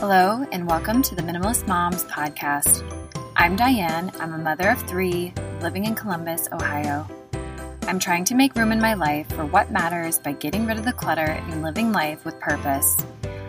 Hello, 0.00 0.46
and 0.52 0.64
welcome 0.68 1.02
to 1.02 1.16
the 1.16 1.22
Minimalist 1.22 1.66
Moms 1.66 2.04
podcast. 2.04 2.88
I'm 3.34 3.56
Diane. 3.56 4.12
I'm 4.20 4.32
a 4.32 4.38
mother 4.38 4.70
of 4.70 4.80
three 4.82 5.32
living 5.60 5.86
in 5.86 5.96
Columbus, 5.96 6.48
Ohio. 6.52 7.04
I'm 7.82 7.98
trying 7.98 8.24
to 8.26 8.36
make 8.36 8.54
room 8.54 8.70
in 8.70 8.80
my 8.80 8.94
life 8.94 9.28
for 9.32 9.44
what 9.44 9.72
matters 9.72 10.20
by 10.20 10.34
getting 10.34 10.66
rid 10.66 10.78
of 10.78 10.84
the 10.84 10.92
clutter 10.92 11.24
and 11.24 11.64
living 11.64 11.90
life 11.90 12.24
with 12.24 12.38
purpose. 12.38 13.04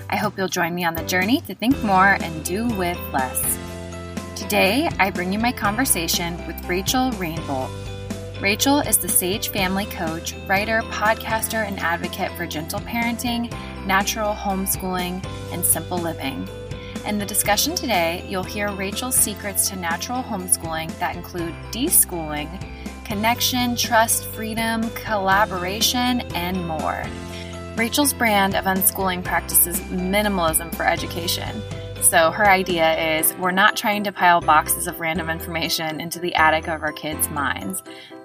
I 0.09 0.15
hope 0.15 0.39
you'll 0.39 0.47
join 0.47 0.73
me 0.73 0.83
on 0.83 0.95
the 0.95 1.03
journey 1.03 1.41
to 1.41 1.53
think 1.53 1.83
more 1.83 2.17
and 2.19 2.43
do 2.43 2.65
with 2.65 2.97
less. 3.13 3.59
Today, 4.35 4.89
I 4.97 5.11
bring 5.11 5.31
you 5.31 5.37
my 5.37 5.51
conversation 5.51 6.35
with 6.47 6.67
Rachel 6.67 7.11
Rainbolt. 7.11 7.69
Rachel 8.41 8.79
is 8.79 8.97
the 8.97 9.07
Sage 9.07 9.49
family 9.49 9.85
coach, 9.85 10.33
writer, 10.47 10.81
podcaster, 10.89 11.67
and 11.67 11.77
advocate 11.79 12.31
for 12.31 12.47
gentle 12.47 12.79
parenting 12.79 13.53
natural 13.85 14.33
homeschooling, 14.33 15.25
and 15.51 15.65
simple 15.65 15.97
living. 15.97 16.47
In 17.05 17.17
the 17.17 17.25
discussion 17.25 17.75
today, 17.75 18.25
you'll 18.27 18.43
hear 18.43 18.71
Rachel's 18.71 19.15
secrets 19.15 19.69
to 19.69 19.75
natural 19.75 20.21
homeschooling 20.21 20.97
that 20.99 21.15
include 21.15 21.53
deschooling, 21.71 22.49
connection, 23.05 23.75
trust, 23.75 24.25
freedom, 24.27 24.89
collaboration, 24.91 26.21
and 26.35 26.67
more. 26.67 27.03
Rachel's 27.75 28.13
brand 28.13 28.55
of 28.55 28.65
unschooling 28.65 29.23
practices 29.23 29.79
minimalism 29.81 30.73
for 30.75 30.85
education. 30.85 31.61
So, 32.01 32.31
her 32.31 32.49
idea 32.49 33.17
is 33.17 33.33
we're 33.35 33.51
not 33.51 33.75
trying 33.75 34.03
to 34.03 34.11
pile 34.11 34.41
boxes 34.41 34.87
of 34.87 34.99
random 34.99 35.29
information 35.29 35.99
into 35.99 36.19
the 36.19 36.35
attic 36.35 36.67
of 36.67 36.83
our 36.83 36.91
kids' 36.91 37.29
minds. 37.29 37.81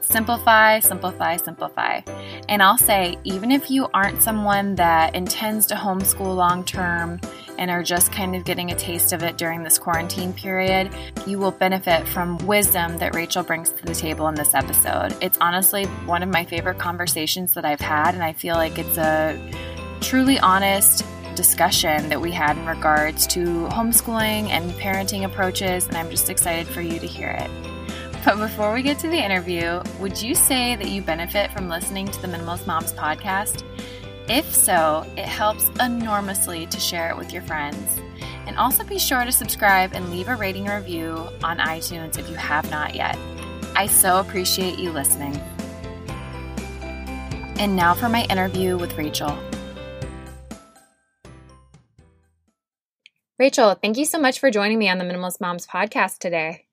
Simplify, 0.07 0.81
simplify, 0.81 1.37
simplify. 1.37 2.01
And 2.49 2.63
I'll 2.63 2.79
say, 2.79 3.17
even 3.25 3.51
if 3.51 3.71
you 3.71 3.89
aren't 3.93 4.23
someone 4.23 4.75
that 4.77 5.15
intends 5.15 5.67
to 5.67 5.75
homeschool 5.75 6.37
long 6.37 6.65
term 6.65 7.21
and 7.59 7.71
are 7.71 7.83
just 7.83 8.13
kind 8.13 8.35
of 8.37 8.45
getting 8.45 8.71
a 8.71 8.75
taste 8.75 9.13
of 9.13 9.23
it 9.23 9.39
during 9.39 9.63
this 9.63 9.79
quarantine 9.79 10.33
period, 10.33 10.93
you 11.27 11.39
will 11.39 11.51
benefit 11.51 12.07
from 12.07 12.39
wisdom 12.39 12.99
that 12.99 13.15
Rachel 13.15 13.43
brings 13.43 13.71
to 13.71 13.85
the 13.85 13.95
table 13.95 14.29
in 14.29 14.35
this 14.35 14.55
episode. 14.55 15.17
It's 15.21 15.39
honestly 15.41 15.85
one 16.07 16.23
of 16.23 16.29
my 16.29 16.45
favorite 16.45 16.79
conversations 16.79 17.55
that 17.55 17.65
I've 17.65 17.81
had, 17.81 18.15
and 18.15 18.23
I 18.23 18.33
feel 18.33 18.57
like 18.57 18.79
it's 18.79 18.99
a 18.99 19.39
truly 20.01 20.39
honest 20.39 21.05
discussion 21.35 22.09
that 22.09 22.21
we 22.21 22.31
had 22.31 22.57
in 22.57 22.67
regards 22.67 23.27
to 23.29 23.45
homeschooling 23.69 24.51
and 24.51 24.71
parenting 24.73 25.25
approaches, 25.25 25.87
and 25.87 25.97
I'm 25.97 26.11
just 26.11 26.31
excited 26.31 26.69
for 26.69 26.81
you 26.81 27.01
to 27.01 27.07
hear 27.07 27.31
it. 27.31 27.51
But 28.25 28.39
before 28.39 28.73
we 28.73 28.81
get 28.81 28.99
to 29.01 29.09
the 29.09 29.23
interview, 29.23 29.83
would 30.01 30.21
you 30.21 30.35
say 30.35 30.77
that 30.77 30.89
you 30.89 31.03
benefit 31.03 31.53
from 31.53 31.69
listening 31.69 32.07
to 32.09 32.23
the 32.23 32.27
Minimalist 32.27 32.67
Moms 32.67 32.95
podcast? 32.95 33.63
If 34.31 34.55
so, 34.55 35.05
it 35.19 35.27
helps 35.27 35.69
enormously 35.81 36.65
to 36.67 36.81
share 36.81 37.11
it 37.11 37.19
with 37.19 37.35
your 37.35 37.43
friends. 37.43 38.01
And 38.47 38.57
also 38.57 38.83
be 38.83 38.99
sure 38.99 39.27
to 39.27 39.33
subscribe 39.33 39.93
and 39.93 40.11
leave 40.11 40.29
a 40.29 40.37
rating 40.37 40.65
review 40.65 41.29
on 41.43 41.59
iTunes 41.59 42.19
if 42.19 42.31
you 42.31 42.37
have 42.37 42.71
not 42.71 42.95
yet. 42.95 43.19
I 43.77 43.87
so 43.87 44.21
appreciate 44.21 44.79
you 44.79 44.91
listening. 44.91 45.37
And 47.59 47.77
now 47.77 47.93
for 47.93 48.09
my 48.09 48.25
interview 48.31 48.79
with 48.79 48.97
Rachel. 48.97 49.39
Rachel, 53.39 53.75
thank 53.75 53.99
you 53.99 54.07
so 54.07 54.19
much 54.19 54.39
for 54.39 54.51
joining 54.51 54.79
me 54.79 54.89
on 54.89 54.97
the 54.97 55.05
Minimalist 55.05 55.43
Moms 55.43 55.67
podcast 55.67 56.19
today. 56.19 56.65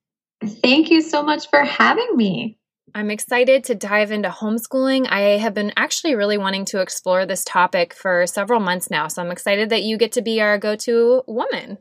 Thank 0.44 0.90
you 0.90 1.02
so 1.02 1.24
much 1.24 1.50
for 1.50 1.64
having 1.64 2.16
me. 2.16 2.58
I'm 2.94 3.10
excited 3.10 3.64
to 3.66 3.76
dive 3.76 4.12
into 4.12 4.30
homeschooling. 4.30 5.08
I 5.10 5.38
have 5.38 5.54
been 5.54 5.72
actually 5.78 6.16
really 6.16 6.38
wanting 6.38 6.66
to 6.66 6.82
explore 6.82 7.26
this 7.26 7.46
topic 7.46 7.94
for 7.94 8.28
several 8.28 8.60
months 8.60 8.90
now, 8.90 9.08
so 9.08 9.22
I'm 9.22 9.32
excited 9.32 9.70
that 9.70 9.84
you 9.84 9.98
get 9.98 10.14
to 10.14 10.22
be 10.22 10.42
our 10.42 10.58
go 10.58 10.76
to 10.78 11.24
woman. 11.28 11.78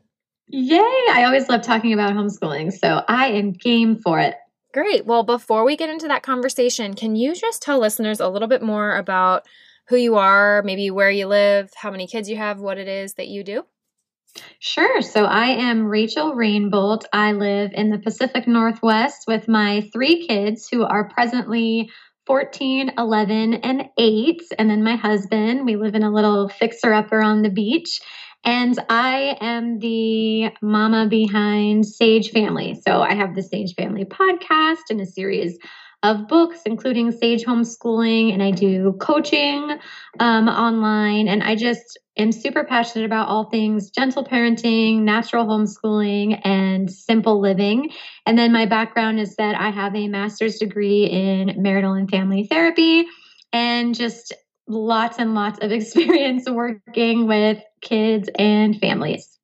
Yay! 0.47 0.79
I 0.79 1.23
always 1.25 1.49
love 1.49 1.61
talking 1.63 1.93
about 1.93 2.13
homeschooling, 2.13 2.71
so 2.71 3.03
I 3.07 3.27
am 3.27 3.51
game 3.51 3.97
for 3.97 4.19
it. 4.19 4.35
Great. 4.73 5.05
Well, 5.05 5.23
before 5.23 5.65
we 5.65 5.75
get 5.75 5.89
into 5.89 6.07
that 6.07 6.23
conversation, 6.23 6.93
can 6.93 7.15
you 7.15 7.35
just 7.35 7.61
tell 7.61 7.79
listeners 7.79 8.21
a 8.21 8.29
little 8.29 8.47
bit 8.47 8.61
more 8.61 8.95
about 8.95 9.45
who 9.87 9.97
you 9.97 10.15
are, 10.15 10.61
maybe 10.63 10.89
where 10.89 11.11
you 11.11 11.27
live, 11.27 11.71
how 11.75 11.91
many 11.91 12.07
kids 12.07 12.29
you 12.29 12.37
have, 12.37 12.59
what 12.59 12.77
it 12.77 12.87
is 12.87 13.15
that 13.15 13.27
you 13.27 13.43
do? 13.43 13.65
Sure. 14.59 15.01
So 15.01 15.25
I 15.25 15.47
am 15.47 15.85
Rachel 15.87 16.35
Rainbolt. 16.35 17.05
I 17.11 17.33
live 17.33 17.71
in 17.73 17.89
the 17.89 17.99
Pacific 17.99 18.47
Northwest 18.47 19.25
with 19.27 19.47
my 19.47 19.89
three 19.91 20.25
kids 20.27 20.67
who 20.71 20.83
are 20.83 21.09
presently 21.09 21.89
14, 22.25 22.93
11, 22.97 23.55
and 23.55 23.89
8. 23.97 24.41
And 24.57 24.69
then 24.69 24.83
my 24.83 24.95
husband. 24.95 25.65
We 25.65 25.75
live 25.75 25.95
in 25.95 26.03
a 26.03 26.11
little 26.11 26.47
fixer 26.47 26.93
upper 26.93 27.21
on 27.21 27.41
the 27.41 27.49
beach. 27.49 27.99
And 28.43 28.77
I 28.89 29.37
am 29.41 29.79
the 29.79 30.51
mama 30.61 31.07
behind 31.07 31.85
Sage 31.85 32.31
Family. 32.31 32.79
So 32.87 33.01
I 33.01 33.13
have 33.13 33.35
the 33.35 33.43
Sage 33.43 33.75
Family 33.75 34.05
podcast 34.05 34.89
and 34.89 35.01
a 35.01 35.05
series 35.05 35.57
of 36.03 36.27
books, 36.27 36.61
including 36.65 37.11
Sage 37.11 37.43
Homeschooling, 37.43 38.33
and 38.33 38.41
I 38.41 38.51
do 38.51 38.93
coaching 38.99 39.77
um, 40.19 40.47
online. 40.47 41.27
And 41.27 41.43
I 41.43 41.55
just 41.55 41.99
am 42.17 42.31
super 42.31 42.63
passionate 42.63 43.05
about 43.05 43.27
all 43.27 43.49
things 43.49 43.91
gentle 43.91 44.23
parenting, 44.23 45.01
natural 45.01 45.45
homeschooling, 45.45 46.41
and 46.43 46.91
simple 46.91 47.39
living. 47.39 47.91
And 48.25 48.37
then 48.37 48.51
my 48.51 48.65
background 48.65 49.19
is 49.19 49.35
that 49.35 49.55
I 49.55 49.69
have 49.69 49.95
a 49.95 50.07
master's 50.07 50.57
degree 50.57 51.05
in 51.05 51.61
marital 51.61 51.93
and 51.93 52.09
family 52.09 52.47
therapy 52.47 53.05
and 53.53 53.93
just 53.93 54.33
lots 54.67 55.19
and 55.19 55.35
lots 55.35 55.59
of 55.61 55.71
experience 55.71 56.49
working 56.49 57.27
with 57.27 57.61
kids 57.81 58.29
and 58.39 58.79
families. 58.79 59.37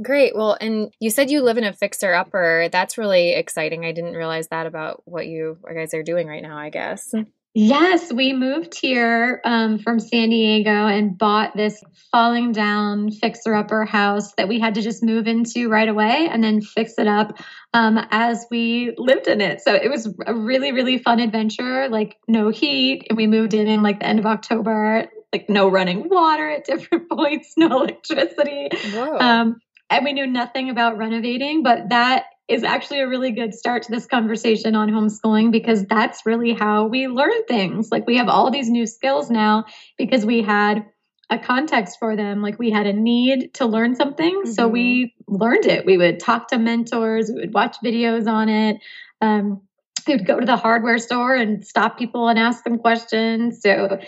Great. 0.00 0.34
Well, 0.34 0.56
and 0.60 0.92
you 1.00 1.10
said 1.10 1.30
you 1.30 1.42
live 1.42 1.58
in 1.58 1.64
a 1.64 1.72
fixer 1.72 2.14
upper. 2.14 2.68
That's 2.72 2.96
really 2.96 3.32
exciting. 3.32 3.84
I 3.84 3.92
didn't 3.92 4.14
realize 4.14 4.48
that 4.48 4.66
about 4.66 5.02
what 5.04 5.26
you 5.26 5.58
guys 5.72 5.92
are 5.92 6.02
doing 6.02 6.26
right 6.26 6.42
now, 6.42 6.56
I 6.56 6.70
guess. 6.70 7.14
Yes, 7.54 8.10
we 8.10 8.32
moved 8.32 8.74
here 8.74 9.42
um, 9.44 9.78
from 9.78 10.00
San 10.00 10.30
Diego 10.30 10.86
and 10.86 11.18
bought 11.18 11.54
this 11.54 11.82
falling 12.10 12.52
down 12.52 13.10
fixer 13.10 13.54
upper 13.54 13.84
house 13.84 14.32
that 14.38 14.48
we 14.48 14.58
had 14.58 14.74
to 14.76 14.80
just 14.80 15.02
move 15.02 15.26
into 15.26 15.68
right 15.68 15.88
away 15.88 16.28
and 16.30 16.42
then 16.42 16.62
fix 16.62 16.94
it 16.96 17.06
up 17.06 17.38
um, 17.74 18.00
as 18.10 18.46
we 18.50 18.94
lived 18.96 19.26
in 19.26 19.42
it. 19.42 19.60
So 19.60 19.74
it 19.74 19.90
was 19.90 20.08
a 20.26 20.34
really, 20.34 20.72
really 20.72 20.96
fun 20.96 21.20
adventure. 21.20 21.90
Like, 21.90 22.16
no 22.26 22.48
heat. 22.48 23.06
And 23.10 23.18
we 23.18 23.26
moved 23.26 23.52
in 23.52 23.66
in 23.66 23.82
like 23.82 24.00
the 24.00 24.06
end 24.06 24.18
of 24.18 24.24
October, 24.24 25.06
like, 25.30 25.50
no 25.50 25.68
running 25.68 26.08
water 26.08 26.48
at 26.48 26.64
different 26.64 27.10
points, 27.10 27.52
no 27.58 27.82
electricity. 27.82 28.70
Um, 28.96 29.60
and 29.96 30.04
we 30.04 30.12
knew 30.12 30.26
nothing 30.26 30.70
about 30.70 30.96
renovating, 30.96 31.62
but 31.62 31.90
that 31.90 32.24
is 32.48 32.64
actually 32.64 33.00
a 33.00 33.08
really 33.08 33.30
good 33.30 33.54
start 33.54 33.82
to 33.84 33.92
this 33.92 34.06
conversation 34.06 34.74
on 34.74 34.90
homeschooling 34.90 35.52
because 35.52 35.84
that's 35.86 36.26
really 36.26 36.52
how 36.52 36.86
we 36.86 37.06
learn 37.06 37.44
things. 37.46 37.90
Like 37.90 38.06
we 38.06 38.16
have 38.16 38.28
all 38.28 38.50
these 38.50 38.68
new 38.68 38.86
skills 38.86 39.30
now 39.30 39.64
because 39.96 40.26
we 40.26 40.42
had 40.42 40.84
a 41.30 41.38
context 41.38 41.98
for 41.98 42.16
them. 42.16 42.42
Like 42.42 42.58
we 42.58 42.70
had 42.70 42.86
a 42.86 42.92
need 42.92 43.54
to 43.54 43.66
learn 43.66 43.94
something. 43.94 44.42
Mm-hmm. 44.42 44.52
So 44.52 44.68
we 44.68 45.14
learned 45.28 45.66
it. 45.66 45.86
We 45.86 45.96
would 45.96 46.20
talk 46.20 46.48
to 46.48 46.58
mentors, 46.58 47.30
we 47.30 47.40
would 47.40 47.54
watch 47.54 47.76
videos 47.82 48.26
on 48.26 48.48
it. 48.48 48.78
Um, 49.20 49.62
we 50.06 50.16
would 50.16 50.26
go 50.26 50.40
to 50.40 50.46
the 50.46 50.56
hardware 50.56 50.98
store 50.98 51.34
and 51.34 51.64
stop 51.64 51.98
people 51.98 52.28
and 52.28 52.38
ask 52.38 52.64
them 52.64 52.78
questions. 52.78 53.60
So 53.62 53.98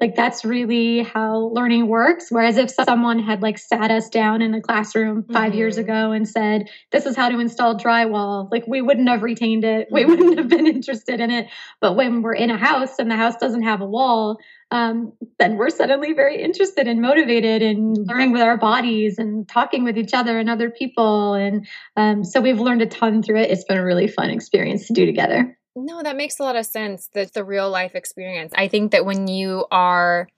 like 0.00 0.16
that's 0.16 0.44
really 0.44 1.02
how 1.02 1.50
learning 1.52 1.86
works. 1.88 2.26
Whereas 2.30 2.56
if 2.56 2.70
someone 2.70 3.18
had 3.18 3.42
like 3.42 3.58
sat 3.58 3.90
us 3.90 4.08
down 4.08 4.40
in 4.42 4.54
a 4.54 4.60
classroom 4.60 5.24
5 5.24 5.34
mm-hmm. 5.34 5.58
years 5.58 5.76
ago 5.78 6.12
and 6.12 6.28
said 6.28 6.68
this 6.90 7.06
is 7.06 7.16
how 7.16 7.28
to 7.28 7.38
install 7.38 7.76
drywall 7.76 8.48
like 8.50 8.66
we 8.66 8.80
wouldn't 8.80 9.08
have 9.08 9.22
retained 9.22 9.64
it. 9.64 9.88
We 9.90 10.02
mm-hmm. 10.02 10.10
wouldn't 10.10 10.38
have 10.38 10.48
been 10.48 10.66
interested 10.66 11.20
in 11.20 11.30
it. 11.30 11.48
But 11.80 11.96
when 11.96 12.22
we're 12.22 12.34
in 12.34 12.50
a 12.50 12.56
house 12.56 12.98
and 12.98 13.10
the 13.10 13.16
house 13.16 13.36
doesn't 13.36 13.62
have 13.62 13.80
a 13.80 13.86
wall 13.86 14.38
um, 14.72 15.12
then 15.38 15.56
we're 15.56 15.70
suddenly 15.70 16.12
very 16.12 16.40
interested 16.40 16.86
and 16.86 17.00
motivated 17.00 17.60
in 17.60 17.94
learning 17.94 18.32
with 18.32 18.42
our 18.42 18.56
bodies 18.56 19.18
and 19.18 19.48
talking 19.48 19.82
with 19.82 19.98
each 19.98 20.14
other 20.14 20.38
and 20.38 20.48
other 20.48 20.70
people. 20.70 21.34
And 21.34 21.66
um, 21.96 22.22
so 22.22 22.40
we've 22.40 22.60
learned 22.60 22.82
a 22.82 22.86
ton 22.86 23.22
through 23.22 23.40
it. 23.40 23.50
It's 23.50 23.64
been 23.64 23.78
a 23.78 23.84
really 23.84 24.06
fun 24.06 24.30
experience 24.30 24.86
to 24.86 24.92
do 24.92 25.06
together 25.06 25.56
no, 25.76 26.02
that 26.02 26.16
makes 26.16 26.38
a 26.38 26.42
lot 26.42 26.56
of 26.56 26.66
sense. 26.66 27.08
That's 27.12 27.32
the 27.32 27.44
real 27.44 27.70
life 27.70 27.94
experience. 27.94 28.52
I 28.56 28.68
think 28.68 28.92
that 28.92 29.04
when 29.04 29.28
you 29.28 29.66
are 29.70 30.28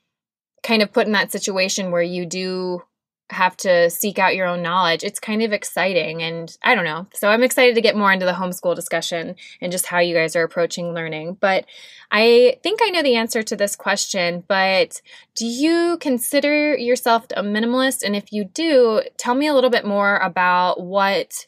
kind 0.63 0.83
of 0.83 0.93
put 0.93 1.07
in 1.07 1.13
that 1.13 1.33
situation 1.33 1.91
where 1.91 2.03
you 2.03 2.27
do 2.27 2.83
have 3.31 3.57
to 3.57 3.89
seek 3.89 4.19
out 4.19 4.37
your 4.37 4.47
own 4.47 4.63
knowledge, 4.63 5.03
it's 5.03 5.19
kind 5.19 5.43
of 5.43 5.53
exciting. 5.53 6.23
And 6.23 6.55
I 6.63 6.75
don't 6.75 6.85
know. 6.85 7.07
So 7.15 7.29
I'm 7.29 7.43
excited 7.43 7.75
to 7.75 7.81
get 7.81 7.97
more 7.97 8.13
into 8.13 8.27
the 8.27 8.33
homeschool 8.33 8.75
discussion 8.75 9.37
and 9.61 9.73
just 9.73 9.87
how 9.87 9.99
you 10.01 10.15
guys 10.15 10.37
are 10.37 10.43
approaching 10.43 10.93
learning. 10.93 11.39
But 11.41 11.65
I 12.11 12.59
think 12.63 12.81
I 12.83 12.91
know 12.91 13.03
the 13.03 13.17
answer 13.17 13.43
to 13.43 13.57
this 13.57 13.75
question. 13.75 14.45
But 14.47 15.01
do 15.35 15.47
you 15.47 15.97
consider 15.99 16.77
yourself 16.77 17.25
a 17.35 17.43
minimalist? 17.43 18.03
And 18.05 18.15
if 18.15 18.33
you 18.33 18.45
do, 18.45 19.03
tell 19.17 19.35
me 19.35 19.47
a 19.47 19.55
little 19.55 19.71
bit 19.71 19.87
more 19.87 20.19
about 20.19 20.83
what 20.83 21.47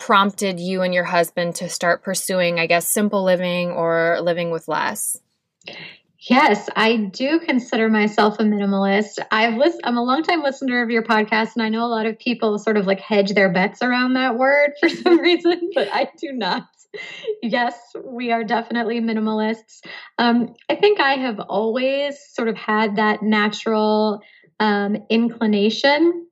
prompted 0.00 0.60
you 0.60 0.82
and 0.82 0.94
your 0.94 1.04
husband 1.04 1.56
to 1.56 1.68
start 1.68 2.02
pursuing, 2.02 2.58
I 2.58 2.66
guess, 2.66 2.88
simple 2.88 3.24
living 3.24 3.70
or 3.70 4.18
living 4.20 4.50
with 4.50 4.68
less? 4.68 5.20
Yes, 6.20 6.68
I 6.74 6.96
do 6.96 7.38
consider 7.38 7.88
myself 7.88 8.40
a 8.40 8.42
minimalist. 8.42 9.18
I've 9.30 9.54
list- 9.54 9.80
I'm 9.84 9.96
a 9.96 10.02
longtime 10.02 10.42
listener 10.42 10.82
of 10.82 10.90
your 10.90 11.04
podcast, 11.04 11.54
and 11.54 11.62
I 11.62 11.68
know 11.68 11.84
a 11.84 11.88
lot 11.88 12.06
of 12.06 12.18
people 12.18 12.58
sort 12.58 12.76
of 12.76 12.86
like 12.86 13.00
hedge 13.00 13.34
their 13.34 13.52
bets 13.52 13.82
around 13.82 14.14
that 14.14 14.36
word 14.36 14.72
for 14.80 14.88
some 14.88 15.18
reason, 15.20 15.70
but 15.74 15.88
I 15.92 16.08
do 16.18 16.32
not. 16.32 16.64
Yes, 17.42 17.78
we 18.04 18.32
are 18.32 18.44
definitely 18.44 19.00
minimalists. 19.00 19.80
Um, 20.18 20.54
I 20.68 20.74
think 20.74 21.00
I 21.00 21.14
have 21.14 21.38
always 21.38 22.18
sort 22.32 22.48
of 22.48 22.56
had 22.56 22.96
that 22.96 23.22
natural 23.22 24.20
um, 24.58 24.96
inclination. 25.08 26.26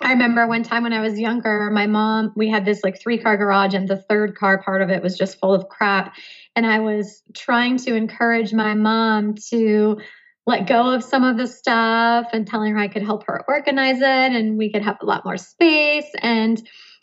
I 0.00 0.12
remember 0.12 0.46
one 0.46 0.62
time 0.62 0.82
when 0.82 0.92
I 0.92 1.00
was 1.00 1.18
younger, 1.18 1.70
my 1.70 1.86
mom, 1.86 2.32
we 2.36 2.48
had 2.48 2.64
this 2.64 2.82
like 2.82 3.00
three 3.00 3.18
car 3.18 3.36
garage, 3.36 3.74
and 3.74 3.88
the 3.88 3.96
third 3.96 4.36
car 4.36 4.62
part 4.62 4.82
of 4.82 4.90
it 4.90 5.02
was 5.02 5.16
just 5.16 5.38
full 5.38 5.54
of 5.54 5.68
crap 5.68 6.14
and 6.56 6.66
I 6.66 6.80
was 6.80 7.22
trying 7.34 7.78
to 7.78 7.94
encourage 7.94 8.52
my 8.52 8.74
mom 8.74 9.34
to 9.50 9.98
let 10.46 10.66
go 10.66 10.94
of 10.94 11.02
some 11.02 11.24
of 11.24 11.36
the 11.36 11.46
stuff 11.46 12.28
and 12.32 12.46
telling 12.46 12.74
her 12.74 12.78
I 12.78 12.88
could 12.88 13.02
help 13.02 13.24
her 13.26 13.44
organize 13.48 13.98
it 13.98 14.02
and 14.02 14.58
we 14.58 14.70
could 14.70 14.82
have 14.82 14.98
a 15.00 15.06
lot 15.06 15.24
more 15.24 15.38
space. 15.38 16.10
And 16.22 16.62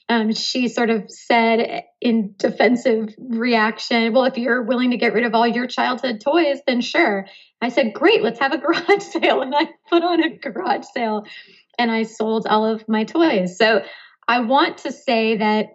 um, 0.09 0.33
she 0.33 0.67
sort 0.67 0.89
of 0.89 1.09
said 1.09 1.83
in 2.01 2.35
defensive 2.37 3.13
reaction, 3.17 4.13
Well, 4.13 4.25
if 4.25 4.37
you're 4.37 4.63
willing 4.63 4.91
to 4.91 4.97
get 4.97 5.13
rid 5.13 5.25
of 5.25 5.33
all 5.33 5.47
your 5.47 5.67
childhood 5.67 6.21
toys, 6.21 6.59
then 6.67 6.81
sure. 6.81 7.25
I 7.61 7.69
said, 7.69 7.93
Great, 7.93 8.21
let's 8.21 8.39
have 8.39 8.53
a 8.53 8.57
garage 8.57 9.03
sale. 9.11 9.41
And 9.41 9.55
I 9.55 9.69
put 9.89 10.03
on 10.03 10.23
a 10.23 10.37
garage 10.37 10.85
sale 10.93 11.25
and 11.77 11.91
I 11.91 12.03
sold 12.03 12.47
all 12.47 12.65
of 12.65 12.87
my 12.87 13.03
toys. 13.03 13.57
So 13.57 13.83
I 14.27 14.39
want 14.39 14.79
to 14.79 14.91
say 14.91 15.37
that, 15.37 15.67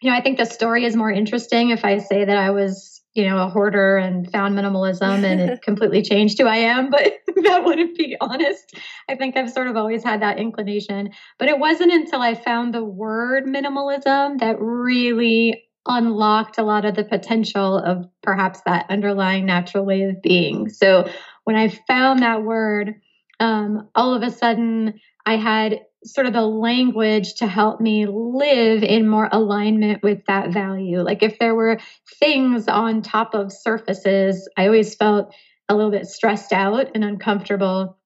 you 0.00 0.10
know, 0.10 0.16
I 0.16 0.20
think 0.20 0.38
the 0.38 0.44
story 0.44 0.84
is 0.84 0.96
more 0.96 1.10
interesting 1.10 1.70
if 1.70 1.84
I 1.84 1.98
say 1.98 2.24
that 2.24 2.36
I 2.36 2.50
was 2.50 2.91
you 3.14 3.24
know, 3.24 3.38
a 3.38 3.48
hoarder 3.48 3.98
and 3.98 4.30
found 4.30 4.56
minimalism 4.56 5.24
and 5.24 5.40
it 5.40 5.62
completely 5.62 6.02
changed 6.02 6.38
who 6.38 6.46
I 6.46 6.56
am, 6.56 6.90
but 6.90 7.12
that 7.44 7.64
wouldn't 7.64 7.96
be 7.96 8.16
honest. 8.20 8.74
I 9.08 9.16
think 9.16 9.36
I've 9.36 9.50
sort 9.50 9.66
of 9.66 9.76
always 9.76 10.02
had 10.02 10.22
that 10.22 10.38
inclination. 10.38 11.10
But 11.38 11.48
it 11.48 11.58
wasn't 11.58 11.92
until 11.92 12.22
I 12.22 12.34
found 12.34 12.72
the 12.72 12.84
word 12.84 13.44
minimalism 13.44 14.38
that 14.38 14.56
really 14.58 15.64
unlocked 15.86 16.58
a 16.58 16.62
lot 16.62 16.84
of 16.84 16.94
the 16.94 17.04
potential 17.04 17.76
of 17.78 18.06
perhaps 18.22 18.60
that 18.66 18.86
underlying 18.88 19.44
natural 19.44 19.84
way 19.84 20.02
of 20.02 20.22
being. 20.22 20.68
So 20.68 21.10
when 21.44 21.56
I 21.56 21.68
found 21.68 22.20
that 22.20 22.44
word, 22.44 22.94
um, 23.40 23.88
all 23.94 24.14
of 24.14 24.22
a 24.22 24.30
sudden 24.30 25.00
I 25.26 25.36
had 25.36 25.80
sort 26.04 26.26
of 26.26 26.32
the 26.32 26.42
language 26.42 27.34
to 27.34 27.46
help 27.46 27.80
me 27.80 28.06
live 28.06 28.82
in 28.82 29.08
more 29.08 29.28
alignment 29.30 30.02
with 30.02 30.24
that 30.26 30.50
value. 30.52 31.00
Like 31.00 31.22
if 31.22 31.38
there 31.38 31.54
were 31.54 31.78
things 32.18 32.68
on 32.68 33.02
top 33.02 33.34
of 33.34 33.52
surfaces, 33.52 34.48
I 34.56 34.66
always 34.66 34.94
felt 34.94 35.34
a 35.68 35.74
little 35.74 35.90
bit 35.90 36.06
stressed 36.06 36.52
out 36.52 36.90
and 36.94 37.04
uncomfortable. 37.04 37.98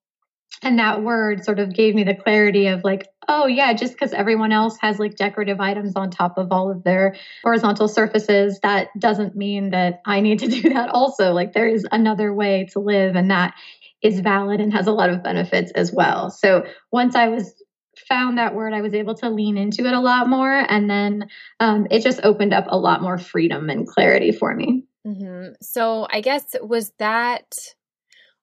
And 0.63 0.79
that 0.79 1.03
word 1.03 1.45
sort 1.45 1.59
of 1.59 1.75
gave 1.75 1.95
me 1.95 2.05
the 2.05 2.15
clarity 2.15 2.67
of 2.69 2.85
like, 2.85 3.09
oh, 3.29 3.47
yeah, 3.47 3.73
just 3.73 3.93
because 3.93 4.13
everyone 4.13 4.53
else 4.53 4.79
has 4.81 4.99
like 4.99 5.17
decorative 5.17 5.61
items 5.61 5.95
on 5.97 6.11
top 6.11 6.39
of 6.39 6.49
all 6.51 6.71
of 6.71 6.85
their 6.85 7.17
horizontal 7.43 7.89
surfaces, 7.89 8.61
that 8.63 8.89
doesn't 8.99 9.37
mean 9.37 9.71
that 9.71 10.01
I 10.07 10.21
need 10.21 10.39
to 10.41 10.49
do 10.63 10.71
that 10.71 10.91
also. 10.91 11.33
Like, 11.33 11.53
there 11.53 11.69
is 11.69 11.87
another 11.91 12.33
way 12.33 12.69
to 12.73 12.81
live, 12.81 13.17
and 13.17 13.31
that 13.31 13.55
is 14.03 14.21
valid 14.21 14.61
and 14.61 14.73
has 14.73 14.87
a 14.87 14.93
lot 14.93 15.11
of 15.11 15.23
benefits 15.23 15.73
as 15.73 15.93
well. 15.93 16.31
So, 16.31 16.65
once 16.93 17.15
I 17.15 17.29
was 17.29 17.63
found 18.09 18.39
that 18.39 18.55
word, 18.55 18.73
I 18.73 18.83
was 18.83 18.95
able 18.95 19.15
to 19.17 19.31
lean 19.31 19.57
into 19.57 19.87
it 19.87 19.93
a 19.93 20.01
lot 20.01 20.29
more. 20.29 20.53
And 20.53 20.89
then 20.89 21.29
um, 21.61 21.87
it 21.91 22.03
just 22.03 22.21
opened 22.23 22.53
up 22.53 22.67
a 22.69 22.79
lot 22.79 23.03
more 23.03 23.19
freedom 23.19 23.71
and 23.71 23.87
clarity 23.87 24.33
for 24.33 24.55
me. 24.55 24.85
Mm-hmm. 25.07 25.55
So 25.63 26.07
I 26.11 26.21
guess 26.21 26.45
was 26.61 26.93
that 26.99 27.55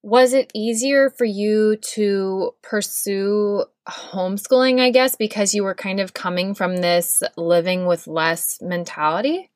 was 0.03 0.33
it 0.33 0.51
easier 0.53 1.09
for 1.09 1.23
you 1.23 1.77
to 1.77 2.51
pursue 2.61 3.63
homeschooling 3.87 4.79
i 4.79 4.89
guess 4.89 5.15
because 5.15 5.53
you 5.53 5.63
were 5.63 5.73
kind 5.73 5.99
of 5.99 6.13
coming 6.13 6.53
from 6.53 6.77
this 6.77 7.23
living 7.37 7.85
with 7.85 8.05
less 8.05 8.59
mentality 8.61 9.49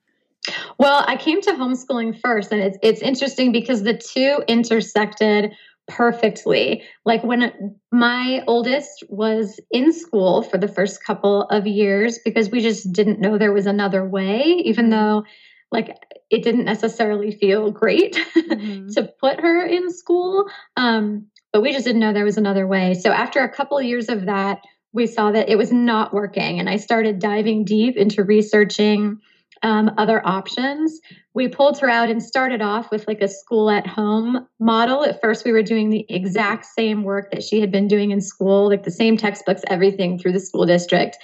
well 0.78 1.04
i 1.08 1.16
came 1.18 1.42
to 1.42 1.52
homeschooling 1.52 2.18
first 2.20 2.52
and 2.52 2.62
it's 2.62 2.78
it's 2.82 3.02
interesting 3.02 3.52
because 3.52 3.84
the 3.84 3.98
two 3.98 4.42
intersected 4.48 5.52
perfectly. 5.88 6.84
Like 7.06 7.24
when 7.24 7.76
my 7.92 8.44
oldest 8.48 9.04
was 9.10 9.60
in 9.72 9.94
school 9.94 10.44
for 10.44 10.58
the 10.58 10.68
first 10.68 11.04
couple 11.04 11.44
of 11.44 11.66
years, 11.66 12.20
because 12.24 12.50
we 12.50 12.62
just 12.62 12.92
didn't 12.92 13.20
know 13.20 13.38
there 13.38 13.54
was 13.54 13.66
another 13.66 14.08
way, 14.08 14.44
even 14.66 14.90
though 14.90 15.24
like 15.72 15.96
it 16.30 16.44
didn't 16.44 16.66
necessarily 16.66 17.32
feel 17.32 17.72
great 17.72 18.16
mm-hmm. 18.38 18.88
to 18.90 19.04
put 19.20 19.40
her 19.40 19.66
in 19.66 19.92
school. 19.92 20.46
Um, 20.76 21.28
but 21.54 21.62
we 21.62 21.72
just 21.72 21.86
didn't 21.86 22.02
know 22.02 22.14
there 22.14 22.26
was 22.26 22.38
another 22.38 22.68
way. 22.68 22.94
So 22.94 23.12
after 23.12 23.40
a 23.40 23.50
couple 23.50 23.78
of 23.78 23.86
years 23.86 24.10
of 24.10 24.26
that, 24.26 24.62
we 24.94 25.08
saw 25.08 25.32
that 25.32 25.50
it 25.50 25.58
was 25.58 25.72
not 25.72 26.14
working. 26.14 26.60
And 26.60 26.70
I 26.70 26.78
started 26.78 27.20
diving 27.20 27.66
deep 27.66 27.98
into 27.98 28.24
researching 28.24 29.20
um, 29.64 29.92
other 29.98 30.26
options. 30.26 31.00
We 31.34 31.48
pulled 31.48 31.80
her 31.80 31.90
out 31.90 32.10
and 32.10 32.22
started 32.22 32.62
off 32.62 32.92
with 32.92 33.08
like 33.08 33.22
a 33.22 33.28
school 33.28 33.70
at 33.70 33.88
home 33.88 34.48
model. 34.60 35.04
At 35.04 35.22
first, 35.22 35.46
we 35.46 35.52
were 35.52 35.64
doing 35.64 35.90
the 35.90 36.06
exact 36.10 36.66
same 36.66 37.04
work 37.04 37.32
that 37.32 37.44
she 37.44 37.60
had 37.60 37.72
been 37.72 37.88
doing 37.88 38.12
in 38.12 38.22
school, 38.22 38.70
like 38.70 38.84
the 38.84 38.92
same 38.92 39.18
textbooks, 39.18 39.62
everything 39.68 40.18
through 40.18 40.34
the 40.34 40.40
school 40.40 40.66
district. 40.66 41.18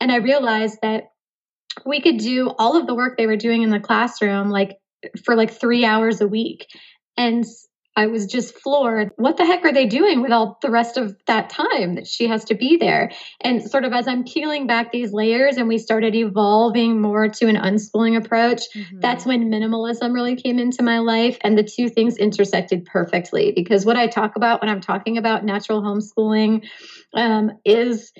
And 0.00 0.12
I 0.12 0.16
realized 0.16 0.78
that 0.82 1.10
we 1.84 2.00
could 2.00 2.18
do 2.18 2.50
all 2.58 2.76
of 2.76 2.86
the 2.86 2.94
work 2.94 3.16
they 3.16 3.26
were 3.26 3.36
doing 3.36 3.62
in 3.62 3.70
the 3.70 3.80
classroom 3.80 4.50
like 4.50 4.78
for 5.24 5.36
like 5.36 5.50
three 5.50 5.84
hours 5.84 6.20
a 6.20 6.28
week. 6.28 6.66
And 7.16 7.44
I 7.98 8.06
was 8.06 8.26
just 8.26 8.56
floored. 8.56 9.10
What 9.16 9.38
the 9.38 9.44
heck 9.44 9.64
are 9.64 9.72
they 9.72 9.86
doing 9.86 10.22
with 10.22 10.30
all 10.30 10.56
the 10.62 10.70
rest 10.70 10.96
of 10.96 11.16
that 11.26 11.50
time 11.50 11.96
that 11.96 12.06
she 12.06 12.28
has 12.28 12.44
to 12.44 12.54
be 12.54 12.76
there? 12.76 13.10
And 13.40 13.60
sort 13.68 13.84
of 13.84 13.92
as 13.92 14.06
I'm 14.06 14.22
peeling 14.22 14.68
back 14.68 14.92
these 14.92 15.12
layers 15.12 15.56
and 15.56 15.66
we 15.66 15.78
started 15.78 16.14
evolving 16.14 17.00
more 17.00 17.28
to 17.28 17.48
an 17.48 17.56
unschooling 17.56 18.16
approach, 18.16 18.62
mm-hmm. 18.72 19.00
that's 19.00 19.26
when 19.26 19.50
minimalism 19.50 20.14
really 20.14 20.36
came 20.36 20.60
into 20.60 20.84
my 20.84 21.00
life. 21.00 21.38
And 21.42 21.58
the 21.58 21.64
two 21.64 21.88
things 21.88 22.16
intersected 22.16 22.84
perfectly 22.84 23.50
because 23.50 23.84
what 23.84 23.96
I 23.96 24.06
talk 24.06 24.36
about 24.36 24.62
when 24.62 24.70
I'm 24.70 24.80
talking 24.80 25.18
about 25.18 25.44
natural 25.44 25.82
homeschooling 25.82 26.68
um, 27.14 27.50
is 27.64 28.12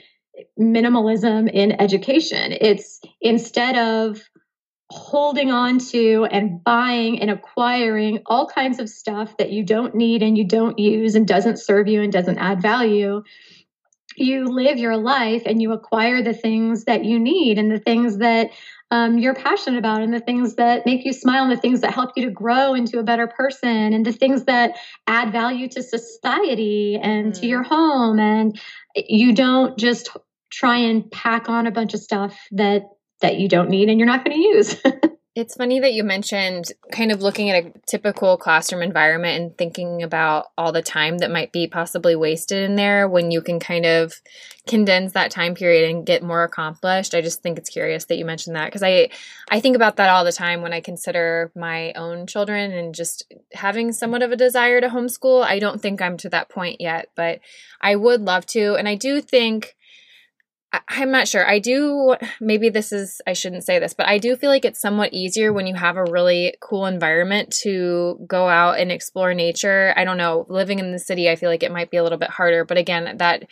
minimalism 0.58 1.48
in 1.52 1.80
education. 1.80 2.50
It's 2.60 3.00
instead 3.20 3.78
of 3.78 4.20
holding 4.90 5.50
on 5.50 5.78
to 5.78 6.26
and 6.30 6.64
buying 6.64 7.20
and 7.20 7.30
acquiring 7.30 8.20
all 8.26 8.46
kinds 8.46 8.78
of 8.78 8.88
stuff 8.88 9.36
that 9.36 9.50
you 9.50 9.62
don't 9.62 9.94
need 9.94 10.22
and 10.22 10.38
you 10.38 10.44
don't 10.44 10.78
use 10.78 11.14
and 11.14 11.28
doesn't 11.28 11.58
serve 11.58 11.88
you 11.88 12.00
and 12.00 12.12
doesn't 12.12 12.38
add 12.38 12.62
value 12.62 13.22
you 14.18 14.46
live 14.46 14.78
your 14.78 14.96
life 14.96 15.42
and 15.46 15.62
you 15.62 15.72
acquire 15.72 16.22
the 16.22 16.34
things 16.34 16.84
that 16.84 17.04
you 17.04 17.18
need 17.18 17.58
and 17.58 17.70
the 17.70 17.78
things 17.78 18.18
that 18.18 18.50
um, 18.90 19.18
you're 19.18 19.34
passionate 19.34 19.78
about 19.78 20.02
and 20.02 20.12
the 20.12 20.20
things 20.20 20.54
that 20.54 20.86
make 20.86 21.04
you 21.04 21.12
smile 21.12 21.42
and 21.42 21.52
the 21.52 21.60
things 21.60 21.82
that 21.82 21.92
help 21.92 22.10
you 22.16 22.24
to 22.24 22.30
grow 22.30 22.74
into 22.74 22.98
a 22.98 23.02
better 23.02 23.26
person 23.26 23.92
and 23.92 24.04
the 24.06 24.12
things 24.12 24.44
that 24.44 24.76
add 25.06 25.30
value 25.30 25.68
to 25.68 25.82
society 25.82 26.98
and 27.00 27.32
mm. 27.32 27.40
to 27.40 27.46
your 27.46 27.62
home 27.62 28.18
and 28.18 28.60
you 28.96 29.34
don't 29.34 29.78
just 29.78 30.16
try 30.50 30.76
and 30.76 31.10
pack 31.10 31.48
on 31.48 31.66
a 31.66 31.70
bunch 31.70 31.92
of 31.92 32.00
stuff 32.00 32.48
that 32.50 32.82
that 33.20 33.38
you 33.38 33.48
don't 33.48 33.70
need 33.70 33.88
and 33.88 33.98
you're 33.98 34.06
not 34.06 34.24
going 34.24 34.36
to 34.36 34.42
use. 34.42 34.76
it's 35.38 35.54
funny 35.54 35.78
that 35.78 35.92
you 35.92 36.02
mentioned 36.02 36.72
kind 36.90 37.12
of 37.12 37.22
looking 37.22 37.48
at 37.48 37.64
a 37.64 37.72
typical 37.86 38.36
classroom 38.36 38.82
environment 38.82 39.40
and 39.40 39.56
thinking 39.56 40.02
about 40.02 40.46
all 40.58 40.72
the 40.72 40.82
time 40.82 41.18
that 41.18 41.30
might 41.30 41.52
be 41.52 41.68
possibly 41.68 42.16
wasted 42.16 42.64
in 42.64 42.74
there 42.74 43.08
when 43.08 43.30
you 43.30 43.40
can 43.40 43.60
kind 43.60 43.86
of 43.86 44.14
condense 44.66 45.12
that 45.12 45.30
time 45.30 45.54
period 45.54 45.88
and 45.88 46.04
get 46.04 46.24
more 46.24 46.42
accomplished. 46.42 47.14
I 47.14 47.20
just 47.20 47.40
think 47.40 47.56
it's 47.56 47.70
curious 47.70 48.06
that 48.06 48.18
you 48.18 48.24
mentioned 48.24 48.56
that 48.56 48.66
because 48.66 48.82
I 48.82 49.10
I 49.48 49.60
think 49.60 49.76
about 49.76 49.96
that 49.96 50.08
all 50.08 50.24
the 50.24 50.32
time 50.32 50.60
when 50.60 50.72
I 50.72 50.80
consider 50.80 51.52
my 51.54 51.92
own 51.92 52.26
children 52.26 52.72
and 52.72 52.92
just 52.92 53.32
having 53.52 53.92
somewhat 53.92 54.22
of 54.22 54.32
a 54.32 54.36
desire 54.36 54.80
to 54.80 54.88
homeschool. 54.88 55.44
I 55.44 55.60
don't 55.60 55.80
think 55.80 56.02
I'm 56.02 56.16
to 56.16 56.28
that 56.30 56.48
point 56.48 56.80
yet, 56.80 57.10
but 57.14 57.38
I 57.80 57.94
would 57.94 58.22
love 58.22 58.44
to 58.46 58.74
and 58.74 58.88
I 58.88 58.96
do 58.96 59.20
think 59.20 59.76
I'm 60.88 61.10
not 61.10 61.28
sure. 61.28 61.48
I 61.48 61.60
do, 61.60 62.16
maybe 62.40 62.68
this 62.68 62.92
is, 62.92 63.22
I 63.26 63.32
shouldn't 63.32 63.64
say 63.64 63.78
this, 63.78 63.94
but 63.94 64.06
I 64.06 64.18
do 64.18 64.36
feel 64.36 64.50
like 64.50 64.66
it's 64.66 64.80
somewhat 64.80 65.14
easier 65.14 65.50
when 65.50 65.66
you 65.66 65.74
have 65.74 65.96
a 65.96 66.04
really 66.04 66.56
cool 66.60 66.84
environment 66.84 67.52
to 67.62 68.22
go 68.26 68.48
out 68.48 68.78
and 68.78 68.92
explore 68.92 69.32
nature. 69.32 69.94
I 69.96 70.04
don't 70.04 70.18
know, 70.18 70.44
living 70.50 70.78
in 70.78 70.92
the 70.92 70.98
city, 70.98 71.30
I 71.30 71.36
feel 71.36 71.48
like 71.48 71.62
it 71.62 71.72
might 71.72 71.90
be 71.90 71.96
a 71.96 72.02
little 72.02 72.18
bit 72.18 72.28
harder. 72.30 72.66
But 72.66 72.76
again, 72.76 73.16
that 73.16 73.44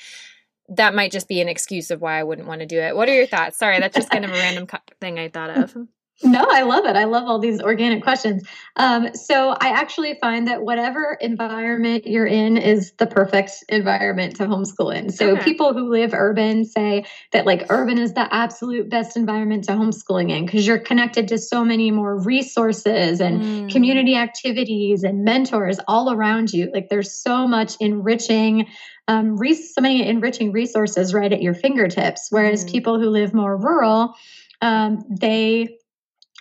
that 0.68 0.94
might 0.94 1.12
just 1.12 1.28
be 1.28 1.40
an 1.40 1.48
excuse 1.48 1.90
of 1.90 2.00
why 2.00 2.18
I 2.18 2.24
wouldn't 2.24 2.48
want 2.48 2.60
to 2.60 2.66
do 2.66 2.80
it. 2.80 2.94
What 2.94 3.08
are 3.08 3.14
your 3.14 3.26
thoughts? 3.26 3.58
Sorry, 3.58 3.78
that's 3.78 3.94
just 3.94 4.10
kind 4.10 4.24
of 4.24 4.30
a 4.32 4.34
random 4.34 4.66
thing 5.00 5.18
I 5.18 5.28
thought 5.28 5.50
of. 5.50 5.76
No, 6.22 6.46
I 6.48 6.62
love 6.62 6.86
it. 6.86 6.96
I 6.96 7.04
love 7.04 7.24
all 7.24 7.38
these 7.38 7.60
organic 7.60 8.02
questions. 8.02 8.48
Um, 8.76 9.14
so 9.14 9.50
I 9.50 9.68
actually 9.68 10.16
find 10.18 10.48
that 10.48 10.62
whatever 10.62 11.18
environment 11.20 12.06
you're 12.06 12.26
in 12.26 12.56
is 12.56 12.92
the 12.92 13.06
perfect 13.06 13.52
environment 13.68 14.36
to 14.36 14.44
homeschool 14.44 14.94
in. 14.96 15.10
So 15.10 15.32
okay. 15.32 15.44
people 15.44 15.74
who 15.74 15.90
live 15.90 16.14
urban 16.14 16.64
say 16.64 17.04
that 17.32 17.44
like 17.44 17.66
urban 17.68 17.98
is 17.98 18.14
the 18.14 18.32
absolute 18.34 18.88
best 18.88 19.16
environment 19.16 19.64
to 19.64 19.72
homeschooling 19.72 20.30
in 20.30 20.46
because 20.46 20.66
you're 20.66 20.78
connected 20.78 21.28
to 21.28 21.38
so 21.38 21.62
many 21.64 21.90
more 21.90 22.18
resources 22.18 23.20
and 23.20 23.42
mm. 23.42 23.70
community 23.70 24.16
activities 24.16 25.04
and 25.04 25.22
mentors 25.22 25.78
all 25.86 26.10
around 26.10 26.50
you. 26.50 26.70
Like 26.72 26.88
there's 26.88 27.12
so 27.12 27.46
much 27.46 27.76
enriching 27.78 28.66
um, 29.08 29.36
re- 29.36 29.54
so 29.54 29.80
many 29.82 30.06
enriching 30.06 30.50
resources 30.50 31.12
right 31.12 31.32
at 31.32 31.42
your 31.42 31.54
fingertips. 31.54 32.28
Whereas 32.30 32.64
mm. 32.64 32.72
people 32.72 32.98
who 32.98 33.10
live 33.10 33.34
more 33.34 33.56
rural, 33.56 34.14
um, 34.62 35.04
they 35.10 35.76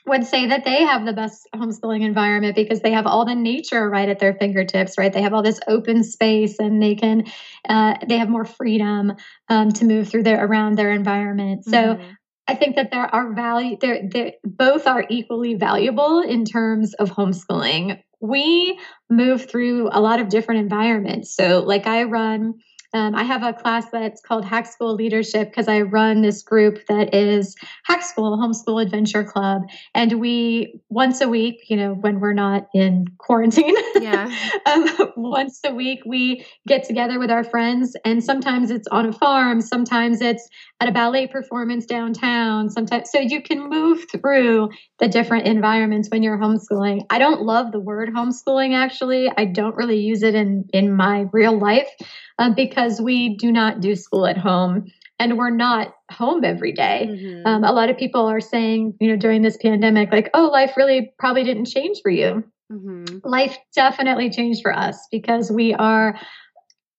would 0.07 0.25
say 0.25 0.47
that 0.47 0.65
they 0.65 0.83
have 0.83 1.05
the 1.05 1.13
best 1.13 1.47
homeschooling 1.55 2.01
environment 2.01 2.55
because 2.55 2.81
they 2.81 2.91
have 2.91 3.07
all 3.07 3.25
the 3.25 3.35
nature 3.35 3.89
right 3.89 4.09
at 4.09 4.19
their 4.19 4.33
fingertips 4.33 4.97
right 4.97 5.13
they 5.13 5.21
have 5.21 5.33
all 5.33 5.43
this 5.43 5.59
open 5.67 6.03
space 6.03 6.59
and 6.59 6.81
they 6.81 6.95
can 6.95 7.23
uh, 7.67 7.95
they 8.07 8.17
have 8.17 8.29
more 8.29 8.45
freedom 8.45 9.13
um, 9.49 9.71
to 9.71 9.85
move 9.85 10.07
through 10.07 10.23
their 10.23 10.45
around 10.45 10.77
their 10.77 10.91
environment 10.91 11.63
so 11.65 11.95
mm-hmm. 11.95 12.11
I 12.47 12.53
think 12.53 12.75
that 12.75 12.91
there 12.91 13.13
are 13.13 13.33
value 13.33 13.77
there 13.79 14.33
both 14.43 14.85
are 14.85 15.05
equally 15.09 15.55
valuable 15.55 16.21
in 16.21 16.45
terms 16.45 16.93
of 16.93 17.09
homeschooling. 17.11 17.99
We 18.21 18.79
move 19.09 19.49
through 19.49 19.89
a 19.91 19.99
lot 19.99 20.19
of 20.19 20.29
different 20.29 20.61
environments. 20.61 21.35
So 21.35 21.63
like 21.65 21.87
I 21.87 22.03
run 22.03 22.53
um, 22.95 23.13
I 23.13 23.23
have 23.23 23.43
a 23.43 23.51
class 23.51 23.89
that's 23.91 24.21
called 24.21 24.45
Hack 24.45 24.65
School 24.67 24.95
Leadership 24.95 25.49
because 25.49 25.67
I 25.67 25.81
run 25.81 26.21
this 26.21 26.41
group 26.41 26.85
that 26.87 27.13
is 27.13 27.53
Hack 27.83 28.01
School 28.03 28.37
Homeschool 28.37 28.81
Adventure 28.81 29.23
Club, 29.25 29.63
and 29.93 30.21
we 30.21 30.79
once 30.87 31.19
a 31.19 31.27
week, 31.27 31.65
you 31.67 31.75
know, 31.75 31.95
when 31.95 32.21
we're 32.21 32.31
not 32.31 32.67
in 32.73 33.07
quarantine, 33.17 33.75
yeah, 34.01 34.33
um, 34.65 34.87
once 35.17 35.59
a 35.65 35.73
week 35.73 35.99
we 36.05 36.45
get 36.69 36.85
together 36.85 37.19
with 37.19 37.29
our 37.29 37.43
friends, 37.43 37.97
and 38.05 38.23
sometimes 38.23 38.71
it's 38.71 38.87
on 38.87 39.05
a 39.05 39.11
farm, 39.11 39.59
sometimes 39.59 40.21
it's 40.21 40.47
at 40.79 40.87
a 40.87 40.91
ballet 40.93 41.27
performance 41.27 41.85
downtown, 41.85 42.69
sometimes 42.69 43.11
so 43.11 43.19
you 43.19 43.41
can 43.41 43.69
move 43.69 44.05
through 44.09 44.69
the 44.99 45.09
different 45.09 45.47
environments 45.47 46.07
when 46.09 46.23
you're 46.23 46.37
homeschooling. 46.37 47.05
I 47.09 47.19
don't 47.19 47.41
love 47.41 47.73
the 47.73 47.79
word 47.81 48.09
homeschooling 48.15 48.73
actually. 48.73 49.29
I 49.35 49.43
don't 49.43 49.75
really 49.75 49.99
use 49.99 50.23
it 50.23 50.33
in 50.33 50.69
in 50.71 50.95
my 50.95 51.25
real 51.33 51.59
life 51.59 51.89
um, 52.39 52.53
because 52.53 53.01
we 53.01 53.35
do 53.35 53.51
not 53.51 53.79
do 53.79 53.95
school 53.95 54.25
at 54.25 54.37
home 54.37 54.91
and 55.19 55.37
we're 55.37 55.49
not 55.49 55.95
home 56.11 56.43
every 56.43 56.71
day. 56.71 57.07
Mm-hmm. 57.09 57.47
Um, 57.47 57.63
a 57.63 57.71
lot 57.71 57.89
of 57.89 57.97
people 57.97 58.25
are 58.25 58.41
saying, 58.41 58.95
you 58.99 59.09
know, 59.09 59.15
during 59.15 59.41
this 59.41 59.57
pandemic, 59.57 60.11
like, 60.11 60.29
oh, 60.33 60.47
life 60.47 60.75
really 60.75 61.13
probably 61.17 61.43
didn't 61.43 61.65
change 61.65 61.99
for 62.01 62.11
you. 62.11 62.43
Mm-hmm. 62.71 63.19
Life 63.23 63.57
definitely 63.73 64.29
changed 64.29 64.61
for 64.61 64.75
us 64.75 65.07
because 65.11 65.51
we 65.51 65.73
are 65.73 66.19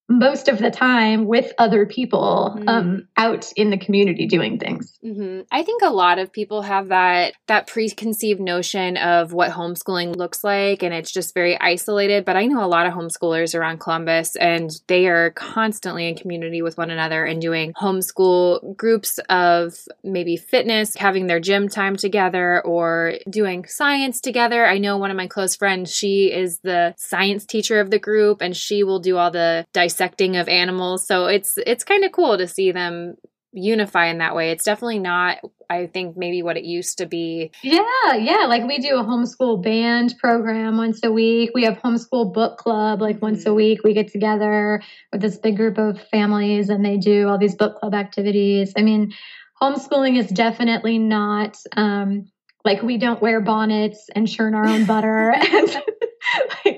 most 0.08 0.48
of 0.48 0.58
the 0.58 0.70
time 0.70 1.26
with 1.26 1.52
other 1.58 1.84
people 1.84 2.54
mm-hmm. 2.56 2.68
um, 2.68 3.08
out 3.16 3.50
in 3.56 3.70
the 3.70 3.78
community 3.78 4.26
doing 4.26 4.58
things. 4.58 4.98
Mm-hmm. 5.04 5.40
I 5.50 5.62
think 5.62 5.82
a 5.82 5.90
lot 5.90 6.18
of 6.18 6.32
people 6.32 6.62
have 6.62 6.88
that 6.88 7.34
that 7.48 7.66
preconceived 7.66 8.40
notion 8.40 8.96
of 8.96 9.32
what 9.32 9.50
homeschooling 9.50 10.14
looks 10.16 10.44
like, 10.44 10.82
and 10.82 10.94
it's 10.94 11.10
just 11.10 11.34
very 11.34 11.58
isolated. 11.60 12.25
But 12.25 12.36
I 12.36 12.46
know 12.46 12.64
a 12.64 12.68
lot 12.68 12.86
of 12.86 12.92
homeschoolers 12.92 13.58
around 13.58 13.80
Columbus, 13.80 14.36
and 14.36 14.70
they 14.86 15.06
are 15.08 15.30
constantly 15.30 16.08
in 16.08 16.14
community 16.14 16.62
with 16.62 16.78
one 16.78 16.90
another 16.90 17.25
and 17.25 17.40
doing 17.40 17.72
homeschool 17.72 18.76
groups 18.76 19.18
of 19.28 19.75
maybe 20.04 20.36
fitness, 20.36 20.94
having 20.94 21.26
their 21.26 21.40
gym 21.40 21.68
time 21.68 21.96
together, 21.96 22.62
or 22.64 23.14
doing 23.28 23.66
science 23.66 24.20
together. 24.20 24.64
I 24.64 24.78
know 24.78 24.98
one 24.98 25.10
of 25.10 25.16
my 25.16 25.26
close 25.26 25.56
friends; 25.56 25.92
she 25.92 26.32
is 26.32 26.60
the 26.60 26.94
science 26.96 27.44
teacher 27.44 27.80
of 27.80 27.90
the 27.90 27.98
group, 27.98 28.40
and 28.40 28.56
she 28.56 28.84
will 28.84 29.00
do 29.00 29.16
all 29.16 29.32
the 29.32 29.66
dice 29.72 29.96
dissecting 29.97 30.37
of 30.37 30.49
animals. 30.49 31.07
So 31.07 31.26
it's 31.26 31.55
it's 31.67 31.85
kind 31.85 32.05
of 32.05 32.12
cool 32.12 32.38
to 32.38 32.47
see 32.47 32.73
them 32.73 33.15
unify 33.53 34.07
in 34.07 34.19
that 34.19 34.35
way. 34.35 34.50
It's 34.50 34.65
definitely 34.65 34.99
not 34.99 35.38
I 35.69 35.87
think 35.87 36.17
maybe 36.17 36.43
what 36.43 36.57
it 36.57 36.65
used 36.65 36.99
to 36.99 37.07
be. 37.07 37.50
Yeah, 37.62 38.15
yeah. 38.15 38.47
Like 38.47 38.65
we 38.65 38.79
do 38.79 38.97
a 38.97 39.05
homeschool 39.05 39.62
band 39.62 40.15
program 40.19 40.76
once 40.76 41.00
a 41.03 41.11
week. 41.11 41.50
We 41.55 41.65
have 41.65 41.79
homeschool 41.79 42.33
book 42.33 42.59
club 42.59 43.00
like 43.00 43.21
once 43.23 43.41
mm-hmm. 43.41 43.50
a 43.50 43.55
week. 43.55 43.81
We 43.83 43.95
get 43.95 44.12
together 44.12 44.83
with 45.12 45.23
this 45.23 45.38
big 45.38 45.57
group 45.57 45.79
of 45.79 46.00
families 46.09 46.69
and 46.69 46.85
they 46.85 46.99
do 46.99 47.29
all 47.29 47.38
these 47.38 47.57
book 47.57 47.76
club 47.81 47.95
activities. 47.95 48.73
I 48.76 48.83
mean, 48.83 49.12
homeschooling 49.61 50.19
is 50.19 50.29
definitely 50.29 50.99
not 50.99 51.57
um 51.76 52.31
like 52.66 52.82
we 52.82 52.99
don't 52.99 53.23
wear 53.23 53.40
bonnets 53.40 54.11
and 54.14 54.28
churn 54.28 54.54
our 54.54 54.66
own 54.66 54.85
butter 54.85 55.32
and 55.52 55.82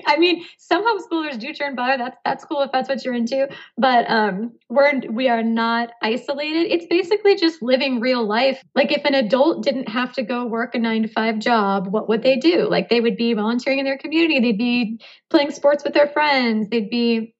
I 0.05 0.17
mean, 0.17 0.45
some 0.57 0.85
homeschoolers 0.85 1.39
do 1.39 1.53
churn 1.53 1.75
butter. 1.75 1.97
That's 1.97 2.17
that's 2.23 2.45
cool 2.45 2.61
if 2.61 2.71
that's 2.71 2.87
what 2.87 3.03
you're 3.03 3.13
into. 3.13 3.49
But 3.77 4.09
um, 4.09 4.53
we're 4.69 5.01
we 5.09 5.27
are 5.27 5.43
not 5.43 5.91
isolated. 6.01 6.71
It's 6.71 6.85
basically 6.85 7.35
just 7.35 7.61
living 7.61 7.99
real 7.99 8.25
life. 8.25 8.63
Like 8.75 8.91
if 8.91 9.03
an 9.05 9.15
adult 9.15 9.63
didn't 9.63 9.89
have 9.89 10.13
to 10.13 10.23
go 10.23 10.45
work 10.45 10.75
a 10.75 10.79
nine 10.79 11.03
to 11.03 11.07
five 11.07 11.39
job, 11.39 11.87
what 11.87 12.07
would 12.09 12.21
they 12.21 12.37
do? 12.37 12.69
Like 12.69 12.89
they 12.89 13.01
would 13.01 13.17
be 13.17 13.33
volunteering 13.33 13.79
in 13.79 13.85
their 13.85 13.97
community. 13.97 14.39
They'd 14.39 14.57
be 14.57 14.99
playing 15.29 15.51
sports 15.51 15.83
with 15.83 15.93
their 15.93 16.07
friends. 16.07 16.69
They'd 16.69 16.89
be 16.89 17.33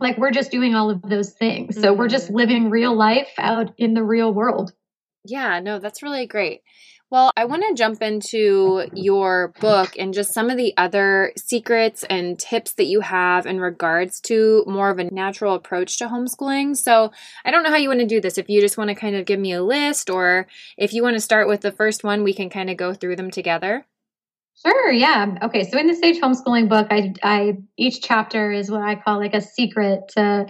like 0.00 0.16
we're 0.18 0.30
just 0.30 0.50
doing 0.50 0.74
all 0.74 0.90
of 0.90 1.02
those 1.02 1.32
things. 1.32 1.74
So 1.74 1.90
mm-hmm. 1.90 1.98
we're 1.98 2.08
just 2.08 2.26
mm-hmm. 2.26 2.36
living 2.36 2.70
real 2.70 2.94
life 2.94 3.32
out 3.38 3.72
in 3.78 3.94
the 3.94 4.04
real 4.04 4.32
world. 4.32 4.72
Yeah, 5.24 5.60
no, 5.60 5.78
that's 5.78 6.02
really 6.02 6.26
great. 6.26 6.62
Well, 7.10 7.30
I 7.38 7.46
want 7.46 7.62
to 7.66 7.74
jump 7.74 8.02
into 8.02 8.86
your 8.92 9.54
book 9.60 9.94
and 9.98 10.12
just 10.12 10.34
some 10.34 10.50
of 10.50 10.58
the 10.58 10.74
other 10.76 11.32
secrets 11.38 12.04
and 12.10 12.38
tips 12.38 12.72
that 12.74 12.84
you 12.84 13.00
have 13.00 13.46
in 13.46 13.60
regards 13.60 14.20
to 14.22 14.62
more 14.66 14.90
of 14.90 14.98
a 14.98 15.04
natural 15.04 15.54
approach 15.54 15.96
to 15.98 16.08
homeschooling. 16.08 16.76
So, 16.76 17.10
I 17.46 17.50
don't 17.50 17.62
know 17.62 17.70
how 17.70 17.76
you 17.76 17.88
want 17.88 18.00
to 18.00 18.06
do 18.06 18.20
this. 18.20 18.36
If 18.36 18.50
you 18.50 18.60
just 18.60 18.76
want 18.76 18.88
to 18.88 18.94
kind 18.94 19.16
of 19.16 19.24
give 19.24 19.40
me 19.40 19.52
a 19.52 19.62
list, 19.62 20.10
or 20.10 20.48
if 20.76 20.92
you 20.92 21.02
want 21.02 21.14
to 21.16 21.20
start 21.20 21.48
with 21.48 21.62
the 21.62 21.72
first 21.72 22.04
one, 22.04 22.24
we 22.24 22.34
can 22.34 22.50
kind 22.50 22.68
of 22.68 22.76
go 22.76 22.92
through 22.92 23.16
them 23.16 23.30
together. 23.30 23.86
Sure. 24.62 24.92
Yeah. 24.92 25.38
Okay. 25.44 25.64
So 25.64 25.78
in 25.78 25.86
the 25.86 25.94
Sage 25.94 26.20
Homeschooling 26.20 26.68
book, 26.68 26.88
I, 26.90 27.14
I 27.22 27.58
each 27.78 28.02
chapter 28.02 28.52
is 28.52 28.70
what 28.70 28.82
I 28.82 28.96
call 28.96 29.18
like 29.18 29.34
a 29.34 29.40
secret 29.40 30.08
to 30.08 30.46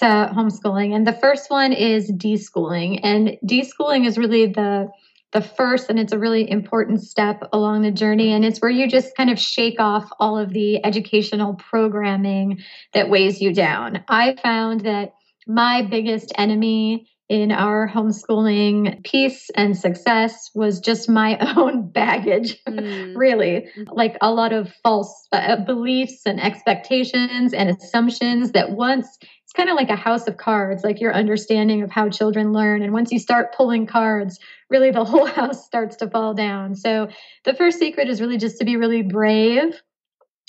to 0.00 0.04
homeschooling, 0.04 0.94
and 0.94 1.06
the 1.06 1.12
first 1.12 1.50
one 1.50 1.72
is 1.72 2.10
deschooling, 2.12 3.00
and 3.02 3.36
deschooling 3.44 4.06
is 4.06 4.16
really 4.16 4.46
the 4.46 4.88
the 5.32 5.42
first 5.42 5.90
and 5.90 5.98
it's 5.98 6.12
a 6.12 6.18
really 6.18 6.50
important 6.50 7.02
step 7.02 7.42
along 7.52 7.82
the 7.82 7.90
journey 7.90 8.32
and 8.32 8.44
it's 8.44 8.60
where 8.60 8.70
you 8.70 8.88
just 8.88 9.16
kind 9.16 9.30
of 9.30 9.38
shake 9.38 9.78
off 9.78 10.08
all 10.18 10.38
of 10.38 10.52
the 10.52 10.84
educational 10.84 11.54
programming 11.54 12.58
that 12.94 13.10
weighs 13.10 13.40
you 13.40 13.52
down 13.52 14.02
i 14.08 14.34
found 14.42 14.80
that 14.80 15.12
my 15.46 15.82
biggest 15.82 16.32
enemy 16.36 17.08
in 17.28 17.52
our 17.52 17.88
homeschooling 17.88 19.04
peace 19.04 19.50
and 19.54 19.76
success 19.76 20.50
was 20.54 20.80
just 20.80 21.08
my 21.08 21.36
own 21.56 21.90
baggage, 21.90 22.62
mm. 22.64 23.16
really. 23.16 23.66
Like 23.92 24.16
a 24.20 24.32
lot 24.32 24.52
of 24.52 24.72
false 24.82 25.28
uh, 25.32 25.56
beliefs 25.64 26.22
and 26.24 26.40
expectations 26.40 27.52
and 27.52 27.68
assumptions 27.68 28.52
that 28.52 28.72
once 28.72 29.18
kind 29.58 29.68
of 29.68 29.76
like 29.76 29.90
a 29.90 29.96
house 29.96 30.28
of 30.28 30.36
cards, 30.36 30.84
like 30.84 31.00
your 31.00 31.12
understanding 31.12 31.82
of 31.82 31.90
how 31.90 32.08
children 32.08 32.52
learn. 32.52 32.80
And 32.80 32.92
once 32.92 33.10
you 33.10 33.18
start 33.18 33.54
pulling 33.54 33.86
cards, 33.86 34.38
really 34.70 34.92
the 34.92 35.04
whole 35.10 35.26
house 35.26 35.66
starts 35.66 35.96
to 35.96 36.08
fall 36.08 36.32
down. 36.32 36.76
So 36.76 37.08
the 37.44 37.54
first 37.54 37.78
secret 37.78 38.08
is 38.08 38.20
really 38.20 38.38
just 38.38 38.58
to 38.58 38.64
be 38.64 38.76
really 38.76 39.02
brave 39.02 39.82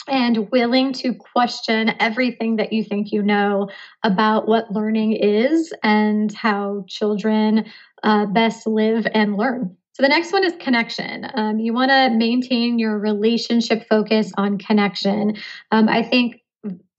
and 0.08 0.50
willing 0.52 0.94
to 0.94 1.14
question 1.14 1.94
everything 2.00 2.56
that 2.58 2.72
you 2.72 2.84
think 2.84 3.12
you 3.12 3.22
know 3.22 3.70
about 4.04 4.48
what 4.48 4.72
learning 4.72 5.14
is 5.14 5.74
and 5.84 6.32
how 6.34 6.86
children 6.88 7.66
uh, 8.04 8.28
best 8.28 8.66
live 8.66 9.06
and 9.14 9.36
learn. 9.36 9.76
So 9.94 10.04
the 10.04 10.10
next 10.10 10.32
one 10.32 10.46
is 10.46 10.54
connection. 10.60 11.30
Um, 11.34 11.60
you 11.60 11.74
want 11.74 11.92
to 11.92 12.10
maintain 12.16 12.80
your 12.80 12.98
relationship 12.98 13.86
focus 13.90 14.32
on 14.38 14.58
connection. 14.58 15.36
Um, 15.72 15.90
I 15.90 16.04
think 16.04 16.39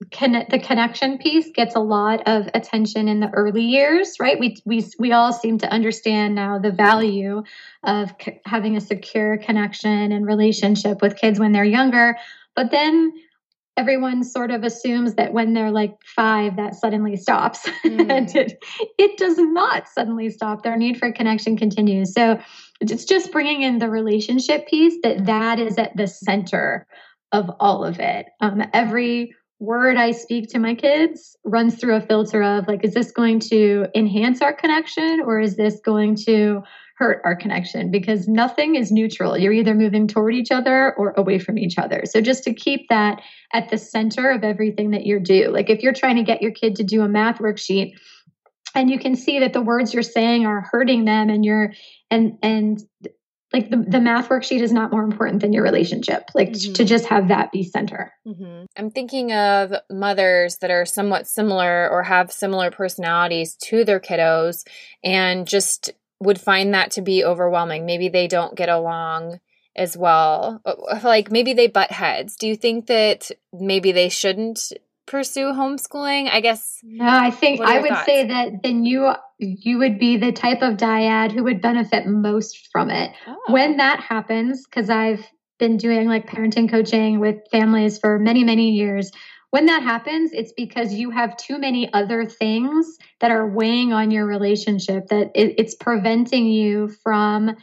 The 0.00 0.58
connection 0.64 1.18
piece 1.18 1.50
gets 1.54 1.76
a 1.76 1.80
lot 1.80 2.26
of 2.26 2.48
attention 2.54 3.06
in 3.06 3.20
the 3.20 3.28
early 3.34 3.64
years, 3.64 4.16
right? 4.18 4.40
We 4.40 4.56
we 4.64 4.86
we 4.98 5.12
all 5.12 5.30
seem 5.30 5.58
to 5.58 5.70
understand 5.70 6.34
now 6.34 6.58
the 6.58 6.70
value 6.70 7.42
of 7.84 8.14
c- 8.18 8.40
having 8.46 8.76
a 8.78 8.80
secure 8.80 9.36
connection 9.36 10.10
and 10.10 10.26
relationship 10.26 11.02
with 11.02 11.16
kids 11.16 11.38
when 11.38 11.52
they're 11.52 11.64
younger, 11.64 12.16
but 12.56 12.70
then 12.70 13.12
everyone 13.76 14.24
sort 14.24 14.50
of 14.50 14.64
assumes 14.64 15.14
that 15.14 15.32
when 15.32 15.52
they're 15.52 15.70
like 15.70 15.94
5 16.04 16.56
that 16.56 16.74
suddenly 16.74 17.16
stops. 17.16 17.68
Mm. 17.84 18.10
and 18.10 18.36
it 18.36 18.64
it 18.98 19.18
does 19.18 19.36
not 19.38 19.88
suddenly 19.88 20.30
stop. 20.30 20.62
Their 20.62 20.76
need 20.76 20.98
for 20.98 21.12
connection 21.12 21.56
continues. 21.56 22.14
So 22.14 22.38
it's 22.80 23.04
just 23.04 23.32
bringing 23.32 23.62
in 23.62 23.78
the 23.78 23.90
relationship 23.90 24.66
piece 24.66 24.96
that 25.02 25.26
that 25.26 25.58
is 25.58 25.76
at 25.76 25.96
the 25.96 26.06
center 26.06 26.86
of 27.32 27.50
all 27.60 27.84
of 27.84 27.98
it. 28.00 28.26
Um, 28.40 28.62
every 28.72 29.34
word 29.60 29.96
I 29.98 30.10
speak 30.12 30.48
to 30.50 30.58
my 30.58 30.74
kids 30.74 31.36
runs 31.44 31.76
through 31.76 31.96
a 31.96 32.00
filter 32.00 32.42
of 32.42 32.66
like, 32.66 32.82
is 32.82 32.94
this 32.94 33.12
going 33.12 33.40
to 33.40 33.86
enhance 33.94 34.40
our 34.40 34.54
connection 34.54 35.20
or 35.24 35.38
is 35.38 35.56
this 35.56 35.78
going 35.84 36.16
to 36.26 36.62
hurt 36.96 37.20
our 37.24 37.36
connection 37.36 37.90
because 37.90 38.26
nothing 38.26 38.74
is 38.74 38.90
neutral. 38.90 39.36
You're 39.36 39.52
either 39.52 39.74
moving 39.74 40.06
toward 40.06 40.34
each 40.34 40.50
other 40.50 40.94
or 40.96 41.12
away 41.12 41.38
from 41.38 41.58
each 41.58 41.78
other. 41.78 42.02
So 42.04 42.20
just 42.20 42.42
to 42.44 42.54
keep 42.54 42.88
that 42.88 43.22
at 43.52 43.68
the 43.68 43.78
center 43.78 44.30
of 44.30 44.44
everything 44.44 44.90
that 44.90 45.06
you 45.06 45.20
do. 45.20 45.48
Like 45.48 45.70
if 45.70 45.82
you're 45.82 45.94
trying 45.94 46.16
to 46.16 46.22
get 46.22 46.42
your 46.42 46.52
kid 46.52 46.76
to 46.76 46.84
do 46.84 47.02
a 47.02 47.08
math 47.08 47.38
worksheet 47.38 47.92
and 48.74 48.90
you 48.90 48.98
can 48.98 49.16
see 49.16 49.40
that 49.40 49.52
the 49.52 49.62
words 49.62 49.92
you're 49.92 50.02
saying 50.02 50.46
are 50.46 50.66
hurting 50.70 51.04
them 51.04 51.28
and 51.28 51.44
you're 51.44 51.72
and 52.10 52.38
and 52.42 52.82
like 53.52 53.70
the, 53.70 53.78
the 53.78 54.00
math 54.00 54.28
worksheet 54.28 54.60
is 54.60 54.72
not 54.72 54.92
more 54.92 55.02
important 55.02 55.40
than 55.40 55.52
your 55.52 55.64
relationship. 55.64 56.30
Like 56.34 56.52
mm-hmm. 56.52 56.72
to 56.74 56.84
just 56.84 57.06
have 57.06 57.28
that 57.28 57.50
be 57.52 57.64
center. 57.64 58.12
Mm-hmm. 58.26 58.64
i'm 58.76 58.90
thinking 58.90 59.32
of 59.32 59.72
mothers 59.90 60.58
that 60.58 60.70
are 60.70 60.86
somewhat 60.86 61.26
similar 61.26 61.88
or 61.88 62.02
have 62.02 62.30
similar 62.30 62.70
personalities 62.70 63.56
to 63.64 63.84
their 63.84 63.98
kiddos 63.98 64.64
and 65.02 65.48
just 65.48 65.90
would 66.20 66.40
find 66.40 66.74
that 66.74 66.92
to 66.92 67.02
be 67.02 67.24
overwhelming. 67.24 67.86
Maybe 67.86 68.08
they 68.08 68.28
don't 68.28 68.54
get 68.54 68.68
along 68.68 69.40
as 69.74 69.96
well. 69.96 70.60
Like 71.02 71.30
maybe 71.30 71.54
they 71.54 71.66
butt 71.66 71.90
heads. 71.90 72.36
Do 72.36 72.46
you 72.46 72.56
think 72.56 72.86
that 72.86 73.30
maybe 73.52 73.92
they 73.92 74.08
shouldn't 74.08 74.72
pursue 75.10 75.52
homeschooling? 75.52 76.30
I 76.30 76.40
guess. 76.40 76.78
No, 76.82 77.06
I 77.06 77.30
think 77.30 77.60
I 77.60 77.80
would 77.80 77.90
thoughts? 77.90 78.06
say 78.06 78.26
that 78.28 78.62
then 78.62 78.84
you 78.84 79.12
you 79.38 79.78
would 79.78 79.98
be 79.98 80.16
the 80.16 80.32
type 80.32 80.62
of 80.62 80.76
dyad 80.76 81.32
who 81.32 81.42
would 81.44 81.60
benefit 81.60 82.06
most 82.06 82.68
from 82.70 82.90
it. 82.90 83.12
Oh. 83.26 83.36
When 83.48 83.76
that 83.78 84.00
happens, 84.00 84.64
because 84.64 84.88
I've 84.88 85.26
been 85.58 85.76
doing 85.76 86.08
like 86.08 86.26
parenting 86.26 86.70
coaching 86.70 87.18
with 87.18 87.36
families 87.50 87.98
for 87.98 88.18
many 88.18 88.44
many 88.44 88.70
years. 88.70 89.10
When 89.50 89.66
that 89.66 89.82
happens, 89.82 90.30
it's 90.32 90.52
because 90.52 90.94
you 90.94 91.10
have 91.10 91.36
too 91.36 91.58
many 91.58 91.92
other 91.92 92.24
things 92.24 92.96
that 93.18 93.32
are 93.32 93.48
weighing 93.48 93.92
on 93.92 94.12
your 94.12 94.24
relationship 94.24 95.08
that 95.08 95.32
it, 95.34 95.56
it's 95.58 95.74
preventing 95.74 96.46
you 96.46 96.88
from 97.02 97.56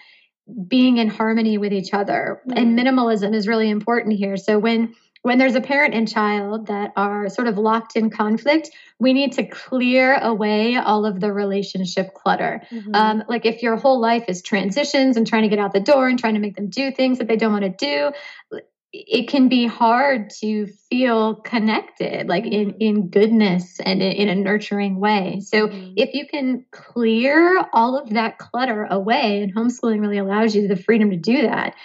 being 0.68 0.98
in 0.98 1.08
harmony 1.08 1.58
with 1.58 1.74
each 1.74 1.94
other. 1.94 2.42
Mm-hmm. 2.48 2.58
And 2.58 2.80
minimalism 2.80 3.34
is 3.34 3.48
really 3.48 3.70
important 3.70 4.16
here. 4.16 4.38
So 4.38 4.60
when 4.60 4.96
when 5.22 5.38
there's 5.38 5.56
a 5.56 5.62
parent 5.62 5.94
and 5.94 6.08
child 6.08 6.68
that 6.68 6.94
are 6.96 7.30
sort 7.30 7.48
of 7.48 7.58
locked 7.58 7.96
in 7.96 8.10
conflict, 8.10 8.70
we 9.00 9.14
need 9.14 9.34
to 9.34 9.46
clear 9.46 10.16
away 10.16 10.76
all 10.76 11.06
of 11.06 11.20
the 11.20 11.32
relationship 11.32 12.14
clutter. 12.14 12.62
Mm-hmm. 12.72 12.96
Um, 12.96 13.24
like 13.28 13.46
if 13.46 13.62
your 13.62 13.78
whole 13.78 14.00
life 14.00 14.26
is 14.28 14.42
transitions 14.42 15.18
and 15.18 15.28
trying 15.28 15.44
to 15.44 15.50
get 15.50 15.60
out 15.60 15.74
the 15.74 15.80
door 15.80 16.08
and 16.08 16.18
trying 16.18 16.36
to 16.36 16.40
make 16.40 16.56
them 16.56 16.70
do 16.70 16.92
things 16.92 17.18
that 17.18 17.28
they 17.28 17.36
don't 17.36 17.52
want 17.52 17.64
to 17.64 17.70
do, 17.70 18.62
it 18.94 19.28
can 19.28 19.50
be 19.50 19.66
hard 19.68 20.30
to 20.30 20.66
feel 20.90 21.36
connected 21.36 22.28
like 22.28 22.46
in 22.46 22.70
mm-hmm. 22.70 22.78
in 22.80 23.10
goodness 23.10 23.80
and 23.82 24.02
in 24.02 24.30
a 24.30 24.36
nurturing 24.36 25.00
way 25.00 25.42
so 25.42 25.68
mm-hmm. 25.68 25.94
if 25.98 26.14
you 26.14 26.26
can 26.26 26.66
clear 26.72 27.66
all 27.74 27.98
of 27.98 28.12
that 28.12 28.38
clutter 28.38 28.86
away 28.86 29.42
and 29.44 29.54
homeschooling 29.54 30.00
really 30.00 30.18
allows 30.18 30.56
you 30.56 30.68
the 30.68 30.78
freedom 30.78 31.10
to 31.10 31.18
do 31.18 31.42
that 31.42 31.76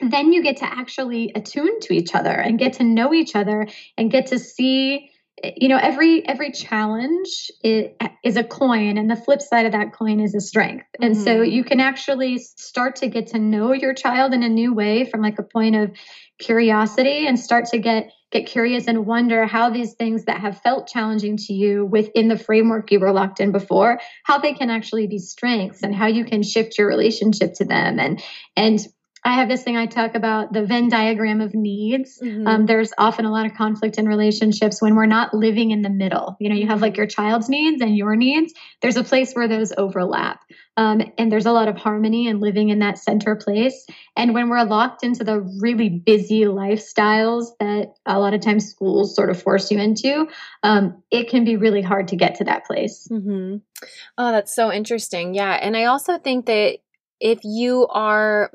then 0.00 0.32
you 0.32 0.42
get 0.42 0.58
to 0.58 0.64
actually 0.64 1.32
attune 1.34 1.80
to 1.80 1.94
each 1.94 2.14
other 2.14 2.30
and 2.30 2.58
get 2.58 2.74
to 2.74 2.84
know 2.84 3.12
each 3.12 3.34
other 3.34 3.66
and 3.96 4.10
get 4.10 4.26
to 4.26 4.38
see 4.38 5.10
you 5.56 5.68
know 5.68 5.78
every 5.80 6.26
every 6.26 6.50
challenge 6.50 7.50
is, 7.62 8.36
a 8.36 8.44
coin 8.44 8.98
and 8.98 9.10
the 9.10 9.16
flip 9.16 9.40
side 9.40 9.64
of 9.66 9.72
that 9.72 9.92
coin 9.92 10.20
is 10.20 10.34
a 10.34 10.40
strength 10.40 10.84
and 11.00 11.14
mm-hmm. 11.14 11.24
so 11.24 11.42
you 11.42 11.64
can 11.64 11.80
actually 11.80 12.38
start 12.38 12.96
to 12.96 13.08
get 13.08 13.28
to 13.28 13.38
know 13.38 13.72
your 13.72 13.94
child 13.94 14.34
in 14.34 14.42
a 14.42 14.48
new 14.48 14.74
way 14.74 15.04
from 15.04 15.22
like 15.22 15.38
a 15.38 15.42
point 15.42 15.74
of 15.74 15.90
curiosity 16.38 17.26
and 17.26 17.38
start 17.38 17.64
to 17.66 17.78
get 17.78 18.10
get 18.30 18.46
curious 18.46 18.86
and 18.86 19.06
wonder 19.06 19.46
how 19.46 19.70
these 19.70 19.94
things 19.94 20.26
that 20.26 20.40
have 20.40 20.60
felt 20.60 20.86
challenging 20.86 21.38
to 21.38 21.54
you 21.54 21.86
within 21.86 22.28
the 22.28 22.38
framework 22.38 22.92
you 22.92 23.00
were 23.00 23.12
locked 23.12 23.40
in 23.40 23.50
before 23.50 23.98
how 24.24 24.38
they 24.38 24.52
can 24.52 24.68
actually 24.68 25.06
be 25.06 25.18
strengths 25.18 25.82
and 25.82 25.94
how 25.94 26.06
you 26.06 26.24
can 26.24 26.42
shift 26.42 26.76
your 26.76 26.86
relationship 26.86 27.54
to 27.54 27.64
them 27.64 27.98
and 27.98 28.22
and 28.56 28.86
I 29.24 29.34
have 29.34 29.48
this 29.48 29.62
thing 29.62 29.76
I 29.76 29.86
talk 29.86 30.14
about 30.14 30.52
the 30.52 30.64
Venn 30.64 30.88
diagram 30.88 31.40
of 31.40 31.54
needs. 31.54 32.18
Mm-hmm. 32.22 32.46
Um, 32.46 32.66
there's 32.66 32.92
often 32.96 33.24
a 33.24 33.30
lot 33.30 33.46
of 33.46 33.54
conflict 33.54 33.98
in 33.98 34.06
relationships 34.06 34.80
when 34.80 34.94
we're 34.94 35.06
not 35.06 35.34
living 35.34 35.70
in 35.70 35.82
the 35.82 35.90
middle. 35.90 36.36
You 36.40 36.48
know, 36.48 36.54
you 36.54 36.66
have 36.66 36.82
like 36.82 36.96
your 36.96 37.06
child's 37.06 37.48
needs 37.48 37.82
and 37.82 37.96
your 37.96 38.16
needs. 38.16 38.52
There's 38.80 38.96
a 38.96 39.04
place 39.04 39.32
where 39.32 39.48
those 39.48 39.72
overlap. 39.76 40.40
Um, 40.76 41.02
and 41.18 41.30
there's 41.30 41.46
a 41.46 41.52
lot 41.52 41.66
of 41.68 41.76
harmony 41.76 42.28
and 42.28 42.40
living 42.40 42.68
in 42.68 42.78
that 42.78 42.98
center 42.98 43.34
place. 43.34 43.84
And 44.16 44.32
when 44.32 44.48
we're 44.48 44.64
locked 44.64 45.02
into 45.02 45.24
the 45.24 45.40
really 45.60 45.88
busy 45.88 46.42
lifestyles 46.42 47.46
that 47.58 47.94
a 48.06 48.20
lot 48.20 48.34
of 48.34 48.40
times 48.40 48.68
schools 48.68 49.16
sort 49.16 49.30
of 49.30 49.42
force 49.42 49.70
you 49.70 49.78
into, 49.78 50.28
um, 50.62 51.02
it 51.10 51.28
can 51.28 51.44
be 51.44 51.56
really 51.56 51.82
hard 51.82 52.08
to 52.08 52.16
get 52.16 52.36
to 52.36 52.44
that 52.44 52.64
place. 52.64 53.08
Mm-hmm. 53.10 53.56
Oh, 54.16 54.32
that's 54.32 54.54
so 54.54 54.72
interesting. 54.72 55.34
Yeah. 55.34 55.52
And 55.52 55.76
I 55.76 55.84
also 55.86 56.18
think 56.18 56.46
that 56.46 56.78
if 57.20 57.40
you 57.42 57.86
are 57.88 58.52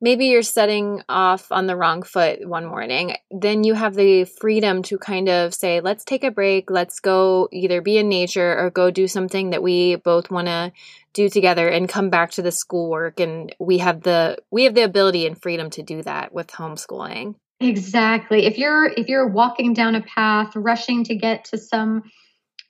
maybe 0.00 0.26
you're 0.26 0.42
setting 0.42 1.02
off 1.08 1.50
on 1.50 1.66
the 1.66 1.76
wrong 1.76 2.02
foot 2.02 2.46
one 2.46 2.66
morning, 2.66 3.16
then 3.30 3.64
you 3.64 3.74
have 3.74 3.94
the 3.94 4.24
freedom 4.24 4.82
to 4.84 4.98
kind 4.98 5.28
of 5.28 5.54
say, 5.54 5.80
let's 5.80 6.04
take 6.04 6.24
a 6.24 6.30
break. 6.30 6.70
Let's 6.70 7.00
go 7.00 7.48
either 7.52 7.80
be 7.80 7.98
in 7.98 8.08
nature 8.08 8.58
or 8.58 8.70
go 8.70 8.90
do 8.90 9.08
something 9.08 9.50
that 9.50 9.62
we 9.62 9.96
both 9.96 10.30
want 10.30 10.48
to 10.48 10.72
do 11.12 11.28
together 11.28 11.68
and 11.68 11.88
come 11.88 12.10
back 12.10 12.30
to 12.32 12.42
the 12.42 12.52
schoolwork. 12.52 13.20
And 13.20 13.54
we 13.58 13.78
have 13.78 14.02
the, 14.02 14.38
we 14.50 14.64
have 14.64 14.74
the 14.74 14.84
ability 14.84 15.26
and 15.26 15.40
freedom 15.40 15.70
to 15.70 15.82
do 15.82 16.02
that 16.02 16.32
with 16.32 16.48
homeschooling. 16.48 17.34
Exactly. 17.60 18.46
If 18.46 18.56
you're, 18.56 18.86
if 18.86 19.08
you're 19.08 19.26
walking 19.26 19.74
down 19.74 19.94
a 19.94 20.02
path, 20.02 20.54
rushing 20.54 21.04
to 21.04 21.16
get 21.16 21.46
to 21.46 21.58
some, 21.58 22.04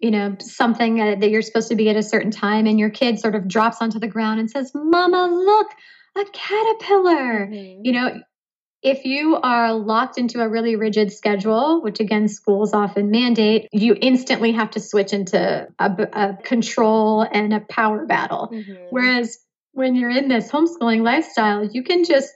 you 0.01 0.11
know 0.11 0.37
something 0.41 1.01
uh, 1.01 1.17
that 1.17 1.31
you're 1.31 1.43
supposed 1.43 1.69
to 1.69 1.75
be 1.75 1.89
at 1.89 1.97
a 1.97 2.03
certain 2.03 2.31
time 2.31 2.67
and 2.67 2.79
your 2.79 2.91
kid 2.91 3.19
sort 3.19 3.35
of 3.35 3.49
drops 3.49 3.79
onto 3.81 3.99
the 3.99 4.07
ground 4.07 4.41
and 4.41 4.51
says 4.51 4.71
mama 4.75 5.27
look 5.27 5.69
a 6.19 6.31
caterpillar. 6.33 7.47
Mm-hmm. 7.47 7.85
You 7.85 7.93
know, 7.93 8.21
if 8.83 9.05
you 9.05 9.37
are 9.37 9.75
locked 9.75 10.19
into 10.19 10.41
a 10.41 10.49
really 10.49 10.77
rigid 10.77 11.13
schedule, 11.13 11.83
which 11.83 12.01
again, 12.01 12.29
schools 12.29 12.73
often 12.73 13.11
mandate, 13.11 13.69
you 13.73 13.97
instantly 14.01 14.53
have 14.53 14.71
to 14.73 14.81
switch 14.81 15.13
into 15.13 15.67
a, 15.79 16.09
a 16.13 16.37
control 16.43 17.23
and 17.23 17.53
a 17.53 17.61
power 17.61 18.07
battle. 18.07 18.51
Mm-hmm. 18.53 18.85
Whereas 18.91 19.39
when 19.73 19.97
you're 19.97 20.11
in 20.11 20.29
this 20.29 20.51
homeschooling 20.51 21.03
lifestyle, 21.03 21.65
you 21.65 21.83
can 21.83 22.05
just 22.05 22.33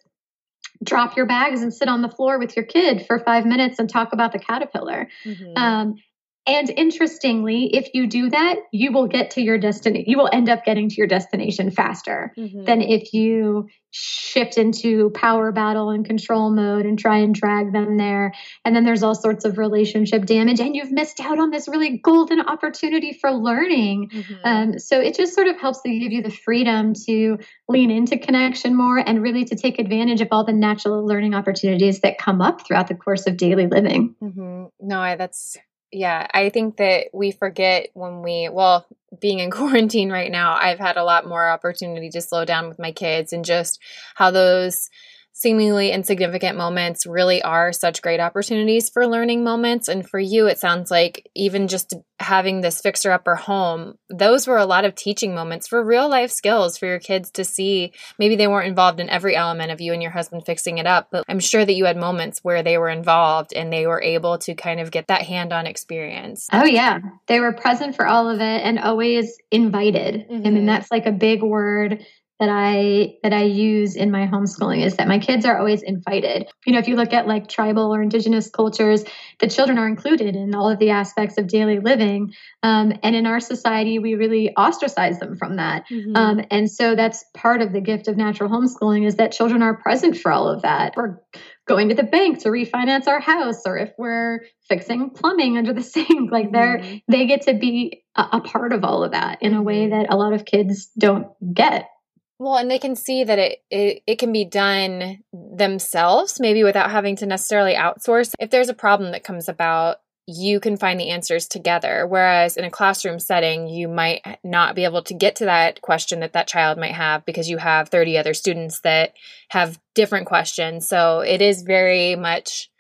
drop 0.82 1.16
your 1.16 1.26
bags 1.26 1.62
and 1.62 1.72
sit 1.72 1.88
on 1.88 2.02
the 2.02 2.08
floor 2.08 2.38
with 2.38 2.56
your 2.56 2.64
kid 2.64 3.06
for 3.06 3.20
five 3.20 3.46
minutes 3.46 3.78
and 3.78 3.88
talk 3.88 4.12
about 4.12 4.32
the 4.32 4.38
caterpillar. 4.38 5.08
Mm-hmm. 5.24 5.56
Um, 5.56 5.96
and 6.44 6.70
interestingly, 6.70 7.66
if 7.76 7.90
you 7.94 8.08
do 8.08 8.30
that, 8.30 8.56
you 8.72 8.92
will 8.92 9.06
get 9.06 9.30
to 9.32 9.40
your 9.40 9.58
destination. 9.58 10.04
You 10.08 10.18
will 10.18 10.28
end 10.32 10.48
up 10.48 10.64
getting 10.64 10.88
to 10.88 10.96
your 10.96 11.06
destination 11.06 11.70
faster 11.70 12.32
mm-hmm. 12.36 12.64
than 12.64 12.82
if 12.82 13.14
you 13.14 13.68
shift 13.92 14.58
into 14.58 15.10
power 15.10 15.52
battle 15.52 15.90
and 15.90 16.04
control 16.04 16.50
mode 16.50 16.84
and 16.84 16.98
try 16.98 17.18
and 17.18 17.32
drag 17.32 17.72
them 17.72 17.96
there. 17.96 18.32
And 18.64 18.74
then 18.74 18.84
there's 18.84 19.04
all 19.04 19.14
sorts 19.14 19.44
of 19.44 19.56
relationship 19.56 20.24
damage, 20.24 20.58
and 20.58 20.74
you've 20.74 20.90
missed 20.90 21.20
out 21.20 21.38
on 21.38 21.50
this 21.50 21.68
really 21.68 21.98
golden 21.98 22.40
opportunity 22.40 23.12
for 23.12 23.30
learning. 23.30 24.08
Mm-hmm. 24.08 24.34
Um, 24.42 24.78
so 24.80 25.00
it 25.00 25.14
just 25.14 25.34
sort 25.34 25.46
of 25.46 25.60
helps 25.60 25.82
to 25.82 25.96
give 25.96 26.10
you 26.10 26.22
the 26.22 26.30
freedom 26.30 26.94
to 27.06 27.38
lean 27.68 27.92
into 27.92 28.18
connection 28.18 28.74
more 28.74 28.98
and 28.98 29.22
really 29.22 29.44
to 29.44 29.54
take 29.54 29.78
advantage 29.78 30.20
of 30.20 30.28
all 30.32 30.44
the 30.44 30.52
natural 30.52 31.06
learning 31.06 31.34
opportunities 31.34 32.00
that 32.00 32.18
come 32.18 32.40
up 32.40 32.66
throughout 32.66 32.88
the 32.88 32.96
course 32.96 33.28
of 33.28 33.36
daily 33.36 33.68
living. 33.68 34.16
Mm-hmm. 34.20 34.64
No, 34.80 34.98
I, 34.98 35.14
that's 35.14 35.56
yeah, 35.92 36.26
I 36.32 36.48
think 36.48 36.78
that 36.78 37.08
we 37.12 37.30
forget 37.30 37.88
when 37.92 38.22
we, 38.22 38.48
well, 38.50 38.86
being 39.20 39.38
in 39.38 39.50
quarantine 39.52 40.10
right 40.10 40.30
now, 40.30 40.54
I've 40.54 40.78
had 40.78 40.96
a 40.96 41.04
lot 41.04 41.26
more 41.26 41.48
opportunity 41.48 42.10
to 42.10 42.20
slow 42.20 42.44
down 42.44 42.68
with 42.68 42.78
my 42.78 42.92
kids 42.92 43.32
and 43.32 43.44
just 43.44 43.80
how 44.14 44.30
those 44.30 44.88
seemingly 45.32 45.90
insignificant 45.90 46.56
moments 46.56 47.06
really 47.06 47.42
are 47.42 47.72
such 47.72 48.02
great 48.02 48.20
opportunities 48.20 48.90
for 48.90 49.06
learning 49.06 49.42
moments. 49.42 49.88
And 49.88 50.08
for 50.08 50.20
you, 50.20 50.46
it 50.46 50.58
sounds 50.58 50.90
like 50.90 51.28
even 51.34 51.68
just 51.68 51.94
having 52.20 52.60
this 52.60 52.80
fixer 52.80 53.10
upper 53.10 53.34
home, 53.34 53.94
those 54.08 54.46
were 54.46 54.58
a 54.58 54.66
lot 54.66 54.84
of 54.84 54.94
teaching 54.94 55.34
moments 55.34 55.66
for 55.66 55.82
real 55.84 56.08
life 56.08 56.30
skills 56.30 56.78
for 56.78 56.86
your 56.86 57.00
kids 57.00 57.30
to 57.32 57.44
see. 57.44 57.92
Maybe 58.18 58.36
they 58.36 58.46
weren't 58.46 58.68
involved 58.68 59.00
in 59.00 59.08
every 59.08 59.34
element 59.34 59.72
of 59.72 59.80
you 59.80 59.92
and 59.92 60.02
your 60.02 60.12
husband 60.12 60.44
fixing 60.46 60.78
it 60.78 60.86
up, 60.86 61.08
but 61.10 61.24
I'm 61.28 61.40
sure 61.40 61.64
that 61.64 61.74
you 61.74 61.86
had 61.86 61.96
moments 61.96 62.40
where 62.42 62.62
they 62.62 62.78
were 62.78 62.90
involved 62.90 63.52
and 63.54 63.72
they 63.72 63.86
were 63.86 64.02
able 64.02 64.38
to 64.38 64.54
kind 64.54 64.80
of 64.80 64.90
get 64.90 65.08
that 65.08 65.22
hand 65.22 65.52
on 65.52 65.66
experience. 65.66 66.46
Oh, 66.52 66.64
yeah. 66.64 67.00
They 67.26 67.40
were 67.40 67.52
present 67.52 67.96
for 67.96 68.06
all 68.06 68.28
of 68.28 68.40
it 68.40 68.62
and 68.62 68.78
always 68.78 69.36
invited. 69.50 70.14
Mm-hmm. 70.14 70.34
I 70.34 70.36
mean, 70.36 70.54
mm-hmm. 70.54 70.66
that's 70.66 70.90
like 70.90 71.06
a 71.06 71.12
big 71.12 71.42
word 71.42 72.04
that 72.42 72.48
I 72.50 73.14
that 73.22 73.32
I 73.32 73.44
use 73.44 73.94
in 73.94 74.10
my 74.10 74.26
homeschooling 74.26 74.84
is 74.84 74.96
that 74.96 75.06
my 75.06 75.20
kids 75.20 75.44
are 75.44 75.56
always 75.56 75.80
invited. 75.80 76.48
You 76.66 76.72
know, 76.72 76.80
if 76.80 76.88
you 76.88 76.96
look 76.96 77.12
at 77.12 77.28
like 77.28 77.48
tribal 77.48 77.94
or 77.94 78.02
indigenous 78.02 78.50
cultures, 78.50 79.04
the 79.38 79.46
children 79.46 79.78
are 79.78 79.86
included 79.86 80.34
in 80.34 80.52
all 80.52 80.68
of 80.68 80.80
the 80.80 80.90
aspects 80.90 81.38
of 81.38 81.46
daily 81.46 81.78
living. 81.78 82.34
Um, 82.64 82.94
and 83.04 83.14
in 83.14 83.26
our 83.26 83.38
society, 83.38 84.00
we 84.00 84.16
really 84.16 84.52
ostracize 84.56 85.20
them 85.20 85.36
from 85.36 85.54
that. 85.58 85.84
Mm-hmm. 85.88 86.16
Um, 86.16 86.40
and 86.50 86.68
so 86.68 86.96
that's 86.96 87.24
part 87.32 87.62
of 87.62 87.72
the 87.72 87.80
gift 87.80 88.08
of 88.08 88.16
natural 88.16 88.50
homeschooling 88.50 89.06
is 89.06 89.14
that 89.16 89.30
children 89.30 89.62
are 89.62 89.76
present 89.76 90.16
for 90.16 90.32
all 90.32 90.48
of 90.48 90.62
that. 90.62 90.94
We're 90.96 91.20
going 91.68 91.90
to 91.90 91.94
the 91.94 92.02
bank 92.02 92.40
to 92.40 92.48
refinance 92.48 93.06
our 93.06 93.20
house, 93.20 93.62
or 93.64 93.78
if 93.78 93.92
we're 93.96 94.40
fixing 94.68 95.10
plumbing 95.10 95.58
under 95.58 95.72
the 95.72 95.82
sink, 95.94 96.32
like 96.32 96.50
they're 96.50 96.78
mm-hmm. 96.78 96.96
they 97.06 97.26
get 97.26 97.42
to 97.42 97.54
be 97.54 98.02
a, 98.16 98.26
a, 98.32 98.40
part 98.40 98.72
of 98.72 98.82
all 98.82 99.04
of 99.04 99.12
that 99.12 99.40
in 99.42 99.54
a 99.54 99.62
way 99.62 99.86
mm-hmm. 99.86 100.00
that 100.00 100.12
a 100.12 100.16
lot 100.16 100.32
of 100.32 100.44
kids 100.44 100.90
don't 100.98 101.28
get 101.54 101.88
Well, 102.38 102.56
and 102.56 102.70
they 102.70 102.78
can 102.78 102.96
see 102.96 103.24
that 103.24 103.38
it, 103.38 103.62
it 103.70 104.02
it 104.06 104.18
can 104.18 104.32
be 104.32 104.44
done 104.44 105.22
themselves, 105.32 106.40
maybe 106.40 106.64
without 106.64 106.90
having 106.90 107.16
to 107.16 107.26
necessarily 107.26 107.74
outsource. 107.74 108.34
If 108.40 108.50
there's 108.50 108.68
a 108.68 108.74
problem 108.74 109.12
that 109.12 109.22
comes 109.22 109.48
about, 109.48 109.98
you 110.26 110.60
can 110.60 110.76
find 110.76 110.98
the 110.98 111.10
answers 111.10 111.46
together. 111.46 112.06
Whereas 112.06 112.56
in 112.56 112.64
a 112.64 112.70
classroom 112.70 113.18
setting, 113.18 113.68
you 113.68 113.88
might 113.88 114.22
not 114.44 114.74
be 114.74 114.84
able 114.84 115.02
to 115.02 115.14
get 115.14 115.36
to 115.36 115.44
that 115.46 115.82
question 115.82 116.20
that 116.20 116.32
that 116.32 116.48
child 116.48 116.78
might 116.78 116.94
have 116.94 117.24
because 117.24 117.50
you 117.50 117.58
have 117.58 117.88
30 117.88 118.18
other 118.18 118.34
students 118.34 118.80
that 118.80 119.14
have 119.50 119.80
different 119.94 120.26
questions. 120.26 120.88
So 120.88 121.20
it 121.20 121.42
is 121.42 121.62
very 121.62 122.14
much 122.16 122.70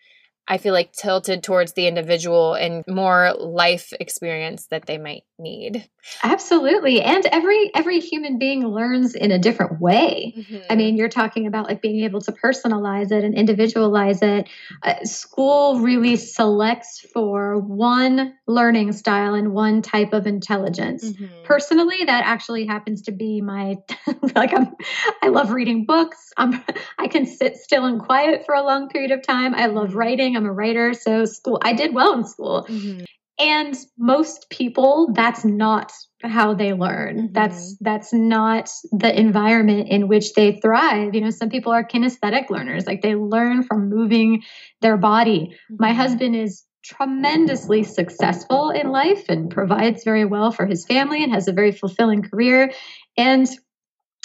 I 0.48 0.58
feel 0.58 0.72
like 0.72 0.92
tilted 0.92 1.42
towards 1.42 1.72
the 1.72 1.86
individual 1.86 2.54
and 2.54 2.84
more 2.88 3.32
life 3.38 3.92
experience 4.00 4.66
that 4.66 4.86
they 4.86 4.98
might 4.98 5.22
need. 5.38 5.88
Absolutely. 6.24 7.00
And 7.00 7.24
every 7.26 7.70
every 7.74 8.00
human 8.00 8.38
being 8.38 8.66
learns 8.66 9.14
in 9.14 9.30
a 9.30 9.38
different 9.38 9.80
way. 9.80 10.34
Mm-hmm. 10.36 10.58
I 10.68 10.74
mean, 10.74 10.96
you're 10.96 11.08
talking 11.08 11.46
about 11.46 11.68
like 11.68 11.80
being 11.80 12.04
able 12.04 12.20
to 12.22 12.32
personalize 12.32 13.12
it 13.12 13.22
and 13.22 13.34
individualize 13.34 14.20
it. 14.20 14.48
Uh, 14.82 15.04
school 15.04 15.78
really 15.80 16.16
selects 16.16 17.06
for 17.12 17.58
one 17.58 18.34
learning 18.48 18.92
style 18.92 19.34
and 19.34 19.52
one 19.52 19.80
type 19.80 20.12
of 20.12 20.26
intelligence. 20.26 21.04
Mm-hmm. 21.04 21.44
Personally, 21.44 21.98
that 22.04 22.24
actually 22.26 22.66
happens 22.66 23.02
to 23.02 23.12
be 23.12 23.40
my 23.40 23.76
like 24.34 24.52
I'm 24.52 24.74
I 25.22 25.28
love 25.28 25.52
reading 25.52 25.84
books. 25.86 26.32
I'm 26.36 26.64
I 26.98 27.06
can 27.06 27.26
sit 27.26 27.56
still 27.56 27.84
and 27.84 28.00
quiet 28.00 28.44
for 28.44 28.56
a 28.56 28.62
long 28.62 28.88
period 28.88 29.12
of 29.12 29.22
time. 29.22 29.54
I 29.54 29.66
love 29.66 29.90
mm-hmm. 29.90 29.98
Writing. 30.32 30.44
I'm 30.44 30.50
a 30.50 30.52
writer, 30.52 30.94
so 30.94 31.24
school 31.24 31.60
I 31.62 31.72
did 31.72 31.94
well 31.94 32.14
in 32.14 32.24
school. 32.24 32.66
Mm-hmm. 32.68 33.04
And 33.38 33.76
most 33.98 34.50
people, 34.50 35.12
that's 35.14 35.44
not 35.44 35.92
how 36.22 36.54
they 36.54 36.74
learn. 36.74 37.16
Mm-hmm. 37.16 37.32
That's 37.32 37.76
that's 37.80 38.12
not 38.12 38.70
the 38.92 39.18
environment 39.18 39.88
in 39.88 40.06
which 40.06 40.34
they 40.34 40.60
thrive. 40.60 41.14
You 41.14 41.22
know, 41.22 41.30
some 41.30 41.48
people 41.48 41.72
are 41.72 41.84
kinesthetic 41.84 42.50
learners, 42.50 42.86
like 42.86 43.02
they 43.02 43.14
learn 43.14 43.62
from 43.64 43.88
moving 43.88 44.42
their 44.80 44.96
body. 44.96 45.56
Mm-hmm. 45.70 45.76
My 45.78 45.92
husband 45.92 46.36
is 46.36 46.64
tremendously 46.84 47.84
successful 47.84 48.70
in 48.70 48.90
life 48.90 49.28
and 49.28 49.50
provides 49.50 50.02
very 50.02 50.24
well 50.24 50.50
for 50.50 50.66
his 50.66 50.84
family 50.84 51.22
and 51.22 51.32
has 51.32 51.46
a 51.46 51.52
very 51.52 51.70
fulfilling 51.70 52.22
career. 52.22 52.72
And 53.16 53.48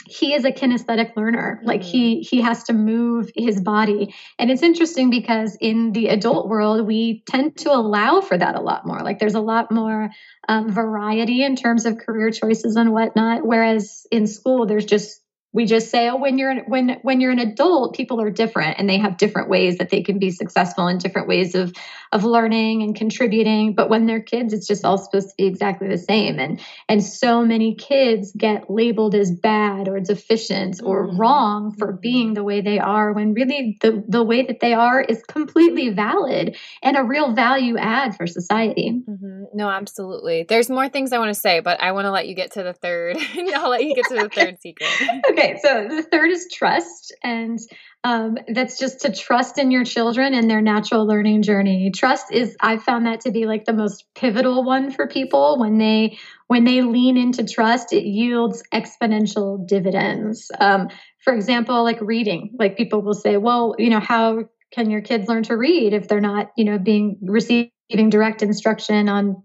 he 0.09 0.33
is 0.33 0.45
a 0.45 0.51
kinesthetic 0.51 1.15
learner. 1.15 1.59
Like 1.63 1.83
he 1.83 2.21
he 2.21 2.41
has 2.41 2.63
to 2.65 2.73
move 2.73 3.29
his 3.35 3.61
body. 3.61 4.13
And 4.39 4.49
it's 4.49 4.63
interesting 4.63 5.09
because 5.09 5.57
in 5.59 5.91
the 5.91 6.07
adult 6.07 6.47
world 6.47 6.85
we 6.85 7.23
tend 7.29 7.57
to 7.57 7.71
allow 7.73 8.21
for 8.21 8.37
that 8.37 8.55
a 8.55 8.61
lot 8.61 8.85
more. 8.85 8.99
Like 8.99 9.19
there's 9.19 9.35
a 9.35 9.41
lot 9.41 9.71
more 9.71 10.09
um, 10.47 10.71
variety 10.71 11.43
in 11.43 11.55
terms 11.55 11.85
of 11.85 11.97
career 11.97 12.31
choices 12.31 12.75
and 12.75 12.91
whatnot. 12.91 13.45
Whereas 13.45 14.05
in 14.11 14.27
school 14.27 14.65
there's 14.65 14.85
just 14.85 15.21
we 15.53 15.65
just 15.65 15.89
say 15.89 16.09
oh 16.09 16.17
when 16.17 16.37
you're 16.37 16.63
when 16.65 16.99
when 17.01 17.21
you're 17.21 17.31
an 17.31 17.39
adult 17.39 17.95
people 17.95 18.21
are 18.21 18.29
different 18.29 18.77
and 18.77 18.89
they 18.89 18.97
have 18.97 19.17
different 19.17 19.49
ways 19.49 19.77
that 19.77 19.89
they 19.89 20.03
can 20.03 20.19
be 20.19 20.29
successful 20.29 20.87
and 20.87 20.99
different 20.99 21.27
ways 21.27 21.55
of 21.55 21.73
of 22.17 22.23
learning 22.23 22.83
and 22.83 22.95
contributing 22.95 23.73
but 23.73 23.89
when 23.89 24.05
they're 24.05 24.21
kids 24.21 24.53
it's 24.53 24.67
just 24.67 24.83
all 24.83 24.97
supposed 24.97 25.29
to 25.29 25.35
be 25.37 25.45
exactly 25.45 25.87
the 25.87 25.97
same 25.97 26.39
and 26.39 26.59
and 26.89 27.03
so 27.03 27.45
many 27.45 27.75
kids 27.75 28.31
get 28.35 28.69
labeled 28.69 29.15
as 29.15 29.31
bad 29.31 29.87
or 29.87 29.99
deficient 29.99 30.81
or 30.83 31.07
mm-hmm. 31.07 31.17
wrong 31.17 31.71
for 31.77 31.87
mm-hmm. 31.87 32.01
being 32.01 32.33
the 32.33 32.43
way 32.43 32.61
they 32.61 32.79
are 32.79 33.13
when 33.13 33.33
really 33.33 33.77
the 33.81 34.03
the 34.07 34.23
way 34.23 34.45
that 34.45 34.59
they 34.59 34.73
are 34.73 35.01
is 35.01 35.23
completely 35.23 35.89
valid 35.89 36.55
and 36.81 36.97
a 36.97 37.03
real 37.03 37.33
value 37.33 37.77
add 37.77 38.15
for 38.15 38.27
society 38.27 39.01
mm-hmm. 39.07 39.43
no 39.53 39.69
absolutely 39.69 40.45
there's 40.49 40.69
more 40.69 40.89
things 40.89 41.13
i 41.13 41.17
want 41.17 41.33
to 41.33 41.39
say 41.39 41.59
but 41.59 41.81
i 41.81 41.91
want 41.91 42.05
to 42.05 42.11
let 42.11 42.27
you 42.27 42.35
get 42.35 42.51
to 42.51 42.63
the 42.63 42.73
third 42.73 43.17
i'll 43.55 43.69
let 43.69 43.83
you 43.83 43.95
get 43.95 44.05
to 44.05 44.15
the 44.15 44.29
third 44.29 44.59
secret 44.59 44.89
okay, 45.29 45.59
so 45.61 45.87
the 45.87 46.03
third 46.03 46.31
is 46.31 46.47
trust. 46.51 47.15
And 47.23 47.59
um, 48.03 48.37
that's 48.47 48.77
just 48.77 49.01
to 49.01 49.11
trust 49.11 49.57
in 49.57 49.71
your 49.71 49.83
children 49.83 50.33
and 50.33 50.49
their 50.49 50.61
natural 50.61 51.05
learning 51.05 51.41
journey. 51.41 51.91
Trust 51.93 52.31
is, 52.31 52.55
I 52.61 52.77
found 52.77 53.05
that 53.05 53.21
to 53.21 53.31
be 53.31 53.45
like 53.45 53.65
the 53.65 53.73
most 53.73 54.05
pivotal 54.15 54.63
one 54.63 54.91
for 54.91 55.07
people 55.07 55.59
when 55.59 55.77
they 55.77 56.17
when 56.47 56.63
they 56.63 56.81
lean 56.81 57.17
into 57.17 57.45
trust, 57.45 57.91
it 57.91 58.05
yields 58.05 58.63
exponential 58.73 59.67
dividends. 59.67 60.49
Um, 60.59 60.87
for 61.19 61.33
example, 61.33 61.83
like 61.83 61.99
reading, 61.99 62.55
like 62.57 62.77
people 62.77 63.01
will 63.01 63.13
say, 63.13 63.35
well, 63.35 63.75
you 63.77 63.89
know, 63.89 63.99
how 63.99 64.45
can 64.71 64.89
your 64.89 65.01
kids 65.01 65.27
learn 65.27 65.43
to 65.43 65.57
read 65.57 65.93
if 65.93 66.07
they're 66.07 66.21
not, 66.21 66.51
you 66.55 66.63
know, 66.63 66.77
being 66.77 67.17
receiving 67.21 67.71
direct 68.09 68.41
instruction 68.41 69.09
on 69.09 69.43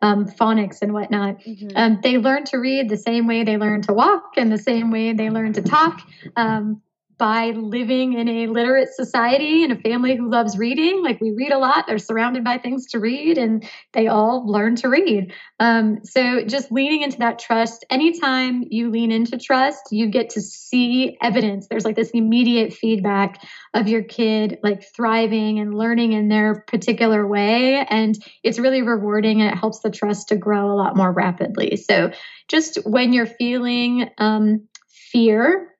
um, 0.00 0.26
phonics 0.26 0.78
and 0.82 0.92
whatnot. 0.92 1.40
Mm-hmm. 1.40 1.68
Um, 1.76 2.00
they 2.02 2.18
learn 2.18 2.44
to 2.44 2.58
read 2.58 2.88
the 2.88 2.96
same 2.96 3.26
way 3.26 3.44
they 3.44 3.56
learn 3.56 3.82
to 3.82 3.92
walk 3.92 4.32
and 4.36 4.50
the 4.52 4.58
same 4.58 4.90
way 4.90 5.12
they 5.12 5.30
learn 5.30 5.52
to 5.54 5.62
talk. 5.62 6.00
Um, 6.36 6.82
by 7.18 7.50
living 7.50 8.14
in 8.14 8.28
a 8.28 8.46
literate 8.46 8.88
society 8.94 9.64
and 9.64 9.72
a 9.72 9.80
family 9.80 10.16
who 10.16 10.30
loves 10.30 10.56
reading. 10.56 11.02
Like 11.02 11.20
we 11.20 11.32
read 11.32 11.52
a 11.52 11.58
lot, 11.58 11.86
they're 11.86 11.98
surrounded 11.98 12.44
by 12.44 12.58
things 12.58 12.86
to 12.90 13.00
read, 13.00 13.36
and 13.36 13.68
they 13.92 14.06
all 14.06 14.50
learn 14.50 14.76
to 14.76 14.88
read. 14.88 15.32
Um, 15.58 15.98
so 16.04 16.44
just 16.44 16.70
leaning 16.70 17.02
into 17.02 17.18
that 17.18 17.38
trust. 17.38 17.84
Anytime 17.90 18.64
you 18.70 18.90
lean 18.90 19.10
into 19.10 19.36
trust, 19.36 19.82
you 19.90 20.06
get 20.06 20.30
to 20.30 20.40
see 20.40 21.16
evidence. 21.20 21.66
There's 21.68 21.84
like 21.84 21.96
this 21.96 22.10
immediate 22.10 22.72
feedback 22.72 23.44
of 23.74 23.88
your 23.88 24.02
kid 24.02 24.58
like 24.62 24.84
thriving 24.94 25.58
and 25.58 25.74
learning 25.74 26.12
in 26.12 26.28
their 26.28 26.64
particular 26.68 27.26
way, 27.26 27.84
and 27.90 28.16
it's 28.44 28.58
really 28.58 28.82
rewarding 28.82 29.42
and 29.42 29.50
it 29.50 29.58
helps 29.58 29.80
the 29.80 29.90
trust 29.90 30.28
to 30.28 30.36
grow 30.36 30.70
a 30.70 30.78
lot 30.78 30.96
more 30.96 31.12
rapidly. 31.12 31.76
So 31.76 32.12
just 32.46 32.78
when 32.86 33.12
you're 33.12 33.26
feeling 33.26 34.08
um, 34.18 34.66
fear 34.88 35.74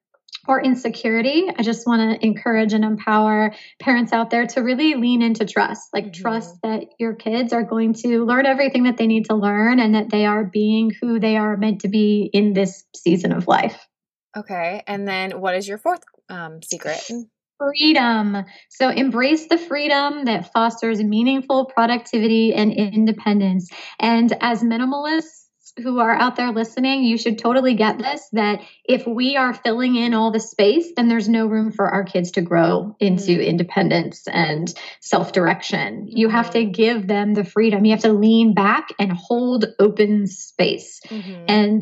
or 0.47 0.61
insecurity, 0.61 1.49
I 1.55 1.63
just 1.63 1.85
want 1.85 2.19
to 2.19 2.25
encourage 2.25 2.73
and 2.73 2.83
empower 2.83 3.53
parents 3.79 4.13
out 4.13 4.29
there 4.29 4.47
to 4.47 4.61
really 4.61 4.95
lean 4.95 5.21
into 5.21 5.45
trust. 5.45 5.89
Like, 5.93 6.05
mm-hmm. 6.05 6.21
trust 6.21 6.55
that 6.63 6.85
your 6.99 7.15
kids 7.15 7.53
are 7.53 7.63
going 7.63 7.93
to 7.95 8.25
learn 8.25 8.45
everything 8.45 8.83
that 8.83 8.97
they 8.97 9.07
need 9.07 9.25
to 9.25 9.35
learn 9.35 9.79
and 9.79 9.95
that 9.95 10.09
they 10.09 10.25
are 10.25 10.43
being 10.43 10.91
who 11.01 11.19
they 11.19 11.37
are 11.37 11.57
meant 11.57 11.81
to 11.81 11.87
be 11.87 12.29
in 12.31 12.53
this 12.53 12.83
season 12.95 13.31
of 13.31 13.47
life. 13.47 13.87
Okay. 14.37 14.83
And 14.87 15.07
then 15.07 15.39
what 15.39 15.55
is 15.55 15.67
your 15.67 15.77
fourth 15.77 16.01
um, 16.29 16.61
secret? 16.61 16.99
Freedom. 17.57 18.45
So 18.69 18.89
embrace 18.89 19.47
the 19.47 19.57
freedom 19.57 20.25
that 20.25 20.53
fosters 20.53 21.03
meaningful 21.03 21.65
productivity 21.65 22.53
and 22.53 22.71
independence. 22.71 23.69
And 23.99 24.31
as 24.39 24.63
minimalists, 24.63 25.38
who 25.81 25.99
are 25.99 26.13
out 26.13 26.35
there 26.35 26.51
listening, 26.51 27.03
you 27.03 27.17
should 27.17 27.37
totally 27.37 27.73
get 27.73 27.97
this 27.97 28.27
that 28.33 28.61
if 28.85 29.05
we 29.07 29.37
are 29.37 29.53
filling 29.53 29.95
in 29.95 30.13
all 30.13 30.31
the 30.31 30.39
space, 30.39 30.91
then 30.95 31.07
there's 31.07 31.29
no 31.29 31.47
room 31.47 31.71
for 31.71 31.87
our 31.87 32.03
kids 32.03 32.31
to 32.31 32.41
grow 32.41 32.95
into 32.99 33.31
mm-hmm. 33.31 33.41
independence 33.41 34.27
and 34.27 34.73
self 35.01 35.31
direction. 35.31 36.05
Mm-hmm. 36.05 36.17
You 36.17 36.29
have 36.29 36.51
to 36.51 36.59
mm-hmm. 36.59 36.71
give 36.71 37.07
them 37.07 37.33
the 37.33 37.43
freedom. 37.43 37.85
You 37.85 37.91
have 37.91 38.01
to 38.01 38.13
lean 38.13 38.53
back 38.53 38.89
and 38.99 39.11
hold 39.11 39.65
open 39.79 40.27
space 40.27 40.99
mm-hmm. 41.07 41.45
and 41.47 41.81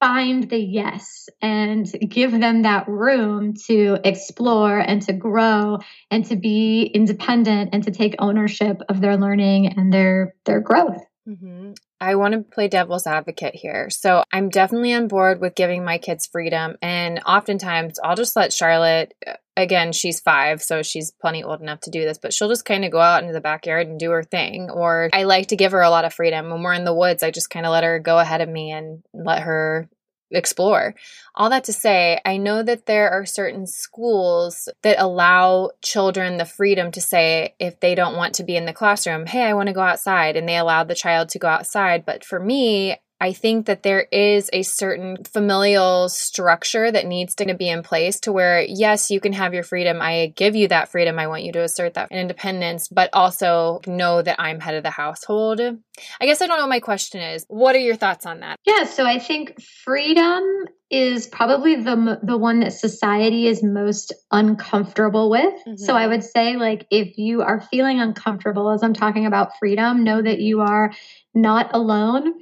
find 0.00 0.48
the 0.48 0.58
yes 0.58 1.28
and 1.42 1.90
give 2.08 2.30
them 2.32 2.62
that 2.62 2.86
room 2.88 3.54
to 3.66 3.98
explore 4.04 4.78
and 4.78 5.02
to 5.02 5.12
grow 5.12 5.78
and 6.10 6.24
to 6.26 6.36
be 6.36 6.82
independent 6.82 7.70
and 7.72 7.82
to 7.84 7.90
take 7.90 8.14
ownership 8.18 8.80
of 8.88 9.00
their 9.00 9.16
learning 9.16 9.66
and 9.76 9.92
their 9.92 10.34
their 10.44 10.60
growth. 10.60 11.02
Mm-hmm. 11.28 11.72
I 12.00 12.14
want 12.14 12.32
to 12.34 12.40
play 12.40 12.68
devil's 12.68 13.06
advocate 13.06 13.54
here. 13.54 13.90
So 13.90 14.24
I'm 14.32 14.48
definitely 14.48 14.94
on 14.94 15.08
board 15.08 15.40
with 15.40 15.54
giving 15.54 15.84
my 15.84 15.98
kids 15.98 16.26
freedom. 16.26 16.76
And 16.80 17.20
oftentimes 17.26 17.98
I'll 18.02 18.16
just 18.16 18.34
let 18.34 18.52
Charlotte, 18.52 19.12
uh, 19.26 19.34
again, 19.56 19.92
she's 19.92 20.20
five, 20.20 20.62
so 20.62 20.82
she's 20.82 21.12
plenty 21.20 21.42
old 21.42 21.60
enough 21.60 21.80
to 21.80 21.90
do 21.90 22.04
this, 22.04 22.18
but 22.18 22.32
she'll 22.32 22.48
just 22.48 22.64
kind 22.64 22.84
of 22.84 22.92
go 22.92 23.00
out 23.00 23.22
into 23.22 23.34
the 23.34 23.40
backyard 23.40 23.88
and 23.88 23.98
do 23.98 24.10
her 24.10 24.22
thing. 24.22 24.70
Or 24.70 25.10
I 25.12 25.24
like 25.24 25.48
to 25.48 25.56
give 25.56 25.72
her 25.72 25.82
a 25.82 25.90
lot 25.90 26.06
of 26.06 26.14
freedom. 26.14 26.50
When 26.50 26.62
we're 26.62 26.72
in 26.72 26.84
the 26.84 26.94
woods, 26.94 27.22
I 27.22 27.30
just 27.30 27.50
kind 27.50 27.66
of 27.66 27.72
let 27.72 27.84
her 27.84 27.98
go 27.98 28.18
ahead 28.18 28.40
of 28.40 28.48
me 28.48 28.70
and 28.70 29.02
let 29.12 29.42
her 29.42 29.88
explore. 30.30 30.94
All 31.34 31.50
that 31.50 31.64
to 31.64 31.72
say, 31.72 32.20
I 32.24 32.36
know 32.36 32.62
that 32.62 32.86
there 32.86 33.10
are 33.10 33.24
certain 33.24 33.66
schools 33.66 34.68
that 34.82 35.00
allow 35.00 35.70
children 35.82 36.36
the 36.36 36.44
freedom 36.44 36.90
to 36.92 37.00
say 37.00 37.54
if 37.58 37.80
they 37.80 37.94
don't 37.94 38.16
want 38.16 38.34
to 38.34 38.44
be 38.44 38.56
in 38.56 38.66
the 38.66 38.72
classroom, 38.72 39.26
hey, 39.26 39.42
I 39.42 39.54
want 39.54 39.68
to 39.68 39.72
go 39.72 39.80
outside, 39.80 40.36
and 40.36 40.48
they 40.48 40.56
allow 40.56 40.84
the 40.84 40.94
child 40.94 41.30
to 41.30 41.38
go 41.38 41.48
outside. 41.48 42.04
But 42.04 42.24
for 42.24 42.40
me, 42.40 42.96
I 43.20 43.32
think 43.32 43.66
that 43.66 43.82
there 43.82 44.06
is 44.12 44.48
a 44.52 44.62
certain 44.62 45.24
familial 45.24 46.08
structure 46.08 46.90
that 46.90 47.06
needs 47.06 47.34
to 47.36 47.54
be 47.54 47.68
in 47.68 47.82
place 47.82 48.20
to 48.20 48.32
where, 48.32 48.60
yes, 48.60 49.10
you 49.10 49.20
can 49.20 49.32
have 49.32 49.54
your 49.54 49.64
freedom. 49.64 50.00
I 50.00 50.32
give 50.36 50.54
you 50.54 50.68
that 50.68 50.88
freedom. 50.88 51.18
I 51.18 51.26
want 51.26 51.42
you 51.42 51.52
to 51.52 51.62
assert 51.62 51.94
that 51.94 52.12
independence, 52.12 52.88
but 52.88 53.10
also 53.12 53.80
know 53.86 54.22
that 54.22 54.40
I'm 54.40 54.60
head 54.60 54.74
of 54.74 54.84
the 54.84 54.90
household. 54.90 55.60
I 55.60 56.26
guess 56.26 56.40
I 56.40 56.46
don't 56.46 56.58
know 56.58 56.64
what 56.64 56.70
my 56.70 56.80
question 56.80 57.20
is. 57.20 57.44
What 57.48 57.74
are 57.74 57.80
your 57.80 57.96
thoughts 57.96 58.24
on 58.24 58.40
that? 58.40 58.56
Yeah, 58.64 58.84
so 58.84 59.04
I 59.04 59.18
think 59.18 59.60
freedom 59.62 60.42
is 60.90 61.26
probably 61.26 61.76
the 61.76 62.18
the 62.22 62.38
one 62.38 62.60
that 62.60 62.72
society 62.72 63.46
is 63.46 63.62
most 63.62 64.14
uncomfortable 64.30 65.28
with. 65.28 65.52
Mm-hmm. 65.66 65.76
So 65.76 65.94
I 65.94 66.06
would 66.06 66.24
say 66.24 66.56
like 66.56 66.86
if 66.90 67.18
you 67.18 67.42
are 67.42 67.60
feeling 67.60 68.00
uncomfortable 68.00 68.70
as 68.70 68.82
I'm 68.82 68.94
talking 68.94 69.26
about 69.26 69.58
freedom, 69.58 70.04
know 70.04 70.22
that 70.22 70.40
you 70.40 70.60
are 70.60 70.92
not 71.34 71.70
alone 71.74 72.32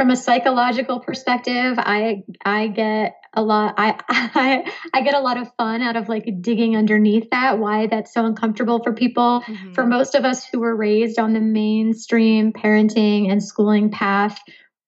from 0.00 0.08
a 0.08 0.16
psychological 0.16 0.98
perspective, 0.98 1.74
I 1.78 2.22
I 2.42 2.68
get 2.68 3.16
a 3.34 3.42
lot 3.42 3.74
I, 3.76 4.00
I 4.08 4.72
i 4.94 5.02
get 5.02 5.14
a 5.14 5.20
lot 5.20 5.36
of 5.36 5.54
fun 5.56 5.82
out 5.82 5.94
of 5.94 6.08
like 6.08 6.24
digging 6.40 6.74
underneath 6.74 7.28
that 7.30 7.58
why 7.58 7.86
that's 7.86 8.12
so 8.12 8.24
uncomfortable 8.24 8.82
for 8.82 8.92
people 8.92 9.42
mm-hmm. 9.46 9.72
for 9.72 9.86
most 9.86 10.16
of 10.16 10.24
us 10.24 10.44
who 10.44 10.58
were 10.58 10.74
raised 10.74 11.18
on 11.18 11.32
the 11.32 11.40
mainstream 11.40 12.52
parenting 12.52 13.30
and 13.30 13.40
schooling 13.40 13.90
path 13.90 14.40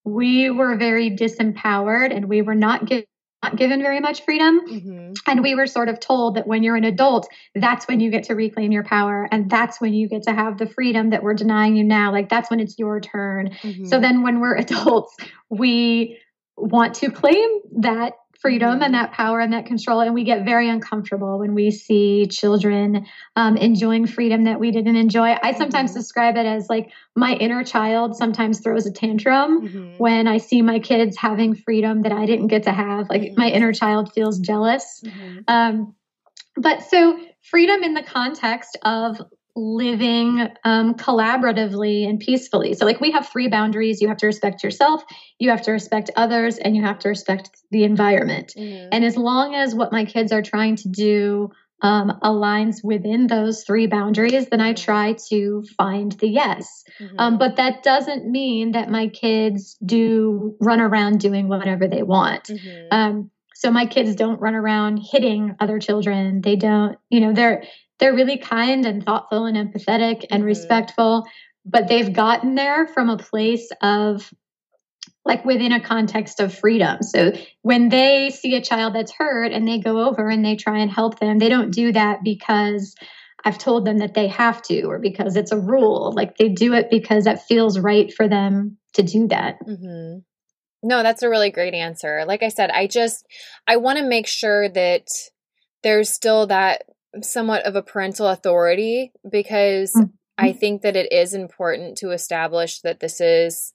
we 0.04 0.50
were 0.50 0.76
very 0.76 1.08
disempowered 1.08 2.12
and 2.12 2.24
we 2.24 2.42
were 2.42 2.56
not 2.56 2.86
given 2.86 3.04
given 3.56 3.82
very 3.82 4.00
much 4.00 4.24
freedom. 4.24 4.60
Mm-hmm. 4.66 5.12
And 5.26 5.42
we 5.42 5.54
were 5.54 5.66
sort 5.66 5.88
of 5.88 6.00
told 6.00 6.36
that 6.36 6.46
when 6.46 6.62
you're 6.62 6.76
an 6.76 6.84
adult, 6.84 7.28
that's 7.54 7.86
when 7.88 8.00
you 8.00 8.10
get 8.10 8.24
to 8.24 8.34
reclaim 8.34 8.72
your 8.72 8.84
power. 8.84 9.28
And 9.30 9.50
that's 9.50 9.80
when 9.80 9.94
you 9.94 10.08
get 10.08 10.22
to 10.24 10.32
have 10.32 10.58
the 10.58 10.66
freedom 10.66 11.10
that 11.10 11.22
we're 11.22 11.34
denying 11.34 11.76
you 11.76 11.84
now. 11.84 12.12
Like 12.12 12.28
that's 12.28 12.50
when 12.50 12.60
it's 12.60 12.78
your 12.78 13.00
turn. 13.00 13.50
Mm-hmm. 13.62 13.86
So 13.86 14.00
then 14.00 14.22
when 14.22 14.40
we're 14.40 14.56
adults, 14.58 15.16
we 15.48 16.18
want 16.56 16.94
to 16.96 17.10
claim 17.10 17.48
that 17.80 18.14
freedom 18.42 18.70
and 18.70 18.82
mm-hmm. 18.82 18.92
that 18.92 19.12
power 19.12 19.40
and 19.40 19.52
that 19.52 19.64
control. 19.64 20.00
And 20.00 20.12
we 20.12 20.24
get 20.24 20.44
very 20.44 20.68
uncomfortable 20.68 21.38
when 21.38 21.54
we 21.54 21.70
see 21.70 22.26
children 22.26 23.06
um, 23.36 23.56
enjoying 23.56 24.06
freedom 24.06 24.44
that 24.44 24.58
we 24.60 24.72
didn't 24.72 24.96
enjoy. 24.96 25.36
I 25.42 25.52
sometimes 25.52 25.92
mm-hmm. 25.92 26.00
describe 26.00 26.36
it 26.36 26.44
as 26.44 26.68
like 26.68 26.90
my 27.14 27.34
inner 27.34 27.62
child 27.62 28.16
sometimes 28.16 28.60
throws 28.60 28.84
a 28.84 28.92
tantrum 28.92 29.68
mm-hmm. 29.68 29.96
when 29.98 30.26
I 30.26 30.38
see 30.38 30.60
my 30.60 30.80
kids 30.80 31.16
having 31.16 31.54
freedom 31.54 32.02
that 32.02 32.12
I 32.12 32.26
didn't 32.26 32.48
get 32.48 32.64
to 32.64 32.72
have. 32.72 33.08
Like 33.08 33.22
mm-hmm. 33.22 33.40
my 33.40 33.48
inner 33.48 33.72
child 33.72 34.12
feels 34.12 34.38
jealous. 34.40 35.02
Mm-hmm. 35.04 35.38
Um, 35.48 35.94
but 36.56 36.82
so 36.82 37.18
freedom 37.42 37.82
in 37.82 37.94
the 37.94 38.02
context 38.02 38.76
of 38.82 39.20
living 39.54 40.48
um, 40.64 40.94
collaboratively 40.94 42.08
and 42.08 42.18
peacefully. 42.18 42.74
So, 42.74 42.86
like, 42.86 43.00
we 43.00 43.10
have 43.10 43.28
three 43.28 43.48
boundaries 43.48 44.00
you 44.00 44.08
have 44.08 44.16
to 44.18 44.26
respect 44.26 44.64
yourself, 44.64 45.02
you 45.38 45.50
have 45.50 45.62
to 45.62 45.72
respect 45.72 46.10
others, 46.16 46.58
and 46.58 46.76
you 46.76 46.82
have 46.82 46.98
to 47.00 47.08
respect 47.08 47.50
the 47.70 47.84
environment. 47.84 48.54
Mm-hmm. 48.56 48.88
And 48.92 49.04
as 49.04 49.16
long 49.16 49.54
as 49.54 49.74
what 49.74 49.92
my 49.92 50.04
kids 50.04 50.32
are 50.32 50.42
trying 50.42 50.76
to 50.76 50.88
do 50.88 51.50
um, 51.82 52.18
aligns 52.22 52.82
within 52.82 53.26
those 53.26 53.64
three 53.64 53.86
boundaries, 53.86 54.46
then 54.48 54.60
I 54.60 54.72
mm-hmm. 54.72 54.84
try 54.84 55.16
to 55.28 55.64
find 55.76 56.12
the 56.12 56.28
yes. 56.28 56.84
Mm-hmm. 57.00 57.16
Um, 57.18 57.38
but 57.38 57.56
that 57.56 57.82
doesn't 57.82 58.30
mean 58.30 58.72
that 58.72 58.90
my 58.90 59.08
kids 59.08 59.76
do 59.84 60.56
run 60.60 60.80
around 60.80 61.20
doing 61.20 61.48
whatever 61.48 61.88
they 61.88 62.02
want. 62.02 62.44
Mm-hmm. 62.44 62.86
Um, 62.90 63.30
so 63.54 63.70
my 63.70 63.86
kids 63.86 64.16
don't 64.16 64.40
run 64.40 64.54
around 64.54 64.96
hitting 64.96 65.54
other 65.60 65.78
children. 65.78 66.40
They 66.40 66.56
don't, 66.56 66.98
you 67.10 67.20
know, 67.20 67.32
they're 67.32 67.62
they're 68.02 68.12
really 68.12 68.36
kind 68.36 68.84
and 68.84 69.06
thoughtful 69.06 69.46
and 69.46 69.56
empathetic 69.56 70.26
and 70.28 70.40
mm-hmm. 70.40 70.42
respectful, 70.42 71.24
but 71.64 71.86
they've 71.86 72.12
gotten 72.12 72.56
there 72.56 72.88
from 72.88 73.08
a 73.08 73.16
place 73.16 73.70
of 73.80 74.28
like 75.24 75.44
within 75.44 75.70
a 75.70 75.80
context 75.80 76.40
of 76.40 76.52
freedom. 76.52 77.00
So 77.02 77.32
when 77.60 77.90
they 77.90 78.30
see 78.30 78.56
a 78.56 78.60
child 78.60 78.96
that's 78.96 79.12
hurt 79.12 79.52
and 79.52 79.68
they 79.68 79.78
go 79.78 80.04
over 80.04 80.28
and 80.28 80.44
they 80.44 80.56
try 80.56 80.78
and 80.78 80.90
help 80.90 81.20
them, 81.20 81.38
they 81.38 81.48
don't 81.48 81.70
do 81.70 81.92
that 81.92 82.24
because 82.24 82.96
I've 83.44 83.58
told 83.58 83.84
them 83.84 83.98
that 83.98 84.14
they 84.14 84.26
have 84.26 84.62
to 84.62 84.82
or 84.82 84.98
because 84.98 85.36
it's 85.36 85.52
a 85.52 85.60
rule. 85.60 86.12
Like 86.12 86.38
they 86.38 86.48
do 86.48 86.74
it 86.74 86.90
because 86.90 87.28
it 87.28 87.38
feels 87.42 87.78
right 87.78 88.12
for 88.12 88.26
them 88.26 88.78
to 88.94 89.04
do 89.04 89.28
that. 89.28 89.60
Mm-hmm. 89.64 90.18
No, 90.82 91.04
that's 91.04 91.22
a 91.22 91.28
really 91.28 91.52
great 91.52 91.74
answer. 91.74 92.24
Like 92.26 92.42
I 92.42 92.48
said, 92.48 92.72
I 92.72 92.88
just 92.88 93.24
I 93.68 93.76
want 93.76 93.98
to 93.98 94.04
make 94.04 94.26
sure 94.26 94.68
that 94.70 95.06
there's 95.84 96.12
still 96.12 96.48
that 96.48 96.82
somewhat 97.20 97.66
of 97.66 97.76
a 97.76 97.82
parental 97.82 98.28
authority 98.28 99.12
because 99.28 99.92
mm-hmm. 99.92 100.14
I 100.38 100.52
think 100.52 100.82
that 100.82 100.96
it 100.96 101.12
is 101.12 101.34
important 101.34 101.98
to 101.98 102.10
establish 102.10 102.80
that 102.80 103.00
this 103.00 103.20
is 103.20 103.74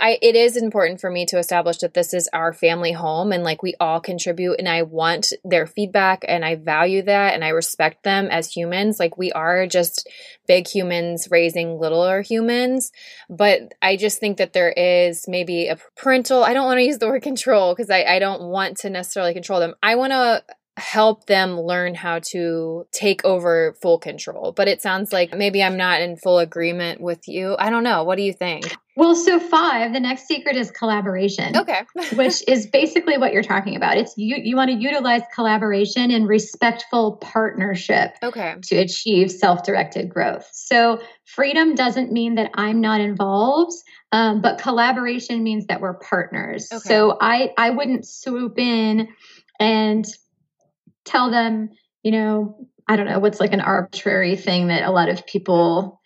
I 0.00 0.18
it 0.22 0.34
is 0.34 0.56
important 0.56 1.00
for 1.00 1.10
me 1.10 1.26
to 1.26 1.38
establish 1.38 1.78
that 1.78 1.92
this 1.92 2.14
is 2.14 2.28
our 2.32 2.54
family 2.54 2.92
home 2.92 3.32
and 3.32 3.44
like 3.44 3.62
we 3.62 3.74
all 3.78 4.00
contribute 4.00 4.56
and 4.58 4.68
I 4.68 4.82
want 4.82 5.32
their 5.44 5.66
feedback 5.66 6.24
and 6.26 6.42
I 6.44 6.54
value 6.54 7.02
that 7.02 7.34
and 7.34 7.44
I 7.44 7.48
respect 7.48 8.02
them 8.02 8.28
as 8.30 8.50
humans 8.50 8.98
like 8.98 9.18
we 9.18 9.30
are 9.32 9.66
just 9.66 10.08
big 10.48 10.66
humans 10.66 11.28
raising 11.30 11.78
littler 11.78 12.22
humans 12.22 12.92
but 13.28 13.74
I 13.82 13.96
just 13.96 14.18
think 14.18 14.38
that 14.38 14.54
there 14.54 14.72
is 14.72 15.26
maybe 15.28 15.68
a 15.68 15.76
parental 15.96 16.42
I 16.42 16.54
don't 16.54 16.66
want 16.66 16.78
to 16.78 16.84
use 16.84 16.98
the 16.98 17.08
word 17.08 17.22
control 17.22 17.74
because 17.74 17.90
I, 17.90 18.04
I 18.04 18.18
don't 18.18 18.42
want 18.44 18.78
to 18.78 18.90
necessarily 18.90 19.34
control 19.34 19.60
them 19.60 19.74
I 19.82 19.96
want 19.96 20.12
to 20.12 20.42
help 20.76 21.26
them 21.26 21.60
learn 21.60 21.94
how 21.94 22.20
to 22.32 22.86
take 22.92 23.24
over 23.24 23.76
full 23.80 23.98
control. 23.98 24.52
But 24.52 24.66
it 24.66 24.82
sounds 24.82 25.12
like 25.12 25.32
maybe 25.32 25.62
I'm 25.62 25.76
not 25.76 26.00
in 26.00 26.16
full 26.16 26.38
agreement 26.38 27.00
with 27.00 27.28
you. 27.28 27.54
I 27.58 27.70
don't 27.70 27.84
know. 27.84 28.02
What 28.02 28.16
do 28.16 28.22
you 28.22 28.32
think? 28.32 28.76
Well, 28.96 29.14
so 29.14 29.40
five, 29.40 29.92
the 29.92 30.00
next 30.00 30.26
secret 30.26 30.56
is 30.56 30.70
collaboration. 30.70 31.56
Okay. 31.56 31.82
which 32.14 32.42
is 32.48 32.66
basically 32.66 33.18
what 33.18 33.32
you're 33.32 33.42
talking 33.42 33.76
about. 33.76 33.96
It's 33.96 34.14
you 34.16 34.36
you 34.42 34.56
want 34.56 34.70
to 34.70 34.76
utilize 34.76 35.22
collaboration 35.32 36.10
and 36.10 36.28
respectful 36.28 37.16
partnership 37.16 38.16
okay. 38.22 38.56
to 38.62 38.76
achieve 38.76 39.30
self-directed 39.30 40.08
growth. 40.08 40.48
So 40.52 41.00
freedom 41.24 41.74
doesn't 41.74 42.12
mean 42.12 42.36
that 42.36 42.50
I'm 42.54 42.80
not 42.80 43.00
involved. 43.00 43.76
Um, 44.12 44.40
but 44.40 44.58
collaboration 44.58 45.42
means 45.42 45.66
that 45.66 45.80
we're 45.80 45.94
partners. 45.94 46.68
Okay. 46.72 46.88
So 46.88 47.16
I 47.20 47.50
I 47.58 47.70
wouldn't 47.70 48.06
swoop 48.06 48.58
in 48.58 49.08
and 49.58 50.04
tell 51.04 51.30
them, 51.30 51.70
you 52.02 52.12
know, 52.12 52.68
I 52.88 52.96
don't 52.96 53.06
know 53.06 53.18
what's 53.18 53.40
like 53.40 53.52
an 53.52 53.60
arbitrary 53.60 54.36
thing 54.36 54.68
that 54.68 54.82
a 54.82 54.90
lot 54.90 55.08
of 55.08 55.26
people 55.26 56.00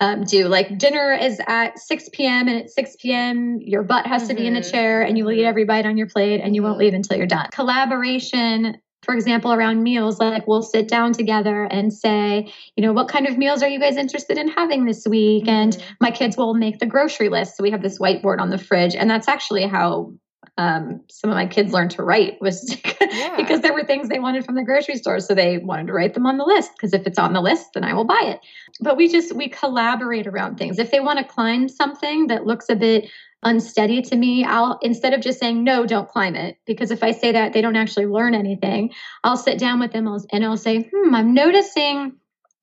um, 0.00 0.24
do. 0.24 0.48
Like 0.48 0.78
dinner 0.78 1.12
is 1.12 1.40
at 1.46 1.78
6 1.78 2.08
p.m. 2.12 2.48
and 2.48 2.60
at 2.62 2.70
6 2.70 2.96
p.m. 3.00 3.58
your 3.60 3.82
butt 3.82 4.06
has 4.06 4.22
mm-hmm. 4.22 4.28
to 4.30 4.34
be 4.36 4.46
in 4.46 4.54
the 4.54 4.60
mm-hmm. 4.60 4.70
chair 4.70 5.02
and 5.02 5.18
you 5.18 5.24
will 5.24 5.32
eat 5.32 5.44
every 5.44 5.64
bite 5.64 5.86
on 5.86 5.96
your 5.96 6.08
plate 6.08 6.40
and 6.40 6.54
you 6.54 6.62
won't 6.62 6.74
mm-hmm. 6.74 6.80
leave 6.80 6.94
until 6.94 7.16
you're 7.16 7.26
done. 7.26 7.48
Collaboration 7.52 8.78
for 9.02 9.14
example, 9.14 9.52
around 9.52 9.82
meals, 9.82 10.18
like 10.18 10.46
we'll 10.46 10.62
sit 10.62 10.88
down 10.88 11.12
together 11.12 11.64
and 11.64 11.92
say, 11.92 12.52
you 12.76 12.82
know, 12.82 12.92
what 12.92 13.08
kind 13.08 13.26
of 13.26 13.38
meals 13.38 13.62
are 13.62 13.68
you 13.68 13.80
guys 13.80 13.96
interested 13.96 14.36
in 14.36 14.48
having 14.48 14.84
this 14.84 15.06
week? 15.06 15.44
Mm-hmm. 15.44 15.50
And 15.50 15.84
my 16.00 16.10
kids 16.10 16.36
will 16.36 16.54
make 16.54 16.78
the 16.78 16.86
grocery 16.86 17.28
list. 17.28 17.56
So 17.56 17.62
we 17.62 17.70
have 17.70 17.82
this 17.82 17.98
whiteboard 17.98 18.40
on 18.40 18.50
the 18.50 18.58
fridge. 18.58 18.94
And 18.94 19.08
that's 19.08 19.28
actually 19.28 19.66
how 19.66 20.12
um, 20.58 21.02
some 21.08 21.30
of 21.30 21.36
my 21.36 21.46
kids 21.46 21.72
learned 21.72 21.92
to 21.92 22.02
write 22.02 22.40
was 22.40 22.76
yeah. 23.00 23.36
because 23.36 23.60
there 23.60 23.72
were 23.72 23.84
things 23.84 24.08
they 24.08 24.18
wanted 24.18 24.44
from 24.44 24.54
the 24.54 24.64
grocery 24.64 24.96
store. 24.96 25.20
So 25.20 25.34
they 25.34 25.58
wanted 25.58 25.86
to 25.86 25.92
write 25.92 26.14
them 26.14 26.26
on 26.26 26.38
the 26.38 26.44
list 26.44 26.72
because 26.76 26.92
if 26.92 27.06
it's 27.06 27.18
on 27.18 27.32
the 27.32 27.40
list 27.40 27.74
then 27.74 27.84
i 27.84 27.94
will 27.94 28.04
buy 28.04 28.20
it. 28.24 28.40
But 28.80 28.96
we 28.96 29.08
just 29.08 29.34
we 29.34 29.48
collaborate 29.48 30.26
around 30.26 30.56
things. 30.56 30.78
If 30.78 30.90
they 30.90 31.00
want 31.00 31.18
to 31.18 31.24
climb 31.24 31.68
something 31.68 32.28
that 32.28 32.46
looks 32.46 32.68
a 32.68 32.76
bit 32.76 33.10
unsteady 33.42 34.02
to 34.02 34.16
me 34.16 34.44
i'll 34.44 34.78
instead 34.82 35.14
of 35.14 35.22
just 35.22 35.40
saying 35.40 35.64
no 35.64 35.86
don't 35.86 36.10
climb 36.10 36.36
it 36.36 36.58
because 36.66 36.90
if 36.90 37.02
i 37.02 37.10
say 37.10 37.32
that 37.32 37.54
they 37.54 37.62
don't 37.62 37.74
actually 37.74 38.04
learn 38.04 38.34
anything 38.34 38.90
i'll 39.24 39.36
sit 39.36 39.58
down 39.58 39.80
with 39.80 39.92
them 39.92 40.06
and 40.30 40.44
i'll 40.44 40.58
say 40.58 40.90
hmm 40.94 41.14
i'm 41.14 41.32
noticing 41.32 42.12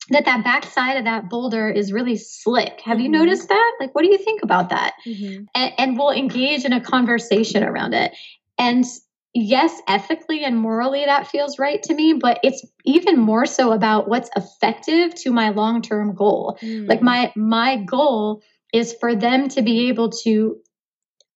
that 0.10 0.26
that 0.26 0.43
backside 0.43 0.98
of 0.98 1.06
that 1.06 1.30
boulder 1.30 1.70
is 1.70 1.91
really 1.91 2.15
slick. 2.15 2.82
Have 2.82 3.00
you 3.00 3.10
mm-hmm. 3.10 3.20
noticed 3.20 3.50
that? 3.50 3.74
Like, 3.80 3.93
what 3.93 4.04
do 4.04 4.10
you 4.10 4.17
think 4.17 4.43
about 4.43 4.70
that? 4.70 4.93
Mm-hmm. 5.06 5.43
And, 5.56 5.74
and 5.78 5.98
we'll 5.98 6.12
engage 6.12 6.65
in 6.65 6.74
a 6.74 6.82
conversation 6.82 7.63
around 7.63 7.93
it. 7.93 8.15
And 8.58 8.86
yes, 9.34 9.82
ethically 9.88 10.43
and 10.43 10.58
morally, 10.58 11.06
that 11.06 11.28
feels 11.28 11.60
right 11.60 11.82
to 11.84 11.93
me, 11.93 12.13
but 12.13 12.39
it's 12.43 12.65
even 12.86 13.20
more 13.20 13.46
so 13.46 13.72
about 13.72 14.08
what's 14.08 14.30
effective 14.36 15.13
to 15.15 15.32
my 15.32 15.50
long 15.50 15.82
term 15.82 16.15
goal. 16.15 16.58
Mm. 16.62 16.88
Like, 16.88 17.02
my, 17.02 17.32
my 17.36 17.78
goal 17.78 18.41
is 18.74 18.96
for 19.00 19.15
them 19.15 19.48
to 19.50 19.62
be 19.62 19.89
able 19.89 20.10
to 20.10 20.58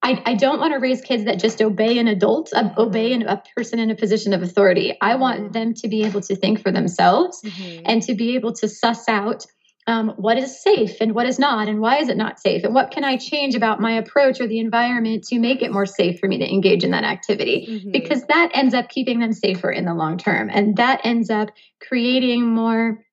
I, 0.04 0.22
I 0.26 0.34
don't 0.34 0.60
want 0.60 0.74
to 0.74 0.80
raise 0.80 1.02
kids 1.02 1.26
that 1.26 1.40
just 1.40 1.62
obey 1.62 2.00
an 2.00 2.08
adult, 2.08 2.52
uh, 2.54 2.70
obey 2.78 3.14
an, 3.14 3.22
a 3.24 3.42
person 3.56 3.80
in 3.80 3.92
a 3.92 3.96
position 3.96 4.34
of 4.34 4.42
authority. 4.42 4.98
I 5.00 5.16
want 5.16 5.40
mm-hmm. 5.42 5.52
them 5.52 5.74
to 5.76 5.88
be 5.88 6.04
able 6.04 6.22
to 6.22 6.36
think 6.36 6.62
for 6.62 6.72
themselves 6.72 7.42
mm-hmm. 7.44 7.84
and 7.86 8.02
to 8.04 8.16
be 8.16 8.36
able 8.36 8.54
to 8.54 8.68
suss 8.68 9.08
out 9.08 9.46
um, 9.88 10.10
what 10.18 10.38
is 10.38 10.62
safe 10.62 10.98
and 11.02 11.14
what 11.14 11.26
is 11.26 11.40
not, 11.40 11.68
and 11.68 11.80
why 11.80 11.98
is 11.98 12.08
it 12.08 12.18
not 12.18 12.40
safe, 12.40 12.64
and 12.64 12.74
what 12.74 12.92
can 12.92 13.04
I 13.04 13.18
change 13.18 13.56
about 13.56 13.80
my 13.80 13.94
approach 13.94 14.40
or 14.40 14.48
the 14.48 14.60
environment 14.60 15.24
to 15.26 15.40
make 15.40 15.64
it 15.64 15.72
more 15.72 15.88
safe 15.88 16.20
for 16.20 16.28
me 16.28 16.38
to 16.38 16.48
engage 16.48 16.84
in 16.84 16.92
that 16.92 17.04
activity? 17.04 17.68
Mm-hmm. 17.68 17.92
Because 17.92 18.24
that 18.26 18.52
ends 18.54 18.76
up 18.76 18.90
keeping 18.90 19.20
them 19.20 19.34
safer 19.34 19.72
in 19.72 19.86
the 19.86 19.96
long 19.96 20.18
term, 20.18 20.50
and 20.52 20.78
that 20.78 21.02
ends 21.04 21.30
up 21.32 21.50
creating 21.80 22.46
more 22.46 23.04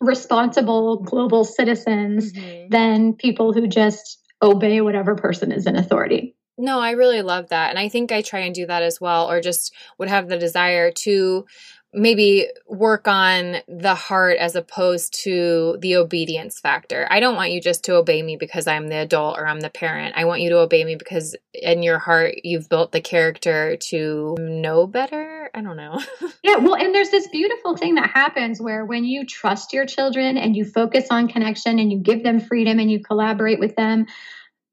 responsible 0.00 1.02
global 1.02 1.44
citizens 1.44 2.32
mm-hmm. 2.32 2.68
than 2.68 3.14
people 3.14 3.52
who 3.52 3.66
just 3.66 4.18
obey 4.42 4.80
whatever 4.80 5.14
person 5.14 5.52
is 5.52 5.66
in 5.66 5.76
authority. 5.76 6.34
No, 6.60 6.80
I 6.80 6.90
really 6.90 7.22
love 7.22 7.50
that. 7.50 7.70
And 7.70 7.78
I 7.78 7.88
think 7.88 8.10
I 8.10 8.20
try 8.20 8.40
and 8.40 8.54
do 8.54 8.66
that 8.66 8.82
as 8.82 9.00
well, 9.00 9.30
or 9.30 9.40
just 9.40 9.72
would 9.98 10.08
have 10.08 10.28
the 10.28 10.38
desire 10.38 10.90
to 10.90 11.46
maybe 11.94 12.46
work 12.66 13.08
on 13.08 13.56
the 13.66 13.94
heart 13.94 14.36
as 14.36 14.54
opposed 14.54 15.14
to 15.22 15.78
the 15.80 15.96
obedience 15.96 16.60
factor. 16.60 17.06
I 17.10 17.18
don't 17.18 17.34
want 17.34 17.52
you 17.52 17.60
just 17.60 17.84
to 17.84 17.94
obey 17.94 18.22
me 18.22 18.36
because 18.36 18.66
I'm 18.66 18.88
the 18.88 18.96
adult 18.96 19.38
or 19.38 19.46
I'm 19.46 19.60
the 19.60 19.70
parent. 19.70 20.14
I 20.16 20.26
want 20.26 20.42
you 20.42 20.50
to 20.50 20.58
obey 20.58 20.84
me 20.84 20.96
because 20.96 21.34
in 21.54 21.82
your 21.82 21.98
heart 21.98 22.44
you've 22.44 22.68
built 22.68 22.92
the 22.92 23.00
character 23.00 23.76
to 23.76 24.36
know 24.38 24.86
better. 24.86 25.50
I 25.54 25.62
don't 25.62 25.76
know. 25.76 26.00
yeah, 26.42 26.56
well, 26.56 26.76
and 26.76 26.94
there's 26.94 27.10
this 27.10 27.26
beautiful 27.28 27.76
thing 27.76 27.94
that 27.94 28.10
happens 28.10 28.60
where 28.60 28.84
when 28.84 29.04
you 29.04 29.24
trust 29.24 29.72
your 29.72 29.86
children 29.86 30.36
and 30.36 30.54
you 30.54 30.66
focus 30.66 31.06
on 31.10 31.28
connection 31.28 31.78
and 31.78 31.90
you 31.90 31.98
give 31.98 32.22
them 32.22 32.40
freedom 32.40 32.78
and 32.78 32.90
you 32.90 33.00
collaborate 33.02 33.60
with 33.60 33.76
them, 33.76 34.06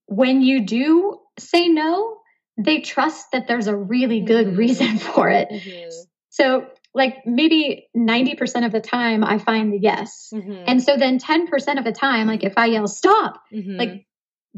when 0.07 0.41
you 0.41 0.65
do 0.65 1.19
say 1.39 1.69
no, 1.69 2.17
they 2.57 2.81
trust 2.81 3.31
that 3.31 3.47
there's 3.47 3.67
a 3.67 3.75
really 3.75 4.21
good 4.21 4.47
mm-hmm. 4.47 4.57
reason 4.57 4.97
for 4.99 5.29
it. 5.29 5.49
Mm-hmm. 5.49 5.89
So, 6.29 6.67
like 6.95 7.17
maybe 7.25 7.87
90% 7.95 8.65
of 8.65 8.71
the 8.71 8.79
time, 8.79 9.23
I 9.23 9.37
find 9.37 9.71
the 9.71 9.79
yes. 9.79 10.29
Mm-hmm. 10.33 10.63
And 10.65 10.81
so 10.81 10.97
then 10.97 11.19
10% 11.19 11.77
of 11.77 11.83
the 11.83 11.91
time, 11.91 12.27
like 12.27 12.43
if 12.43 12.53
I 12.57 12.67
yell 12.67 12.87
stop, 12.87 13.43
mm-hmm. 13.53 13.77
like 13.77 14.07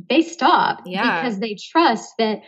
they 0.10 0.22
stop 0.22 0.84
yeah. 0.86 1.22
because 1.22 1.40
they 1.40 1.56
trust 1.56 2.14
that 2.20 2.42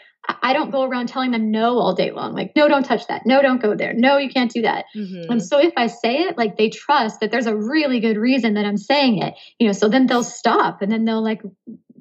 I 0.44 0.54
don't 0.54 0.70
go 0.70 0.84
around 0.84 1.08
telling 1.08 1.32
them 1.32 1.50
no 1.50 1.80
all 1.80 1.96
day 1.96 2.12
long. 2.12 2.34
Like, 2.34 2.52
no, 2.56 2.68
don't 2.68 2.84
touch 2.84 3.08
that. 3.08 3.26
No, 3.26 3.42
don't 3.42 3.62
go 3.62 3.74
there. 3.74 3.94
No, 3.94 4.18
you 4.18 4.30
can't 4.30 4.52
do 4.52 4.62
that. 4.62 4.86
Mm-hmm. 4.96 5.32
And 5.32 5.42
so 5.42 5.60
if 5.60 5.74
I 5.76 5.88
say 5.88 6.20
it, 6.20 6.38
like 6.38 6.58
they 6.58 6.70
trust 6.70 7.22
that 7.22 7.32
there's 7.32 7.48
a 7.48 7.56
really 7.56 8.00
good 8.00 8.18
reason 8.18 8.54
that 8.54 8.66
I'm 8.66 8.78
saying 8.78 9.22
it, 9.22 9.34
you 9.58 9.68
know, 9.68 9.74
so 9.74 9.88
then 9.88 10.06
they'll 10.06 10.24
stop 10.24 10.82
and 10.82 10.92
then 10.92 11.06
they'll 11.06 11.24
like 11.24 11.42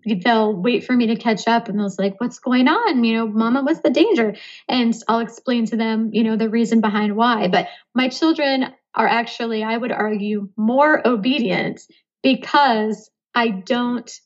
they'll 0.05 0.55
wait 0.55 0.85
for 0.85 0.95
me 0.95 1.07
to 1.07 1.17
catch 1.17 1.47
up 1.47 1.69
and 1.69 1.79
they'll 1.79 1.91
say 1.91 2.05
like 2.05 2.21
what's 2.21 2.39
going 2.39 2.69
on 2.69 3.05
you 3.05 3.15
know 3.15 3.27
mama 3.27 3.63
what's 3.63 3.81
the 3.81 3.91
danger 3.91 4.35
and 4.69 4.95
i'll 5.09 5.21
explain 5.21 5.67
to 5.67 5.77
them 5.77 6.11
you 6.13 6.23
know 6.23 6.37
the 6.37 6.49
reason 6.49 6.81
behind 6.81 7.17
why 7.17 7.49
but 7.49 7.69
my 7.95 8.09
children 8.09 8.67
are 8.95 9.07
actually 9.07 9.63
i 9.63 9.77
would 9.77 9.93
argue 9.93 10.49
more 10.57 11.07
obedient 11.07 11.81
because 12.23 13.11
i 13.35 13.49
don't 13.49 14.21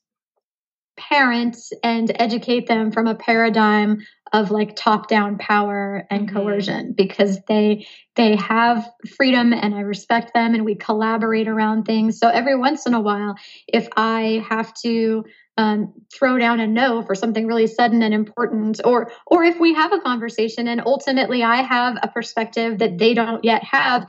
parent 0.97 1.57
and 1.83 2.13
educate 2.17 2.67
them 2.67 2.93
from 2.93 3.07
a 3.07 3.15
paradigm 3.15 4.03
of 4.33 4.51
like 4.51 4.75
top 4.77 5.09
down 5.09 5.37
power 5.37 6.07
and 6.11 6.27
mm-hmm. 6.27 6.37
coercion 6.37 6.93
because 6.97 7.41
they 7.49 7.87
they 8.17 8.37
have 8.37 8.89
freedom 9.17 9.53
and 9.53 9.75
I 9.75 9.81
respect 9.81 10.33
them 10.35 10.55
and 10.55 10.65
we 10.65 10.75
collaborate 10.75 11.49
around 11.49 11.85
things. 11.85 12.19
So 12.19 12.29
every 12.29 12.57
once 12.57 12.87
in 12.87 12.95
a 12.95 13.01
while 13.01 13.37
if 13.69 13.89
I 13.97 14.45
have 14.49 14.73
to 14.83 15.25
um, 15.59 15.93
throw 16.13 16.39
down 16.39 16.61
a 16.61 16.67
no 16.67 17.03
for 17.03 17.15
something 17.15 17.47
really 17.47 17.67
sudden 17.67 18.03
and 18.03 18.15
important 18.15 18.81
or 18.85 19.13
or 19.27 19.45
if 19.45 19.61
we 19.61 19.75
have 19.75 19.93
a 19.93 20.01
conversation 20.01 20.67
and 20.67 20.81
ultimately 20.87 21.43
i 21.43 21.57
have 21.57 21.97
a 22.03 22.09
perspective 22.09 22.79
that 22.79 22.99
they 22.99 23.13
don't 23.13 23.45
yet 23.45 23.63
have 23.63 24.07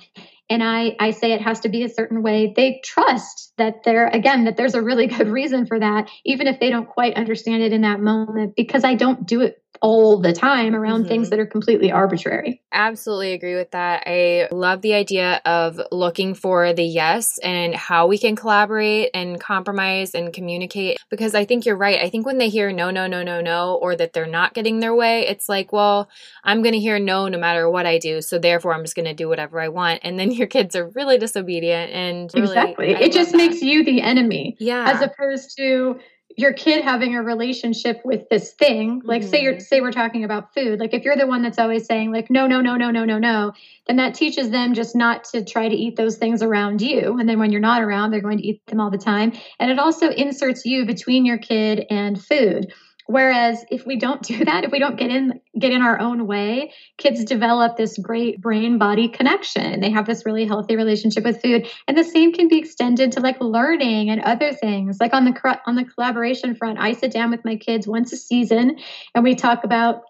and 0.49 0.63
i 0.63 0.95
i 0.99 1.11
say 1.11 1.33
it 1.33 1.41
has 1.41 1.59
to 1.59 1.69
be 1.69 1.83
a 1.83 1.89
certain 1.89 2.23
way 2.23 2.53
they 2.55 2.79
trust 2.85 3.51
that 3.57 3.83
there 3.83 4.07
again 4.07 4.45
that 4.45 4.55
there's 4.55 4.75
a 4.75 4.81
really 4.81 5.07
good 5.17 5.27
reason 5.27 5.65
for 5.65 5.79
that 5.79 6.09
even 6.25 6.47
if 6.47 6.59
they 6.59 6.69
don't 6.69 6.87
quite 6.87 7.15
understand 7.15 7.61
it 7.61 7.73
in 7.73 7.81
that 7.81 7.99
moment 7.99 8.55
because 8.55 8.85
i 8.85 8.95
don't 8.95 9.25
do 9.25 9.41
it 9.41 9.62
all 9.83 10.17
the 10.17 10.31
time 10.31 10.73
around 10.73 11.01
mm-hmm. 11.01 11.09
things 11.09 11.29
that 11.29 11.39
are 11.39 11.45
completely 11.45 11.91
arbitrary. 11.91 12.61
Absolutely 12.71 13.33
agree 13.33 13.55
with 13.55 13.71
that. 13.71 14.03
I 14.07 14.47
love 14.49 14.81
the 14.81 14.93
idea 14.93 15.41
of 15.43 15.79
looking 15.91 16.35
for 16.35 16.71
the 16.71 16.85
yes 16.85 17.37
and 17.43 17.75
how 17.75 18.07
we 18.07 18.17
can 18.17 18.37
collaborate 18.37 19.09
and 19.13 19.41
compromise 19.41 20.15
and 20.15 20.31
communicate 20.31 20.99
because 21.09 21.35
I 21.35 21.43
think 21.43 21.65
you're 21.65 21.75
right. 21.75 21.99
I 22.01 22.09
think 22.09 22.25
when 22.25 22.37
they 22.37 22.47
hear 22.47 22.71
no, 22.71 22.91
no, 22.91 23.07
no, 23.07 23.23
no, 23.23 23.41
no, 23.41 23.75
or 23.75 23.93
that 23.97 24.13
they're 24.13 24.25
not 24.25 24.53
getting 24.53 24.79
their 24.79 24.95
way, 24.95 25.27
it's 25.27 25.49
like, 25.49 25.73
well, 25.73 26.09
I'm 26.45 26.61
going 26.61 26.73
to 26.73 26.79
hear 26.79 26.97
no 26.97 27.27
no 27.27 27.37
matter 27.37 27.69
what 27.69 27.85
I 27.85 27.97
do. 27.97 28.21
So 28.21 28.39
therefore, 28.39 28.73
I'm 28.73 28.85
just 28.85 28.95
going 28.95 29.05
to 29.05 29.13
do 29.13 29.27
whatever 29.27 29.59
I 29.59 29.67
want. 29.67 29.99
And 30.03 30.17
then 30.17 30.31
your 30.31 30.47
kids 30.47 30.77
are 30.77 30.87
really 30.95 31.17
disobedient 31.17 31.91
and 31.91 32.31
really, 32.33 32.47
exactly. 32.47 32.91
it 32.91 33.11
just 33.11 33.31
that. 33.31 33.37
makes 33.37 33.61
you 33.61 33.83
the 33.83 34.01
enemy. 34.01 34.55
Yeah. 34.61 34.89
As 34.89 35.01
opposed 35.01 35.57
to, 35.57 35.99
your 36.35 36.53
kid 36.53 36.83
having 36.83 37.15
a 37.15 37.23
relationship 37.23 38.01
with 38.03 38.27
this 38.29 38.53
thing 38.53 39.01
like 39.03 39.21
mm-hmm. 39.21 39.29
say 39.29 39.41
you're 39.41 39.53
mm-hmm. 39.53 39.61
say 39.61 39.81
we're 39.81 39.91
talking 39.91 40.23
about 40.23 40.53
food 40.53 40.79
like 40.79 40.93
if 40.93 41.03
you're 41.03 41.15
the 41.15 41.27
one 41.27 41.41
that's 41.41 41.59
always 41.59 41.85
saying 41.85 42.11
like 42.11 42.29
no 42.29 42.47
no 42.47 42.61
no 42.61 42.75
no 42.75 42.91
no 42.91 43.05
no 43.05 43.17
no 43.17 43.53
then 43.87 43.97
that 43.97 44.15
teaches 44.15 44.49
them 44.49 44.73
just 44.73 44.95
not 44.95 45.23
to 45.23 45.43
try 45.43 45.67
to 45.67 45.75
eat 45.75 45.95
those 45.95 46.17
things 46.17 46.41
around 46.41 46.81
you 46.81 47.17
and 47.19 47.27
then 47.27 47.39
when 47.39 47.51
you're 47.51 47.61
not 47.61 47.81
around 47.81 48.11
they're 48.11 48.21
going 48.21 48.37
to 48.37 48.47
eat 48.47 48.65
them 48.67 48.79
all 48.79 48.89
the 48.89 48.97
time 48.97 49.31
and 49.59 49.69
it 49.69 49.79
also 49.79 50.09
inserts 50.09 50.65
you 50.65 50.85
between 50.85 51.25
your 51.25 51.37
kid 51.37 51.85
and 51.89 52.23
food 52.23 52.73
Whereas 53.07 53.65
if 53.69 53.85
we 53.85 53.97
don't 53.97 54.21
do 54.21 54.45
that, 54.45 54.63
if 54.63 54.71
we 54.71 54.79
don't 54.79 54.97
get 54.97 55.09
in 55.09 55.39
get 55.57 55.71
in 55.71 55.81
our 55.81 55.99
own 55.99 56.25
way, 56.27 56.73
kids 56.97 57.23
develop 57.23 57.77
this 57.77 57.97
great 57.97 58.41
brain 58.41 58.77
body 58.77 59.07
connection. 59.07 59.81
They 59.81 59.91
have 59.91 60.05
this 60.05 60.25
really 60.25 60.45
healthy 60.45 60.75
relationship 60.75 61.23
with 61.23 61.41
food, 61.41 61.67
and 61.87 61.97
the 61.97 62.03
same 62.03 62.33
can 62.33 62.47
be 62.47 62.57
extended 62.57 63.11
to 63.13 63.19
like 63.19 63.39
learning 63.41 64.09
and 64.09 64.21
other 64.21 64.53
things. 64.53 64.97
Like 64.99 65.13
on 65.13 65.25
the 65.25 65.59
on 65.65 65.75
the 65.75 65.85
collaboration 65.85 66.55
front, 66.55 66.79
I 66.79 66.93
sit 66.93 67.11
down 67.11 67.31
with 67.31 67.43
my 67.45 67.55
kids 67.55 67.87
once 67.87 68.13
a 68.13 68.17
season 68.17 68.77
and 69.15 69.23
we 69.23 69.35
talk 69.35 69.63
about 69.63 70.03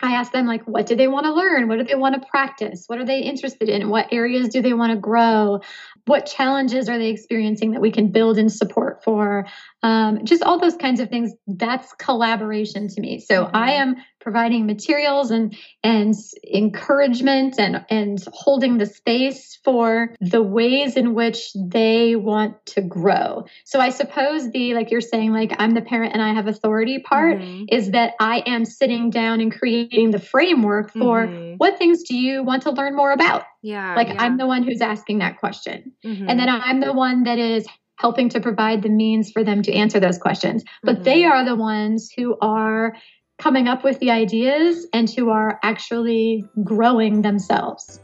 I 0.00 0.12
ask 0.14 0.32
them 0.32 0.46
like 0.46 0.66
what 0.66 0.86
do 0.86 0.96
they 0.96 1.08
want 1.08 1.24
to 1.26 1.32
learn? 1.32 1.68
What 1.68 1.78
do 1.78 1.84
they 1.84 1.94
want 1.94 2.20
to 2.20 2.28
practice? 2.28 2.84
What 2.86 2.98
are 2.98 3.04
they 3.04 3.20
interested 3.20 3.68
in? 3.68 3.88
What 3.88 4.12
areas 4.12 4.48
do 4.48 4.60
they 4.60 4.72
want 4.72 4.92
to 4.92 4.98
grow? 4.98 5.60
What 6.06 6.26
challenges 6.26 6.88
are 6.88 6.98
they 6.98 7.08
experiencing 7.08 7.72
that 7.72 7.80
we 7.80 7.90
can 7.90 8.08
build 8.08 8.38
and 8.38 8.52
support 8.52 9.02
for? 9.02 9.46
Um, 9.82 10.24
just 10.24 10.42
all 10.42 10.58
those 10.58 10.76
kinds 10.76 11.00
of 11.00 11.08
things. 11.08 11.32
That's 11.46 11.92
collaboration 11.94 12.88
to 12.88 13.00
me. 13.00 13.20
So 13.20 13.44
mm-hmm. 13.44 13.56
I 13.56 13.72
am 13.72 13.96
providing 14.24 14.66
materials 14.66 15.30
and 15.30 15.54
and 15.84 16.14
encouragement 16.52 17.56
and 17.58 17.84
and 17.90 18.18
holding 18.32 18.78
the 18.78 18.86
space 18.86 19.60
for 19.62 20.14
the 20.20 20.42
ways 20.42 20.96
in 20.96 21.14
which 21.14 21.52
they 21.54 22.16
want 22.16 22.64
to 22.66 22.80
grow. 22.80 23.44
So 23.64 23.78
I 23.78 23.90
suppose 23.90 24.50
the 24.50 24.74
like 24.74 24.90
you're 24.90 25.02
saying 25.02 25.32
like 25.32 25.54
I'm 25.58 25.72
the 25.72 25.82
parent 25.82 26.14
and 26.14 26.22
I 26.22 26.32
have 26.32 26.48
authority 26.48 26.98
part 26.98 27.38
mm-hmm. 27.38 27.66
is 27.68 27.92
that 27.92 28.14
I 28.18 28.42
am 28.46 28.64
sitting 28.64 29.10
down 29.10 29.40
and 29.40 29.56
creating 29.56 30.10
the 30.10 30.18
framework 30.18 30.90
for 30.90 31.26
mm-hmm. 31.26 31.54
what 31.58 31.78
things 31.78 32.02
do 32.02 32.16
you 32.16 32.42
want 32.42 32.62
to 32.62 32.70
learn 32.70 32.96
more 32.96 33.12
about? 33.12 33.44
Yeah. 33.64 33.94
Like 33.94 34.08
yeah. 34.08 34.22
I'm 34.22 34.36
the 34.36 34.46
one 34.46 34.62
who's 34.62 34.82
asking 34.82 35.20
that 35.20 35.40
question. 35.40 35.92
Mm-hmm. 36.04 36.28
And 36.28 36.38
then 36.38 36.50
I'm 36.50 36.80
the 36.80 36.92
one 36.92 37.22
that 37.22 37.38
is 37.38 37.66
helping 37.98 38.28
to 38.28 38.40
provide 38.40 38.82
the 38.82 38.90
means 38.90 39.32
for 39.32 39.42
them 39.42 39.62
to 39.62 39.72
answer 39.72 39.98
those 39.98 40.18
questions. 40.18 40.64
But 40.82 41.02
they 41.02 41.22
mm-hmm. 41.22 41.32
are 41.32 41.44
the 41.46 41.56
ones 41.56 42.10
who 42.14 42.36
are 42.42 42.94
coming 43.38 43.66
up 43.66 43.82
with 43.82 44.00
the 44.00 44.10
ideas 44.10 44.86
and 44.92 45.08
who 45.08 45.30
are 45.30 45.58
actually 45.62 46.44
growing 46.62 47.22
themselves. 47.22 48.00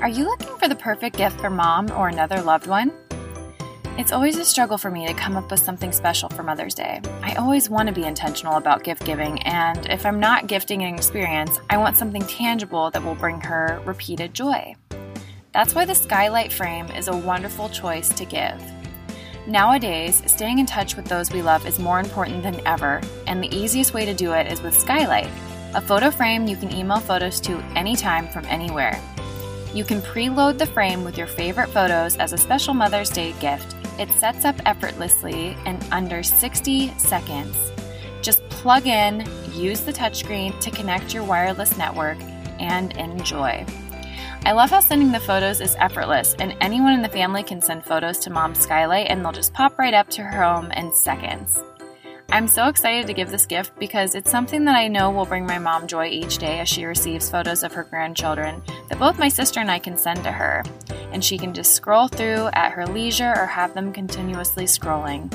Are 0.00 0.08
you 0.08 0.24
looking 0.24 0.56
for 0.56 0.66
the 0.66 0.74
perfect 0.74 1.16
gift 1.16 1.40
for 1.40 1.48
mom 1.48 1.92
or 1.92 2.08
another 2.08 2.42
loved 2.42 2.66
one? 2.66 2.90
It's 4.00 4.12
always 4.12 4.38
a 4.38 4.46
struggle 4.46 4.78
for 4.78 4.90
me 4.90 5.06
to 5.06 5.12
come 5.12 5.36
up 5.36 5.50
with 5.50 5.60
something 5.60 5.92
special 5.92 6.30
for 6.30 6.42
Mother's 6.42 6.74
Day. 6.74 7.02
I 7.20 7.34
always 7.34 7.68
want 7.68 7.86
to 7.86 7.94
be 7.94 8.04
intentional 8.04 8.56
about 8.56 8.82
gift 8.82 9.04
giving, 9.04 9.42
and 9.42 9.86
if 9.90 10.06
I'm 10.06 10.18
not 10.18 10.46
gifting 10.46 10.82
an 10.82 10.94
experience, 10.94 11.60
I 11.68 11.76
want 11.76 11.98
something 11.98 12.22
tangible 12.22 12.90
that 12.92 13.04
will 13.04 13.14
bring 13.14 13.42
her 13.42 13.78
repeated 13.84 14.32
joy. 14.32 14.74
That's 15.52 15.74
why 15.74 15.84
the 15.84 15.94
skylight 15.94 16.50
frame 16.50 16.86
is 16.92 17.08
a 17.08 17.16
wonderful 17.16 17.68
choice 17.68 18.08
to 18.14 18.24
give. 18.24 18.58
Nowadays, 19.46 20.22
staying 20.24 20.60
in 20.60 20.66
touch 20.66 20.96
with 20.96 21.04
those 21.04 21.30
we 21.30 21.42
love 21.42 21.66
is 21.66 21.78
more 21.78 22.00
important 22.00 22.42
than 22.42 22.66
ever, 22.66 23.02
and 23.26 23.44
the 23.44 23.54
easiest 23.54 23.92
way 23.92 24.06
to 24.06 24.14
do 24.14 24.32
it 24.32 24.50
is 24.50 24.62
with 24.62 24.74
Skylight, 24.78 25.28
a 25.74 25.80
photo 25.82 26.10
frame 26.10 26.46
you 26.46 26.56
can 26.56 26.72
email 26.72 27.00
photos 27.00 27.38
to 27.42 27.58
anytime 27.76 28.28
from 28.28 28.46
anywhere. 28.46 28.98
You 29.74 29.84
can 29.84 30.00
preload 30.00 30.56
the 30.56 30.64
frame 30.64 31.04
with 31.04 31.18
your 31.18 31.26
favorite 31.26 31.68
photos 31.68 32.16
as 32.16 32.32
a 32.32 32.38
special 32.38 32.72
Mother's 32.72 33.10
Day 33.10 33.34
gift. 33.40 33.76
It 34.00 34.10
sets 34.12 34.46
up 34.46 34.56
effortlessly 34.64 35.54
in 35.66 35.78
under 35.92 36.22
60 36.22 36.88
seconds. 36.96 37.54
Just 38.22 38.42
plug 38.48 38.86
in, 38.86 39.28
use 39.52 39.82
the 39.82 39.92
touchscreen 39.92 40.58
to 40.60 40.70
connect 40.70 41.12
your 41.12 41.22
wireless 41.22 41.76
network, 41.76 42.18
and 42.58 42.96
enjoy. 42.96 43.66
I 44.46 44.52
love 44.52 44.70
how 44.70 44.80
sending 44.80 45.12
the 45.12 45.20
photos 45.20 45.60
is 45.60 45.76
effortless, 45.78 46.34
and 46.38 46.56
anyone 46.62 46.94
in 46.94 47.02
the 47.02 47.10
family 47.10 47.42
can 47.42 47.60
send 47.60 47.84
photos 47.84 48.18
to 48.20 48.30
mom's 48.30 48.60
skylight 48.60 49.08
and 49.10 49.22
they'll 49.22 49.32
just 49.32 49.52
pop 49.52 49.78
right 49.78 49.92
up 49.92 50.08
to 50.10 50.22
her 50.22 50.42
home 50.42 50.72
in 50.72 50.94
seconds. 50.94 51.58
I'm 52.32 52.46
so 52.46 52.68
excited 52.68 53.06
to 53.06 53.12
give 53.12 53.30
this 53.30 53.46
gift 53.46 53.78
because 53.78 54.14
it's 54.14 54.30
something 54.30 54.64
that 54.64 54.76
I 54.76 54.88
know 54.88 55.10
will 55.10 55.26
bring 55.26 55.46
my 55.46 55.58
mom 55.58 55.86
joy 55.86 56.06
each 56.06 56.38
day 56.38 56.60
as 56.60 56.68
she 56.68 56.84
receives 56.84 57.28
photos 57.28 57.62
of 57.62 57.72
her 57.72 57.84
grandchildren 57.84 58.62
that 58.88 58.98
both 58.98 59.18
my 59.18 59.28
sister 59.28 59.60
and 59.60 59.70
I 59.70 59.78
can 59.78 59.98
send 59.98 60.22
to 60.24 60.32
her, 60.32 60.62
and 61.12 61.24
she 61.24 61.36
can 61.36 61.52
just 61.52 61.74
scroll 61.74 62.08
through 62.08 62.48
at 62.52 62.72
her 62.72 62.86
leisure 62.86 63.34
or 63.36 63.46
have 63.46 63.74
them 63.74 63.92
continuously 63.92 64.64
scrolling. 64.64 65.32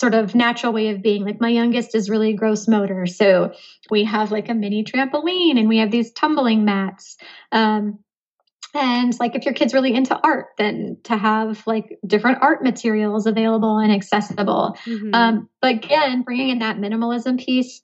sort 0.00 0.14
of 0.14 0.34
natural 0.34 0.72
way 0.72 0.88
of 0.88 1.02
being. 1.02 1.24
Like 1.24 1.42
my 1.42 1.50
youngest 1.50 1.94
is 1.94 2.08
really 2.08 2.32
gross 2.32 2.66
motor. 2.66 3.04
So 3.06 3.52
we 3.90 4.04
have 4.04 4.32
like 4.32 4.48
a 4.48 4.54
mini 4.54 4.82
trampoline 4.82 5.58
and 5.58 5.68
we 5.68 5.76
have 5.78 5.90
these 5.90 6.10
tumbling 6.12 6.64
mats. 6.64 7.18
Um, 7.52 7.98
and 8.72 9.12
like 9.20 9.34
if 9.34 9.44
your 9.44 9.52
kid's 9.52 9.74
really 9.74 9.92
into 9.92 10.18
art, 10.18 10.46
then 10.56 10.96
to 11.04 11.16
have 11.18 11.66
like 11.66 11.98
different 12.06 12.38
art 12.40 12.62
materials 12.62 13.26
available 13.26 13.76
and 13.76 13.92
accessible. 13.92 14.78
Mm-hmm. 14.86 15.14
Um, 15.14 15.48
but 15.60 15.72
again, 15.72 16.22
bringing 16.22 16.48
in 16.48 16.60
that 16.60 16.78
minimalism 16.78 17.38
piece, 17.38 17.82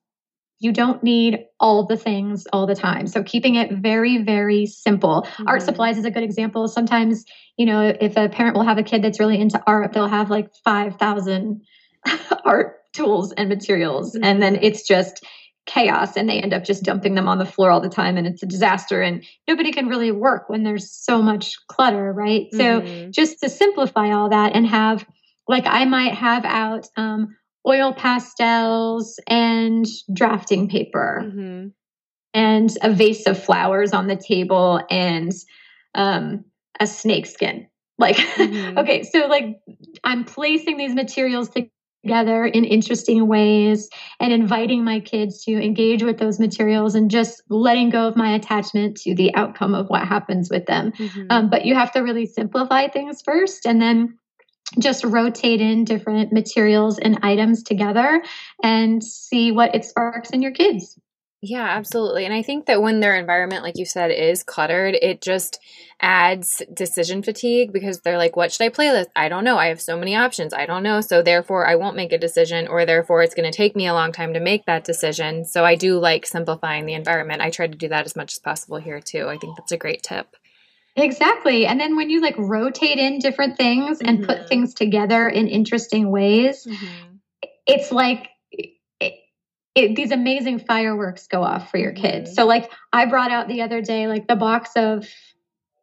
you 0.59 0.73
don't 0.73 1.03
need 1.03 1.41
all 1.61 1.85
the 1.85 1.99
things 1.99 2.47
all 2.51 2.67
the 2.67 2.75
time. 2.75 3.09
So 3.09 3.23
keeping 3.23 3.57
it 3.57 3.73
very, 3.73 4.23
very 4.23 4.65
simple. 4.65 5.23
Mm-hmm. 5.23 5.49
Art 5.49 5.63
supplies 5.63 5.99
is 5.99 6.07
a 6.07 6.11
good 6.11 6.23
example. 6.23 6.67
Sometimes, 6.67 7.27
you 7.59 7.67
know, 7.67 7.83
if 7.83 8.17
a 8.17 8.31
parent 8.31 8.57
will 8.57 8.65
have 8.65 8.79
a 8.79 8.83
kid 8.83 9.03
that's 9.03 9.21
really 9.21 9.39
into 9.39 9.63
art, 9.67 9.93
they'll 9.93 10.09
have 10.09 10.31
like 10.31 10.55
5,000 10.65 11.61
art 12.45 12.81
tools 12.93 13.33
and 13.33 13.49
materials. 13.49 14.15
Mm-hmm. 14.15 14.25
And 14.25 14.43
then 14.43 14.59
it's 14.63 14.87
just 14.87 15.25
chaos 15.67 16.17
and 16.17 16.29
they 16.29 16.41
end 16.41 16.55
up 16.55 16.65
just 16.65 16.85
dumping 16.85 17.15
them 17.15 17.29
on 17.29 17.39
the 17.39 17.45
floor 17.45 17.71
all 17.71 17.81
the 17.81 17.89
time 17.89 18.17
and 18.17 18.27
it's 18.27 18.43
a 18.43 18.47
disaster 18.47 19.03
and 19.03 19.25
nobody 19.49 19.73
can 19.73 19.89
really 19.89 20.13
work 20.13 20.49
when 20.49 20.63
there's 20.63 20.89
so 20.91 21.21
much 21.21 21.57
clutter, 21.67 22.13
right? 22.13 22.47
Mm-hmm. 22.53 22.57
So 22.57 23.11
just 23.11 23.41
to 23.41 23.49
simplify 23.49 24.13
all 24.13 24.31
that 24.31 24.55
and 24.55 24.67
have 24.67 25.05
like 25.49 25.65
I 25.67 25.85
might 25.85 26.15
have 26.15 26.45
out 26.45 26.87
um, 26.97 27.37
oil 27.67 27.93
pastels 27.93 29.19
and 29.27 29.87
drafting 30.13 30.69
paper 30.69 31.23
mm-hmm. 31.25 31.69
and 32.33 32.79
a 32.83 32.93
vase 32.93 33.27
of 33.27 33.43
flowers 33.43 33.93
on 33.93 34.07
the 34.07 34.17
table 34.17 34.81
and 34.89 35.33
um, 35.95 36.45
a 36.79 36.87
snake 36.87 37.27
skin. 37.27 37.67
Like, 37.99 38.17
mm-hmm. 38.17 38.79
okay, 38.79 39.03
so 39.03 39.27
like 39.27 39.61
I'm 40.05 40.25
placing 40.25 40.77
these 40.77 40.95
materials 40.95 41.49
to, 41.51 41.69
together 42.07 42.45
in 42.45 42.65
interesting 42.65 43.27
ways 43.27 43.89
and 44.21 44.33
inviting 44.33 44.85
my 44.85 45.01
kids 45.01 45.43
to 45.45 45.53
engage 45.53 46.05
with 46.05 46.19
those 46.19 46.39
materials 46.39 46.95
and 46.95 47.11
just 47.11 47.43
letting 47.49 47.91
go 47.91 48.07
of 48.07 48.17
my 48.17 48.33
attachment 48.35 48.97
to 48.97 49.13
the 49.15 49.35
outcome 49.35 49.75
of 49.75 49.89
what 49.89 50.07
happens 50.07 50.49
with 50.49 50.67
them. 50.67 50.93
Mm-hmm. 50.93 51.27
Um, 51.31 51.51
but 51.51 51.65
you 51.65 51.75
have 51.75 51.91
to 51.93 52.01
really 52.01 52.27
simplify 52.27 52.87
things 52.87 53.23
first 53.25 53.67
and 53.67 53.83
then 53.83 54.19
just 54.79 55.05
rotate 55.05 55.61
in 55.61 55.85
different 55.85 56.33
materials 56.33 56.99
and 56.99 57.19
items 57.23 57.65
together 57.65 58.23
and 58.63 59.03
see 59.03 59.51
what 59.51 59.75
it 59.75 59.85
sparks 59.85 60.31
in 60.31 60.43
your 60.43 60.53
kids. 60.53 60.99
Yeah, 61.49 61.65
absolutely. 61.65 62.25
And 62.25 62.35
I 62.35 62.43
think 62.43 62.67
that 62.67 62.83
when 62.83 62.99
their 62.99 63.15
environment, 63.15 63.63
like 63.63 63.79
you 63.79 63.87
said, 63.87 64.11
is 64.11 64.43
cluttered, 64.43 64.97
it 65.01 65.23
just 65.23 65.61
adds 66.01 66.61
decision 66.75 67.23
fatigue 67.23 67.73
because 67.73 68.01
they're 68.01 68.19
like, 68.19 68.35
what 68.35 68.51
should 68.51 68.65
I 68.65 68.69
play 68.69 68.91
with? 68.91 69.07
I 69.15 69.29
don't 69.29 69.45
know. 69.45 69.57
I 69.57 69.69
have 69.69 69.81
so 69.81 69.97
many 69.97 70.17
options. 70.17 70.53
I 70.53 70.67
don't 70.67 70.83
know. 70.83 71.01
So 71.01 71.23
therefore, 71.23 71.65
I 71.65 71.77
won't 71.77 71.95
make 71.95 72.13
a 72.13 72.19
decision, 72.19 72.67
or 72.67 72.85
therefore, 72.85 73.23
it's 73.23 73.37
going 73.37 73.49
to 73.49 73.57
take 73.57 73.77
me 73.77 73.87
a 73.87 73.95
long 73.95 74.11
time 74.11 74.35
to 74.35 74.41
make 74.41 74.67
that 74.67 74.83
decision. 74.83 75.45
So 75.45 75.65
I 75.65 75.77
do 75.77 76.01
like 76.01 76.27
simplifying 76.27 76.85
the 76.85 76.95
environment. 76.95 77.43
I 77.43 77.51
try 77.51 77.69
to 77.69 77.79
do 77.79 77.91
that 77.91 78.07
as 78.07 78.17
much 78.17 78.33
as 78.33 78.41
possible 78.41 78.79
here, 78.79 79.01
too. 79.01 79.29
I 79.29 79.39
think 79.39 79.57
that's 79.57 79.71
a 79.71 79.77
great 79.77 80.03
tip. 80.03 80.35
Exactly. 80.97 81.65
And 81.65 81.79
then 81.79 81.95
when 81.95 82.11
you 82.11 82.21
like 82.21 82.37
rotate 82.39 82.99
in 82.99 83.21
different 83.21 83.57
things 83.57 84.01
and 84.01 84.19
mm-hmm. 84.19 84.27
put 84.27 84.49
things 84.49 84.75
together 84.75 85.29
in 85.29 85.47
interesting 85.47 86.11
ways, 86.11 86.67
mm-hmm. 86.67 87.47
it's 87.69 87.93
like 87.93 88.31
it, 89.77 89.95
these 89.95 90.11
amazing 90.11 90.59
fireworks 90.59 91.29
go 91.29 91.43
off 91.45 91.71
for 91.71 91.77
your 91.77 91.93
kids. 91.93 92.31
Mm-hmm. 92.31 92.35
So, 92.35 92.47
like, 92.47 92.73
I 92.93 93.07
brought 93.07 93.31
out 93.31 93.47
the 93.47 93.63
other 93.63 93.83
day, 93.83 94.09
like, 94.09 94.27
the 94.27 94.35
box 94.35 94.71
of 94.75 95.07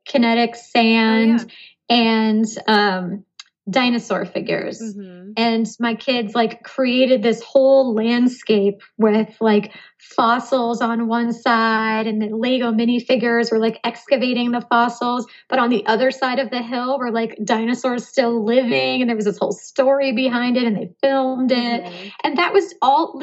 kinetic 0.05 0.55
sand 0.55 1.39
oh, 1.39 1.45
yeah. 1.89 1.95
and 1.95 2.45
um, 2.67 3.25
dinosaur 3.69 4.25
figures. 4.25 4.81
Mm-hmm. 4.81 5.31
And 5.37 5.67
my 5.79 5.95
kids, 5.95 6.35
like, 6.35 6.63
created 6.63 7.23
this 7.23 7.41
whole 7.41 7.93
landscape 7.93 8.81
with, 8.97 9.37
like, 9.39 9.73
fossils 9.97 10.81
on 10.81 11.07
one 11.07 11.31
side, 11.31 12.05
and 12.05 12.21
the 12.21 12.35
Lego 12.35 12.71
minifigures 12.71 13.51
were, 13.51 13.59
like, 13.59 13.79
excavating 13.83 14.51
the 14.51 14.61
fossils. 14.61 15.25
But 15.49 15.59
on 15.59 15.69
the 15.69 15.85
other 15.85 16.11
side 16.11 16.39
of 16.39 16.49
the 16.49 16.61
hill 16.61 16.99
were, 16.99 17.11
like, 17.11 17.37
dinosaurs 17.43 18.07
still 18.07 18.43
living, 18.43 19.01
and 19.01 19.09
there 19.09 19.15
was 19.15 19.25
this 19.25 19.37
whole 19.37 19.53
story 19.53 20.11
behind 20.11 20.57
it, 20.57 20.63
and 20.63 20.75
they 20.75 20.89
filmed 21.01 21.51
it. 21.51 21.83
Mm-hmm. 21.83 22.07
And 22.23 22.37
that 22.37 22.53
was 22.53 22.73
all 22.81 23.17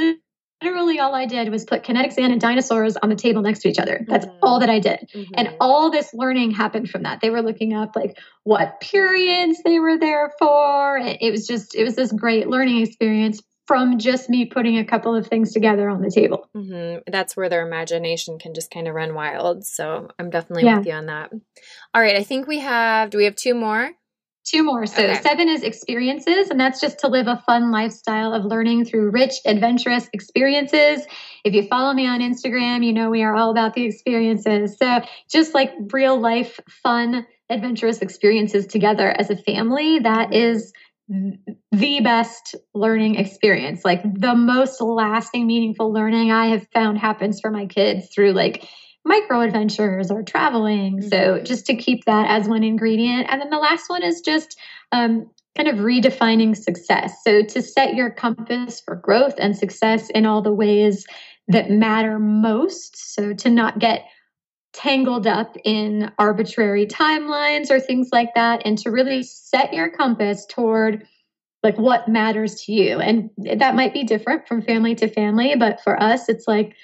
literally 0.62 0.98
all 0.98 1.14
I 1.14 1.26
did 1.26 1.50
was 1.50 1.64
put 1.64 1.82
kinetic 1.82 2.12
sand 2.12 2.32
and 2.32 2.40
dinosaurs 2.40 2.96
on 2.96 3.08
the 3.08 3.16
table 3.16 3.42
next 3.42 3.60
to 3.60 3.68
each 3.68 3.78
other. 3.78 4.04
That's 4.06 4.26
mm-hmm. 4.26 4.38
all 4.42 4.60
that 4.60 4.70
I 4.70 4.78
did. 4.78 5.08
Mm-hmm. 5.14 5.32
And 5.34 5.56
all 5.60 5.90
this 5.90 6.12
learning 6.12 6.52
happened 6.52 6.90
from 6.90 7.02
that. 7.04 7.20
They 7.20 7.30
were 7.30 7.42
looking 7.42 7.72
up 7.74 7.96
like 7.96 8.16
what 8.44 8.80
periods 8.80 9.62
they 9.64 9.78
were 9.78 9.98
there 9.98 10.32
for. 10.38 10.98
It 11.02 11.30
was 11.30 11.46
just, 11.46 11.74
it 11.74 11.84
was 11.84 11.96
this 11.96 12.12
great 12.12 12.48
learning 12.48 12.82
experience 12.82 13.40
from 13.66 13.98
just 13.98 14.28
me 14.28 14.46
putting 14.46 14.78
a 14.78 14.84
couple 14.84 15.14
of 15.14 15.28
things 15.28 15.52
together 15.52 15.88
on 15.88 16.02
the 16.02 16.10
table. 16.10 16.48
Mm-hmm. 16.56 17.02
That's 17.10 17.36
where 17.36 17.48
their 17.48 17.64
imagination 17.64 18.38
can 18.38 18.52
just 18.52 18.70
kind 18.70 18.88
of 18.88 18.94
run 18.94 19.14
wild. 19.14 19.64
So 19.64 20.08
I'm 20.18 20.28
definitely 20.28 20.64
yeah. 20.64 20.78
with 20.78 20.86
you 20.86 20.92
on 20.94 21.06
that. 21.06 21.30
All 21.94 22.02
right. 22.02 22.16
I 22.16 22.24
think 22.24 22.48
we 22.48 22.58
have, 22.58 23.10
do 23.10 23.18
we 23.18 23.24
have 23.24 23.36
two 23.36 23.54
more? 23.54 23.92
Two 24.44 24.64
more. 24.64 24.86
So 24.86 25.04
okay. 25.04 25.20
seven 25.20 25.48
is 25.48 25.62
experiences, 25.62 26.48
and 26.48 26.58
that's 26.58 26.80
just 26.80 26.98
to 27.00 27.08
live 27.08 27.26
a 27.26 27.36
fun 27.46 27.70
lifestyle 27.70 28.32
of 28.32 28.44
learning 28.44 28.86
through 28.86 29.10
rich, 29.10 29.34
adventurous 29.44 30.08
experiences. 30.12 31.06
If 31.44 31.54
you 31.54 31.64
follow 31.64 31.92
me 31.92 32.06
on 32.06 32.20
Instagram, 32.20 32.84
you 32.84 32.92
know 32.92 33.10
we 33.10 33.22
are 33.22 33.34
all 33.34 33.50
about 33.50 33.74
the 33.74 33.84
experiences. 33.84 34.76
So 34.78 35.02
just 35.30 35.54
like 35.54 35.72
real 35.92 36.18
life, 36.18 36.58
fun, 36.68 37.26
adventurous 37.50 37.98
experiences 37.98 38.66
together 38.66 39.10
as 39.10 39.28
a 39.28 39.36
family, 39.36 39.98
that 39.98 40.32
is 40.32 40.72
the 41.72 42.00
best 42.02 42.54
learning 42.74 43.16
experience. 43.16 43.84
Like 43.84 44.02
the 44.02 44.34
most 44.34 44.80
lasting, 44.80 45.46
meaningful 45.46 45.92
learning 45.92 46.30
I 46.30 46.46
have 46.46 46.66
found 46.72 46.98
happens 46.98 47.40
for 47.40 47.50
my 47.50 47.66
kids 47.66 48.08
through 48.14 48.32
like 48.32 48.66
micro 49.04 49.40
adventures 49.40 50.10
or 50.10 50.22
traveling. 50.22 50.98
Mm-hmm. 50.98 51.08
So 51.08 51.40
just 51.42 51.66
to 51.66 51.76
keep 51.76 52.04
that 52.04 52.30
as 52.30 52.48
one 52.48 52.62
ingredient. 52.62 53.26
And 53.30 53.40
then 53.40 53.50
the 53.50 53.58
last 53.58 53.88
one 53.88 54.02
is 54.02 54.20
just 54.20 54.58
um, 54.92 55.30
kind 55.56 55.68
of 55.68 55.76
redefining 55.76 56.56
success. 56.56 57.14
So 57.24 57.42
to 57.42 57.62
set 57.62 57.94
your 57.94 58.10
compass 58.10 58.80
for 58.80 58.96
growth 58.96 59.34
and 59.38 59.56
success 59.56 60.10
in 60.10 60.26
all 60.26 60.42
the 60.42 60.52
ways 60.52 61.06
that 61.48 61.70
matter 61.70 62.18
most. 62.18 63.14
So 63.14 63.32
to 63.34 63.50
not 63.50 63.78
get 63.78 64.06
tangled 64.72 65.26
up 65.26 65.56
in 65.64 66.12
arbitrary 66.18 66.86
timelines 66.86 67.70
or 67.70 67.80
things 67.80 68.10
like 68.12 68.32
that 68.34 68.62
and 68.64 68.78
to 68.78 68.90
really 68.90 69.22
set 69.22 69.72
your 69.72 69.90
compass 69.90 70.46
toward 70.46 71.06
like 71.62 71.76
what 71.76 72.08
matters 72.08 72.62
to 72.62 72.72
you 72.72 73.00
and 73.00 73.30
that 73.36 73.74
might 73.74 73.92
be 73.92 74.04
different 74.04 74.46
from 74.46 74.62
family 74.62 74.94
to 74.94 75.08
family 75.08 75.56
but 75.56 75.80
for 75.82 76.00
us 76.00 76.28
it's 76.28 76.46
like 76.46 76.74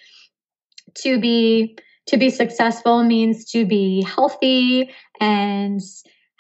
to 0.95 1.21
be 1.21 1.77
to 2.07 2.17
be 2.17 2.31
successful 2.31 3.03
means 3.03 3.45
to 3.47 3.65
be 3.67 4.03
healthy 4.03 4.91
and 5.21 5.81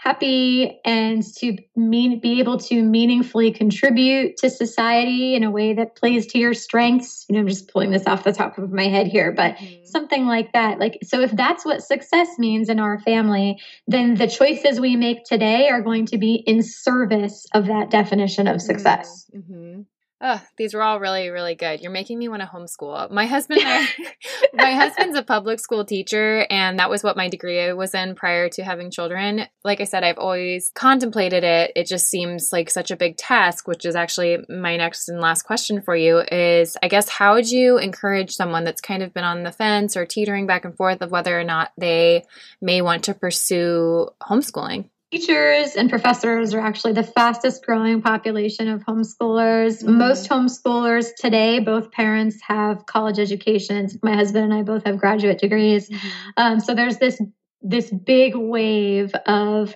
happy 0.07 0.79
and 0.85 1.25
to 1.35 1.57
mean 1.75 2.21
be 2.21 2.39
able 2.39 2.59
to 2.59 2.81
meaningfully 2.83 3.51
contribute 3.51 4.37
to 4.37 4.49
society 4.49 5.35
in 5.35 5.43
a 5.43 5.51
way 5.51 5.73
that 5.73 5.97
plays 5.97 6.27
to 6.27 6.39
your 6.39 6.55
strengths 6.55 7.25
you 7.29 7.35
know 7.35 7.41
i'm 7.41 7.49
just 7.49 7.69
pulling 7.73 7.91
this 7.91 8.07
off 8.07 8.23
the 8.23 8.33
top 8.33 8.57
of 8.57 8.71
my 8.71 8.85
head 8.85 9.09
here 9.09 9.33
but 9.33 9.57
mm-hmm. 9.57 9.85
something 9.85 10.27
like 10.27 10.53
that 10.53 10.79
like 10.79 10.99
so 11.03 11.21
if 11.21 11.33
that's 11.33 11.65
what 11.65 11.83
success 11.83 12.29
means 12.39 12.69
in 12.69 12.79
our 12.79 13.01
family 13.01 13.61
then 13.89 14.15
the 14.15 14.29
choices 14.29 14.79
we 14.79 14.95
make 14.95 15.25
today 15.25 15.69
are 15.69 15.83
going 15.83 16.07
to 16.07 16.19
be 16.19 16.35
in 16.35 16.63
service 16.63 17.47
of 17.55 17.67
that 17.67 17.91
definition 17.91 18.47
of 18.47 18.63
success 18.63 19.29
mm-hmm. 19.35 19.81
Oh, 20.19 20.43
these 20.57 20.73
were 20.73 20.83
all 20.83 20.99
really, 20.99 21.29
really 21.29 21.55
good. 21.55 21.83
You're 21.83 21.93
making 21.93 22.19
me 22.19 22.29
want 22.29 22.41
to 22.41 22.49
homeschool. 22.49 23.11
My 23.11 23.27
husband, 23.27 23.61
I, 23.63 23.87
my 24.55 24.73
husband's 24.73 25.17
a 25.17 25.23
public 25.23 25.61
school 25.61 25.85
teacher, 25.85 26.47
and 26.49 26.79
that 26.79 26.89
was 26.89 27.05
what 27.05 27.19
my 27.19 27.29
degree 27.29 27.71
was 27.75 27.93
in 27.93 28.15
prior 28.15 28.49
to 28.51 28.65
having 28.65 28.91
children. 28.91 29.47
Like 29.63 29.83
I 29.83 29.85
said, 29.85 30.05
I've 30.05 30.17
always 30.17 30.73
contemplated 30.75 31.45
it. 31.45 31.73
It 31.77 31.87
just 31.87 32.07
seems 32.07 32.51
like 32.51 32.71
such 32.71 32.91
a 32.91 32.97
big 32.97 33.19
task, 33.19 33.69
which 33.69 33.85
is 33.85 33.95
actually 33.95 34.39
my 34.49 34.79
next 34.79 35.11
and 35.11 35.21
last 35.21 35.43
question 35.43 35.83
for 35.83 35.95
you. 35.95 36.21
Is 36.21 36.79
I 36.83 36.89
guess 36.89 37.11
how 37.11 37.35
would 37.35 37.51
you 37.51 37.77
encourage 37.77 38.33
someone 38.33 38.65
that's 38.65 38.81
kind 38.81 39.03
of 39.03 39.13
been 39.13 39.25
on 39.25 39.43
the 39.43 39.53
fence 39.53 39.99
or 39.99 40.07
teetering 40.07 40.47
back 40.47 40.65
and 40.65 40.75
forth 40.75 41.03
of 41.03 41.11
whether 41.11 41.39
or 41.39 41.45
not 41.45 41.73
they 41.77 42.25
may 42.63 42.81
want 42.81 43.05
to 43.05 43.15
pursue 43.15 44.09
homeschooling? 44.23 44.89
Teachers 45.13 45.77
and 45.77 45.89
professors 45.89 46.53
are 46.53 46.61
actually 46.61 46.93
the 46.93 47.03
fastest 47.03 47.65
growing 47.65 48.03
population 48.03 48.69
of 48.69 48.85
homeschoolers. 48.85 49.83
Mm-hmm. 49.83 49.99
Most 49.99 50.29
homeschoolers 50.29 51.15
today, 51.17 51.61
both 51.61 51.91
parents 51.93 52.39
have 52.43 52.87
college 52.87 53.19
educations. 53.19 53.97
My 54.03 54.15
husband 54.17 54.45
and 54.45 54.55
I 54.55 54.63
both 54.63 54.85
have 54.85 54.99
graduate 54.99 55.39
degrees. 55.39 55.89
Mm-hmm. 55.89 56.09
Um, 56.37 56.61
so 56.61 56.75
there's 56.75 56.99
this 56.99 57.21
this 57.63 57.91
big 57.91 58.37
wave 58.37 59.15
of 59.27 59.75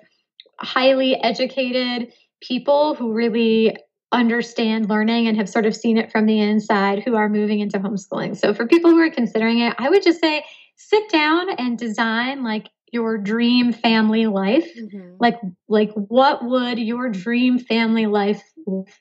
highly 0.58 1.16
educated 1.16 2.12
people 2.40 2.94
who 2.94 3.12
really 3.12 3.76
understand 4.12 4.88
learning 4.88 5.28
and 5.28 5.36
have 5.36 5.48
sort 5.48 5.66
of 5.66 5.74
seen 5.74 5.96
it 5.96 6.10
from 6.10 6.26
the 6.26 6.40
inside 6.40 7.02
who 7.02 7.14
are 7.14 7.28
moving 7.28 7.60
into 7.60 7.78
homeschooling. 7.78 8.36
So 8.36 8.52
for 8.52 8.66
people 8.66 8.90
who 8.90 8.98
are 8.98 9.10
considering 9.10 9.60
it, 9.60 9.74
I 9.78 9.88
would 9.88 10.02
just 10.02 10.20
say 10.20 10.44
sit 10.76 11.08
down 11.10 11.50
and 11.50 11.78
design 11.78 12.42
like 12.42 12.68
your 12.92 13.18
dream 13.18 13.72
family 13.72 14.26
life. 14.26 14.68
Mm-hmm. 14.76 15.16
like 15.18 15.40
like 15.68 15.92
what 15.92 16.44
would 16.44 16.78
your 16.78 17.08
dream 17.08 17.58
family 17.58 18.06
life 18.06 18.42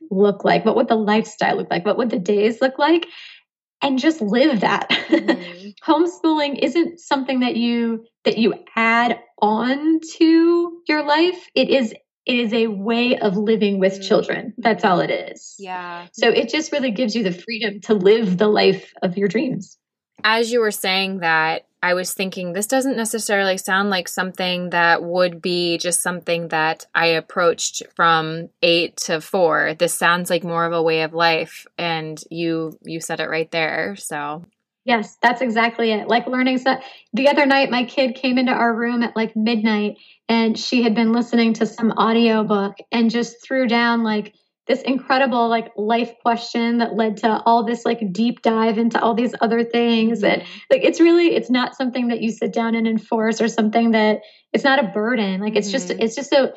look 0.10 0.44
like? 0.44 0.66
What 0.66 0.76
would 0.76 0.88
the 0.88 0.96
lifestyle 0.96 1.58
look 1.58 1.70
like? 1.70 1.86
What 1.86 1.98
would 1.98 2.10
the 2.10 2.20
days 2.20 2.62
look 2.62 2.78
like? 2.78 3.08
And 3.82 3.98
just 3.98 4.22
live 4.22 4.60
that. 4.62 4.90
Mm-hmm. 4.90 5.70
homeschooling 5.92 6.60
isn't 6.60 7.00
something 7.00 7.40
that 7.40 7.56
you 7.56 8.06
that 8.26 8.38
you 8.38 8.54
add 8.76 9.20
on 9.42 10.00
to 10.18 10.82
your 10.88 11.04
life. 11.04 11.48
It 11.56 11.70
is 11.70 11.94
it 12.26 12.36
is 12.36 12.54
a 12.54 12.68
way 12.68 13.18
of 13.18 13.38
living 13.38 13.80
with 13.80 13.94
mm-hmm. 13.94 14.04
children. 14.04 14.54
That's 14.58 14.84
all 14.84 15.00
it 15.00 15.10
is. 15.10 15.56
Yeah. 15.58 16.08
So 16.14 16.30
it 16.30 16.50
just 16.50 16.72
really 16.72 16.92
gives 16.92 17.16
you 17.16 17.24
the 17.24 17.32
freedom 17.32 17.80
to 17.82 17.94
live 17.94 18.38
the 18.38 18.48
life 18.48 18.94
of 19.02 19.18
your 19.18 19.28
dreams. 19.28 19.78
As 20.24 20.52
you 20.52 20.60
were 20.60 20.72
saying 20.72 21.20
that 21.20 21.69
I 21.82 21.94
was 21.94 22.14
thinking 22.14 22.52
this 22.52 22.68
doesn't 22.68 22.98
necessarily 22.98 23.58
sound 23.58 23.90
like 23.90 24.08
something 24.08 24.72
that 24.72 25.04
would 25.04 25.42
be 25.42 25.78
just 25.78 26.02
something 26.02 26.50
that 26.50 26.86
I 26.94 27.08
approached 27.08 27.84
from 27.96 28.50
8 28.62 28.98
to 28.98 29.22
4. 29.22 29.76
This 29.76 29.94
sounds 29.94 30.30
like 30.30 30.44
more 30.44 30.66
of 30.66 30.74
a 30.74 30.84
way 30.84 31.04
of 31.04 31.14
life 31.14 31.66
and 31.78 32.22
you 32.30 32.78
you 32.84 33.00
said 33.00 33.20
it 33.20 33.30
right 33.30 33.50
there. 33.52 33.96
So 33.96 34.44
Yes, 34.86 35.18
that's 35.22 35.42
exactly 35.42 35.92
it. 35.92 36.08
Like 36.08 36.26
learning 36.26 36.58
stuff. 36.58 36.84
The 37.14 37.30
other 37.30 37.46
night 37.46 37.70
my 37.70 37.84
kid 37.84 38.16
came 38.16 38.38
into 38.38 38.52
our 38.52 38.74
room 38.74 39.04
at 39.04 39.16
like 39.16 39.36
midnight 39.36 39.98
and 40.28 40.58
she 40.58 40.84
had 40.84 40.96
been 40.96 41.14
listening 41.14 41.54
to 41.56 41.66
some 41.66 41.92
audiobook 41.92 42.78
and 42.92 43.12
just 43.12 43.44
threw 43.44 43.68
down 43.68 44.04
like 44.04 44.34
this 44.70 44.82
incredible 44.84 45.50
like 45.50 45.72
life 45.76 46.14
question 46.22 46.78
that 46.78 46.96
led 46.96 47.18
to 47.18 47.42
all 47.46 47.66
this 47.66 47.86
like 47.86 48.14
deep 48.14 48.42
dive 48.44 48.78
into 48.78 49.02
all 49.02 49.16
these 49.16 49.34
other 49.42 49.64
things 49.64 50.22
mm-hmm. 50.22 50.40
like 50.70 50.84
it's 50.84 51.02
really 51.02 51.36
it's 51.36 51.50
not 51.50 51.76
something 51.76 52.08
that 52.08 52.22
you 52.22 52.32
sit 52.32 52.54
down 52.54 52.76
and 52.76 52.88
enforce 52.88 53.42
or 53.42 53.50
something 53.50 53.92
that 53.92 54.20
it's 54.54 54.64
not 54.64 54.80
a 54.80 54.88
burden 54.88 55.42
like 55.42 55.56
it's 55.56 55.68
mm-hmm. 55.68 55.88
just 55.88 55.90
it's 55.90 56.16
just 56.16 56.32
a 56.32 56.54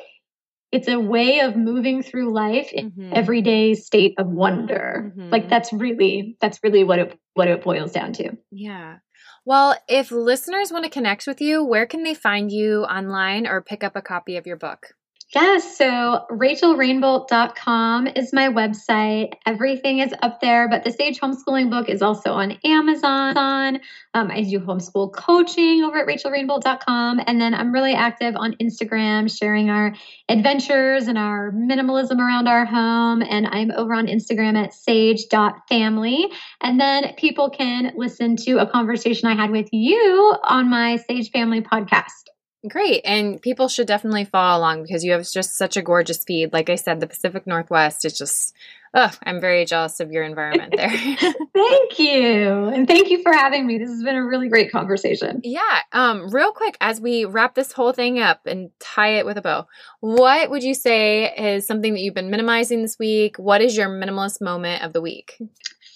it's 0.71 0.87
a 0.87 0.99
way 0.99 1.39
of 1.39 1.55
moving 1.55 2.01
through 2.01 2.33
life 2.33 2.71
in 2.71 2.91
mm-hmm. 2.91 3.11
everyday 3.13 3.73
state 3.73 4.13
of 4.19 4.27
wonder 4.27 5.11
mm-hmm. 5.17 5.29
like 5.29 5.49
that's 5.49 5.73
really 5.73 6.37
that's 6.39 6.59
really 6.63 6.83
what 6.83 6.99
it 6.99 7.19
what 7.33 7.47
it 7.47 7.63
boils 7.63 7.91
down 7.91 8.13
to 8.13 8.37
yeah 8.51 8.97
well, 9.45 9.75
if 9.89 10.09
listeners 10.09 10.71
want 10.71 10.85
to 10.85 10.89
connect 10.89 11.27
with 11.27 11.41
you, 11.41 11.65
where 11.65 11.85
can 11.85 12.03
they 12.03 12.13
find 12.13 12.49
you 12.49 12.83
online 12.83 13.45
or 13.45 13.61
pick 13.61 13.83
up 13.83 13.93
a 13.93 14.01
copy 14.01 14.37
of 14.37 14.47
your 14.47 14.55
book? 14.55 14.93
Yes. 15.33 15.77
So 15.77 16.25
rachelrainbolt.com 16.29 18.07
is 18.07 18.31
my 18.33 18.49
website. 18.49 19.33
Everything 19.47 19.97
is 19.97 20.13
up 20.21 20.41
there, 20.41 20.69
but 20.69 20.83
the 20.83 20.91
Sage 20.91 21.19
Homeschooling 21.19 21.71
book 21.71 21.89
is 21.89 22.03
also 22.03 22.33
on 22.33 22.51
Amazon. 22.63 23.79
Um, 24.13 24.29
I 24.29 24.43
do 24.43 24.59
homeschool 24.59 25.11
coaching 25.11 25.83
over 25.83 25.97
at 25.97 26.07
rachelrainbolt.com. 26.07 27.21
And 27.25 27.41
then 27.41 27.55
I'm 27.55 27.71
really 27.71 27.95
active 27.95 28.35
on 28.35 28.53
Instagram, 28.61 29.35
sharing 29.35 29.71
our 29.71 29.95
adventures 30.29 31.07
and 31.07 31.17
our 31.17 31.51
minimalism 31.51 32.19
around 32.19 32.47
our 32.47 32.65
home. 32.65 33.23
And 33.23 33.47
I'm 33.47 33.71
over 33.71 33.95
on 33.95 34.05
Instagram 34.05 34.55
at 34.55 34.71
sage.family. 34.71 36.31
And 36.61 36.79
then 36.79 37.11
people 37.17 37.49
can 37.49 37.91
listen 37.95 38.35
to 38.35 38.59
a 38.59 38.69
conversation 38.69 39.27
I 39.27 39.35
had 39.35 39.49
with 39.49 39.69
you 39.71 40.35
on 40.43 40.69
my 40.69 40.97
Sage 40.97 41.31
Family 41.31 41.61
podcast. 41.61 42.32
Great. 42.67 43.01
And 43.03 43.41
people 43.41 43.67
should 43.67 43.87
definitely 43.87 44.23
follow 44.23 44.59
along 44.59 44.83
because 44.83 45.03
you 45.03 45.11
have 45.11 45.29
just 45.29 45.57
such 45.57 45.75
a 45.75 45.81
gorgeous 45.81 46.23
feed. 46.23 46.53
Like 46.53 46.69
I 46.69 46.75
said, 46.75 46.99
the 46.99 47.07
Pacific 47.07 47.45
Northwest 47.45 48.05
is 48.05 48.17
just, 48.17 48.55
oh, 48.93 49.11
I'm 49.21 49.41
very 49.41 49.65
jealous 49.65 49.99
of 49.99 50.13
your 50.13 50.23
environment 50.23 50.73
there. 50.77 50.89
thank 50.89 51.99
you. 51.99 52.67
And 52.69 52.87
thank 52.87 53.09
you 53.09 53.21
for 53.21 53.33
having 53.33 53.67
me. 53.67 53.79
This 53.79 53.89
has 53.89 54.01
been 54.01 54.15
a 54.15 54.25
really 54.25 54.47
great 54.47 54.71
conversation. 54.71 55.41
Yeah. 55.43 55.79
Um, 55.91 56.29
real 56.29 56.53
quick, 56.53 56.77
as 56.79 57.01
we 57.01 57.25
wrap 57.25 57.53
this 57.53 57.73
whole 57.73 57.91
thing 57.91 58.19
up 58.19 58.45
and 58.45 58.69
tie 58.79 59.17
it 59.17 59.25
with 59.25 59.37
a 59.37 59.41
bow, 59.41 59.67
what 59.99 60.49
would 60.49 60.63
you 60.63 60.73
say 60.73 61.33
is 61.35 61.67
something 61.67 61.93
that 61.93 61.99
you've 61.99 62.13
been 62.13 62.31
minimizing 62.31 62.81
this 62.81 62.97
week? 62.97 63.37
What 63.37 63.61
is 63.61 63.75
your 63.75 63.89
minimalist 63.89 64.39
moment 64.39 64.83
of 64.83 64.93
the 64.93 65.01
week? 65.01 65.37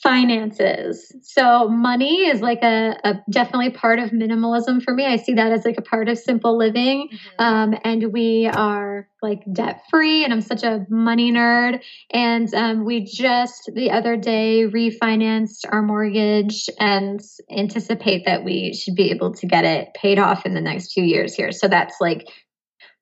Finances. 0.03 1.11
So 1.23 1.67
money 1.67 2.25
is 2.25 2.41
like 2.41 2.61
a, 2.61 2.97
a, 3.03 3.15
definitely 3.29 3.71
part 3.71 3.99
of 3.99 4.11
minimalism 4.11 4.81
for 4.81 4.93
me. 4.93 5.05
I 5.05 5.17
see 5.17 5.33
that 5.33 5.51
as 5.51 5.65
like 5.65 5.77
a 5.77 5.81
part 5.81 6.07
of 6.07 6.17
simple 6.17 6.57
living. 6.57 7.09
Mm-hmm. 7.09 7.43
Um, 7.43 7.75
and 7.83 8.13
we 8.13 8.47
are 8.47 9.07
like 9.21 9.41
debt 9.51 9.83
free, 9.89 10.23
and 10.23 10.31
I'm 10.31 10.41
such 10.41 10.63
a 10.63 10.85
money 10.89 11.31
nerd. 11.31 11.83
And 12.11 12.53
um, 12.53 12.85
we 12.85 13.03
just 13.03 13.71
the 13.73 13.91
other 13.91 14.15
day 14.15 14.65
refinanced 14.67 15.65
our 15.71 15.81
mortgage 15.81 16.69
and 16.79 17.19
anticipate 17.49 18.25
that 18.25 18.43
we 18.43 18.73
should 18.73 18.95
be 18.95 19.09
able 19.11 19.33
to 19.33 19.47
get 19.47 19.65
it 19.65 19.93
paid 19.95 20.19
off 20.19 20.45
in 20.45 20.53
the 20.53 20.61
next 20.61 20.93
few 20.93 21.03
years 21.03 21.33
here. 21.33 21.51
So 21.51 21.67
that's 21.67 21.95
like 21.99 22.27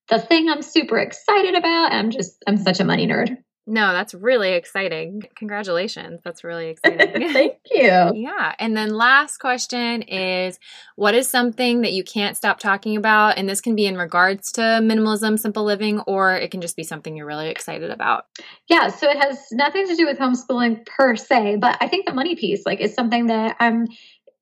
the 0.10 0.20
thing 0.20 0.50
I'm 0.50 0.62
super 0.62 0.98
excited 0.98 1.56
about. 1.56 1.92
I'm 1.92 2.12
just 2.12 2.42
I'm 2.48 2.58
such 2.58 2.80
a 2.80 2.86
money 2.86 3.08
nerd. 3.08 3.38
No, 3.68 3.94
that's 3.94 4.14
really 4.14 4.54
exciting. 4.54 5.24
Congratulations. 5.36 6.22
That's 6.24 6.44
really 6.44 6.68
exciting. 6.70 7.34
Thank 7.34 7.58
you. 7.72 8.12
yeah. 8.14 8.54
And 8.60 8.78
then 8.78 8.94
last 8.94 9.38
question 9.38 10.04
is 10.04 10.60
what 10.96 11.16
is 11.16 11.28
something 11.28 11.82
that 11.82 11.94
you 11.94 12.04
can't 12.04 12.38
stop 12.38 12.60
talking 12.60 12.96
about? 12.96 13.38
And 13.38 13.50
this 13.50 13.62
can 13.62 13.76
be 13.76 13.88
in 13.88 13.98
regards 13.98 14.52
to 14.54 14.62
minimalism, 14.62 15.40
simple 15.40 15.64
living, 15.64 16.00
or 16.02 16.36
it 16.36 16.52
can 16.52 16.62
just 16.62 16.76
be 16.76 16.84
something 16.84 17.16
you're 17.16 17.26
really 17.26 17.50
excited 17.50 17.90
about. 17.90 18.26
Yeah. 18.68 18.90
So 18.90 19.10
it 19.10 19.18
has 19.18 19.40
nothing 19.52 19.88
to 19.88 19.96
do 19.96 20.06
with 20.06 20.20
homeschooling 20.20 20.86
per 20.86 21.16
se, 21.16 21.58
but 21.58 21.78
I 21.82 21.88
think 21.88 22.06
the 22.06 22.14
money 22.14 22.36
piece 22.36 22.66
like 22.66 22.82
is 22.82 22.94
something 22.94 23.28
that 23.28 23.56
I'm 23.60 23.88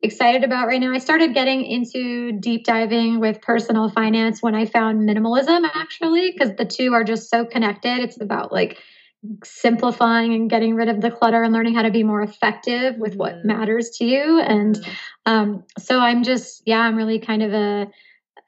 excited 0.01 0.43
about 0.43 0.67
right 0.67 0.82
now. 0.82 0.91
I 0.93 0.97
started 0.97 1.34
getting 1.34 1.63
into 1.63 2.34
deep 2.34 2.65
diving 2.65 3.21
with 3.21 3.41
personal 3.41 3.89
finance 3.89 4.43
when 4.43 4.53
I 4.53 4.65
found 4.65 5.07
minimalism 5.07 5.65
actually, 5.74 6.32
because 6.32 6.55
the 6.57 6.65
two 6.65 6.93
are 6.93 7.05
just 7.05 7.30
so 7.30 7.45
connected. 7.45 7.99
It's 7.99 8.19
about 8.19 8.51
like 8.51 8.80
simplifying 9.43 10.34
and 10.34 10.49
getting 10.49 10.76
rid 10.76 10.89
of 10.89 11.01
the 11.01 11.11
clutter 11.11 11.43
and 11.43 11.53
learning 11.53 11.74
how 11.74 11.82
to 11.82 11.91
be 11.91 12.03
more 12.03 12.21
effective 12.21 12.97
with 12.97 13.15
what 13.15 13.36
mm-hmm. 13.36 13.47
matters 13.47 13.89
to 13.91 14.05
you 14.05 14.39
and 14.41 14.76
mm-hmm. 14.76 14.91
um, 15.26 15.63
so 15.80 15.99
i'm 15.99 16.24
just 16.24 16.61
yeah 16.65 16.80
i'm 16.80 16.95
really 16.95 17.19
kind 17.19 17.41
of 17.41 17.53
a, 17.53 17.88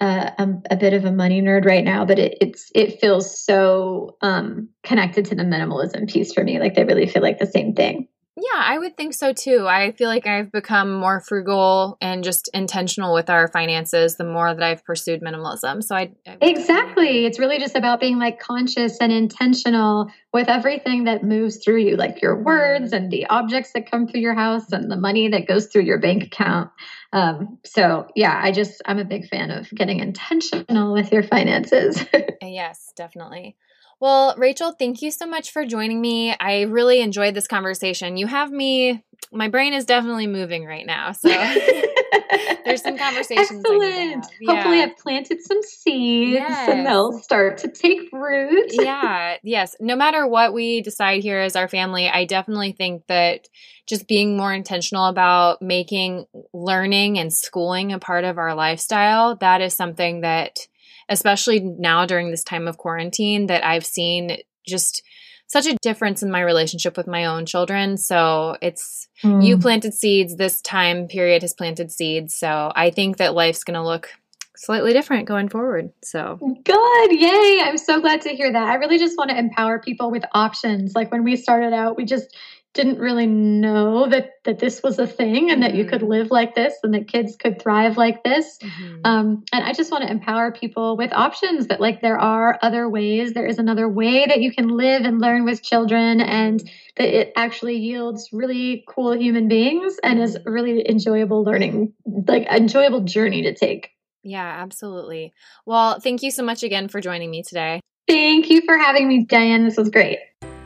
a, 0.02 0.48
a 0.70 0.76
bit 0.76 0.94
of 0.94 1.06
a 1.06 1.12
money 1.12 1.42
nerd 1.42 1.66
right 1.66 1.86
now 1.86 2.04
but 2.04 2.20
it, 2.20 2.38
it's 2.42 2.72
it 2.76 3.00
feels 3.00 3.40
so 3.40 4.18
um, 4.22 4.68
connected 4.84 5.26
to 5.26 5.36
the 5.36 5.44
minimalism 5.44 6.10
piece 6.12 6.34
for 6.34 6.44
me 6.44 6.60
like 6.60 6.76
they 6.76 6.84
really 6.84 7.08
feel 7.08 7.22
like 7.22 7.40
the 7.40 7.46
same 7.46 7.74
thing 7.74 8.08
yeah, 8.38 8.62
I 8.62 8.78
would 8.78 8.98
think 8.98 9.14
so 9.14 9.32
too. 9.32 9.66
I 9.66 9.94
feel 9.94 10.10
like 10.10 10.28
I've 10.28 10.52
become 10.52 10.94
more 10.94 11.22
frugal 11.22 11.98
and 12.02 12.22
just 12.22 12.50
intentional 12.54 13.14
with 13.14 13.30
our 13.30 13.48
finances 13.48 14.18
the 14.18 14.26
more 14.26 14.54
that 14.54 14.62
I've 14.62 14.84
pursued 14.84 15.22
minimalism. 15.22 15.82
So 15.82 15.96
I, 15.96 16.12
I 16.28 16.38
Exactly. 16.42 17.26
It's 17.26 17.40
really 17.40 17.60
just 17.60 17.78
about 17.78 18.02
being 18.02 18.20
like 18.20 18.42
conscious 18.42 18.98
and 19.00 19.14
intentional 19.14 20.12
with 20.34 20.50
everything 20.50 21.06
that 21.06 21.24
moves 21.24 21.64
through 21.64 21.78
you, 21.78 21.96
like 21.96 22.22
your 22.22 22.36
words 22.44 22.92
and 22.92 23.10
the 23.10 23.26
objects 23.28 23.72
that 23.74 23.90
come 23.90 24.06
through 24.06 24.22
your 24.22 24.36
house 24.36 24.70
and 24.74 24.92
the 24.92 24.98
money 24.98 25.30
that 25.30 25.48
goes 25.48 25.68
through 25.68 25.84
your 25.84 26.00
bank 26.00 26.24
account. 26.24 26.72
Um, 27.14 27.60
so 27.64 28.08
yeah, 28.18 28.38
I 28.44 28.52
just 28.52 28.82
I'm 28.86 29.00
a 29.00 29.06
big 29.06 29.30
fan 29.30 29.50
of 29.50 29.70
getting 29.70 30.02
intentional 30.02 30.92
with 30.92 31.14
your 31.14 31.24
finances. 31.24 32.04
yes, 32.42 32.92
definitely. 32.98 33.56
Well, 34.00 34.36
Rachel, 34.38 34.74
thank 34.78 35.02
you 35.02 35.10
so 35.10 35.26
much 35.26 35.52
for 35.52 35.66
joining 35.66 36.02
me. 36.02 36.36
I 36.40 36.64
really 36.64 37.00
enjoyed 37.02 37.34
this 37.34 37.48
conversation. 37.48 38.18
You 38.18 38.28
have 38.28 38.52
me, 38.52 39.04
my 39.32 39.48
brain 39.48 39.74
is 39.74 39.86
definitely 39.86 40.28
moving 40.28 40.66
right 40.66 40.86
now. 40.86 41.14
So 41.14 41.30
there's 42.66 42.82
some 42.82 42.98
conversations. 42.98 43.64
Excellent. 43.66 44.26
Yeah. 44.42 44.54
Hopefully, 44.54 44.82
I've 44.82 44.98
planted 44.98 45.42
some 45.42 45.62
seeds 45.64 46.34
yes. 46.34 46.70
and 46.70 46.86
they'll 46.86 47.18
start 47.20 47.58
to 47.60 47.70
take 47.70 48.12
root. 48.12 48.72
yeah. 48.72 49.38
Yes. 49.44 49.76
No 49.80 49.96
matter 49.96 50.28
what 50.28 50.54
we 50.54 50.82
decide 50.82 51.24
here 51.24 51.40
as 51.40 51.56
our 51.56 51.68
family, 51.68 52.10
I 52.10 52.26
definitely 52.26 52.74
think 52.74 53.08
that 53.08 53.48
just 53.88 54.08
being 54.08 54.36
more 54.36 54.54
intentional 54.54 55.06
about 55.06 55.62
making 55.62 56.26
learning 56.54 57.18
and 57.18 57.32
schooling 57.32 57.94
a 57.94 58.00
part 58.00 58.24
of 58.26 58.38
our 58.38 58.56
lifestyle, 58.56 59.36
that 59.38 59.62
is 59.62 59.76
something 59.76 60.22
that 60.22 60.68
especially 61.10 61.60
now 61.60 62.06
during 62.06 62.32
this 62.32 62.44
time 62.44 62.68
of 62.68 62.78
quarantine, 62.78 63.48
that 63.48 63.66
I've 63.66 63.86
seen 63.86 64.38
just 64.68 65.04
such 65.48 65.68
a 65.68 65.78
difference 65.82 66.24
in 66.24 66.32
my 66.32 66.42
relationship 66.42 66.98
with 66.98 67.08
my 67.08 67.26
own 67.26 67.46
children. 67.46 67.98
So 67.98 68.58
it's 68.62 69.08
mm. 69.24 69.46
you 69.46 69.58
planted 69.58 69.94
seeds, 69.94 70.36
this 70.36 70.62
time 70.62 71.08
period 71.08 71.44
has 71.44 71.54
planted 71.54 71.92
seeds. 71.92 72.36
So 72.36 72.72
I 72.76 72.90
think 72.90 73.18
that 73.18 73.36
life's 73.36 73.64
going 73.64 73.76
to 73.76 73.84
look 73.84 74.10
slightly 74.58 74.94
different 74.94 75.28
going 75.28 75.50
forward. 75.50 75.92
So 76.04 76.40
good. 76.64 77.12
Yay. 77.12 77.62
I'm 77.64 77.78
so 77.78 78.02
glad 78.02 78.22
to 78.22 78.30
hear 78.30 78.52
that. 78.52 78.68
I 78.68 78.76
really 78.76 78.98
just 78.98 79.18
want 79.18 79.30
to 79.30 79.38
empower 79.38 79.80
people 79.80 80.10
with 80.10 80.24
options. 80.34 80.96
Like 80.96 81.12
when 81.12 81.24
we 81.24 81.36
started 81.36 81.74
out, 81.74 81.98
we 81.98 82.06
just 82.06 82.36
didn't 82.76 83.00
really 83.00 83.26
know 83.26 84.08
that 84.08 84.32
that 84.44 84.60
this 84.60 84.84
was 84.84 85.00
a 85.00 85.08
thing 85.08 85.50
and 85.50 85.62
mm-hmm. 85.62 85.62
that 85.62 85.76
you 85.76 85.86
could 85.86 86.02
mm-hmm. 86.02 86.12
live 86.12 86.30
like 86.30 86.54
this 86.54 86.76
and 86.84 86.94
that 86.94 87.08
kids 87.08 87.36
could 87.36 87.60
thrive 87.60 87.98
like 87.98 88.24
this 88.24 88.60
mm-hmm. 88.62 89.02
um, 89.06 89.44
and 89.52 89.64
i 89.64 89.74
just 89.74 89.92
want 89.92 90.04
to 90.04 90.12
empower 90.12 90.52
people 90.52 90.96
with 90.98 91.12
options 91.14 91.68
that 91.68 91.82
like 91.82 92.02
there 92.02 92.20
are 92.20 92.60
other 92.62 92.88
ways 92.88 93.34
there 93.34 93.48
is 93.48 93.58
another 93.58 93.90
way 93.90 94.26
that 94.28 94.42
you 94.42 94.54
can 94.54 94.68
live 94.68 95.04
and 95.04 95.20
learn 95.20 95.46
with 95.46 95.64
children 95.64 96.22
and 96.22 96.70
that 96.98 97.08
it 97.08 97.34
actually 97.36 97.78
yields 97.78 98.30
really 98.32 98.84
cool 98.88 99.18
human 99.18 99.48
beings 99.48 99.98
and 100.04 100.22
is 100.22 100.36
mm-hmm. 100.38 100.48
a 100.48 100.52
really 100.52 100.88
enjoyable 100.88 101.44
learning 101.44 101.94
like 102.28 102.46
enjoyable 102.48 103.02
journey 103.02 103.44
to 103.44 103.56
take 103.56 103.90
yeah 104.22 104.58
absolutely 104.62 105.34
well 105.66 106.00
thank 106.00 106.22
you 106.22 106.30
so 106.30 106.44
much 106.44 106.62
again 106.62 106.90
for 106.90 107.00
joining 107.00 107.32
me 107.32 107.42
today 107.42 107.80
thank 108.08 108.50
you 108.50 108.62
for 108.66 108.78
having 108.78 109.08
me 109.08 109.24
diane 109.24 109.64
this 109.64 109.78
was 109.78 109.90
great 109.90 110.20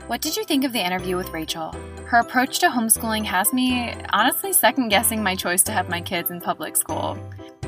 what 0.10 0.22
did 0.22 0.36
you 0.36 0.43
think 0.43 0.64
of 0.64 0.74
the 0.74 0.84
interview 0.84 1.16
with 1.18 1.30
Rachel? 1.30 1.72
Her 2.10 2.18
approach 2.18 2.57
to 2.62 2.70
homeschooling 2.70 3.24
has 3.26 3.53
me 3.53 3.93
honestly 4.14 4.51
second 4.51 4.89
guessing 4.89 5.22
my 5.22 5.36
choice 5.36 5.62
to 5.62 5.72
have 5.72 5.89
my 5.89 6.01
kids 6.01 6.32
in 6.32 6.41
public 6.41 6.76
school. 6.76 7.16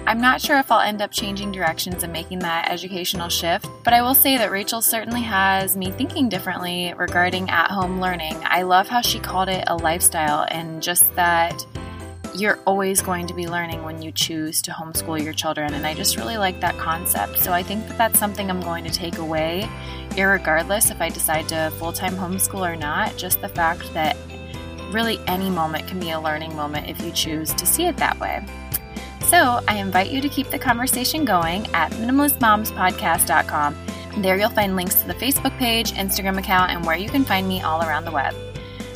I'm 0.07 0.19
not 0.19 0.41
sure 0.41 0.57
if 0.57 0.71
I'll 0.71 0.79
end 0.79 0.99
up 1.03 1.11
changing 1.11 1.51
directions 1.51 2.01
and 2.01 2.11
making 2.11 2.39
that 2.39 2.67
educational 2.67 3.29
shift, 3.29 3.67
but 3.83 3.93
I 3.93 4.01
will 4.01 4.15
say 4.15 4.37
that 4.39 4.49
Rachel 4.49 4.81
certainly 4.81 5.21
has 5.21 5.77
me 5.77 5.91
thinking 5.91 6.27
differently 6.27 6.91
regarding 6.97 7.51
at 7.51 7.69
home 7.69 8.01
learning. 8.01 8.35
I 8.43 8.63
love 8.63 8.87
how 8.87 9.01
she 9.01 9.19
called 9.19 9.47
it 9.47 9.63
a 9.67 9.75
lifestyle 9.75 10.47
and 10.49 10.81
just 10.81 11.13
that 11.13 11.63
you're 12.33 12.57
always 12.65 12.99
going 12.99 13.27
to 13.27 13.35
be 13.35 13.47
learning 13.47 13.83
when 13.83 14.01
you 14.01 14.11
choose 14.11 14.59
to 14.63 14.71
homeschool 14.71 15.23
your 15.23 15.33
children. 15.33 15.75
And 15.75 15.85
I 15.85 15.93
just 15.93 16.17
really 16.17 16.39
like 16.39 16.59
that 16.61 16.75
concept. 16.79 17.37
So 17.37 17.53
I 17.53 17.61
think 17.61 17.87
that 17.89 17.97
that's 17.99 18.17
something 18.17 18.49
I'm 18.49 18.61
going 18.61 18.85
to 18.85 18.89
take 18.89 19.19
away, 19.19 19.69
regardless 20.17 20.89
if 20.89 20.99
I 20.99 21.09
decide 21.09 21.47
to 21.49 21.71
full 21.77 21.93
time 21.93 22.15
homeschool 22.15 22.67
or 22.67 22.75
not. 22.75 23.15
Just 23.17 23.39
the 23.41 23.49
fact 23.49 23.93
that 23.93 24.17
really 24.91 25.19
any 25.27 25.49
moment 25.49 25.87
can 25.87 25.99
be 25.99 26.11
a 26.11 26.19
learning 26.19 26.55
moment 26.55 26.89
if 26.89 27.01
you 27.01 27.11
choose 27.11 27.53
to 27.53 27.65
see 27.65 27.85
it 27.85 27.97
that 27.97 28.19
way. 28.19 28.45
So 29.27 29.61
I 29.67 29.77
invite 29.77 30.11
you 30.11 30.19
to 30.21 30.29
keep 30.29 30.49
the 30.49 30.59
conversation 30.59 31.23
going 31.25 31.67
at 31.73 31.91
minimalistmomspodcast.com. 31.93 33.75
There 34.17 34.37
you'll 34.37 34.49
find 34.49 34.75
links 34.75 34.95
to 34.95 35.07
the 35.07 35.13
Facebook 35.13 35.57
page, 35.57 35.93
Instagram 35.93 36.37
account, 36.37 36.71
and 36.71 36.85
where 36.85 36.97
you 36.97 37.07
can 37.07 37.23
find 37.23 37.47
me 37.47 37.61
all 37.61 37.81
around 37.81 38.03
the 38.05 38.11
web. 38.11 38.35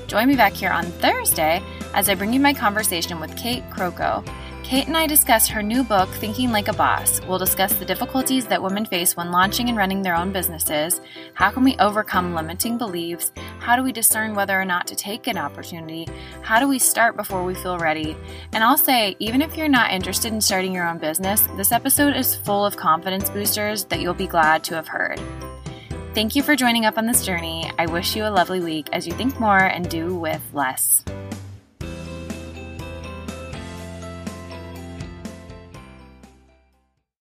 Join 0.07 0.27
me 0.27 0.35
back 0.35 0.53
here 0.53 0.71
on 0.71 0.85
Thursday 0.85 1.63
as 1.93 2.09
I 2.09 2.15
bring 2.15 2.33
you 2.33 2.39
my 2.39 2.53
conversation 2.53 3.19
with 3.19 3.35
Kate 3.37 3.63
Crocco. 3.69 4.27
Kate 4.65 4.87
and 4.87 4.97
I 4.97 5.05
discuss 5.05 5.47
her 5.47 5.61
new 5.61 5.83
book, 5.83 6.09
Thinking 6.09 6.51
Like 6.51 6.67
a 6.67 6.73
Boss. 6.73 7.21
We'll 7.27 7.37
discuss 7.37 7.75
the 7.75 7.85
difficulties 7.85 8.47
that 8.47 8.63
women 8.63 8.83
face 8.83 9.15
when 9.15 9.29
launching 9.29 9.69
and 9.69 9.77
running 9.77 10.01
their 10.01 10.15
own 10.15 10.31
businesses. 10.31 11.01
How 11.35 11.51
can 11.51 11.63
we 11.63 11.77
overcome 11.77 12.33
limiting 12.33 12.79
beliefs? 12.79 13.31
How 13.59 13.75
do 13.75 13.83
we 13.83 13.91
discern 13.91 14.33
whether 14.33 14.59
or 14.59 14.65
not 14.65 14.87
to 14.87 14.95
take 14.95 15.27
an 15.27 15.37
opportunity? 15.37 16.07
How 16.41 16.59
do 16.59 16.67
we 16.67 16.79
start 16.79 17.15
before 17.15 17.43
we 17.43 17.53
feel 17.53 17.77
ready? 17.77 18.17
And 18.53 18.63
I'll 18.63 18.75
say, 18.75 19.15
even 19.19 19.43
if 19.43 19.55
you're 19.55 19.69
not 19.69 19.91
interested 19.91 20.33
in 20.33 20.41
starting 20.41 20.73
your 20.73 20.87
own 20.87 20.97
business, 20.97 21.41
this 21.57 21.71
episode 21.71 22.17
is 22.17 22.33
full 22.35 22.65
of 22.65 22.75
confidence 22.75 23.29
boosters 23.29 23.85
that 23.85 24.01
you'll 24.01 24.15
be 24.15 24.25
glad 24.25 24.63
to 24.63 24.73
have 24.73 24.87
heard. 24.87 25.21
Thank 26.15 26.35
you 26.35 26.41
for 26.41 26.55
joining 26.55 26.87
up 26.87 26.97
on 26.97 27.05
this 27.05 27.23
journey. 27.23 27.71
I 27.77 27.85
wish 27.85 28.15
you 28.15 28.25
a 28.25 28.33
lovely 28.33 28.61
week 28.61 28.89
as 28.93 29.05
you 29.05 29.13
think 29.13 29.39
more 29.39 29.59
and 29.59 29.87
do 29.87 30.15
with 30.15 30.41
less. 30.53 31.03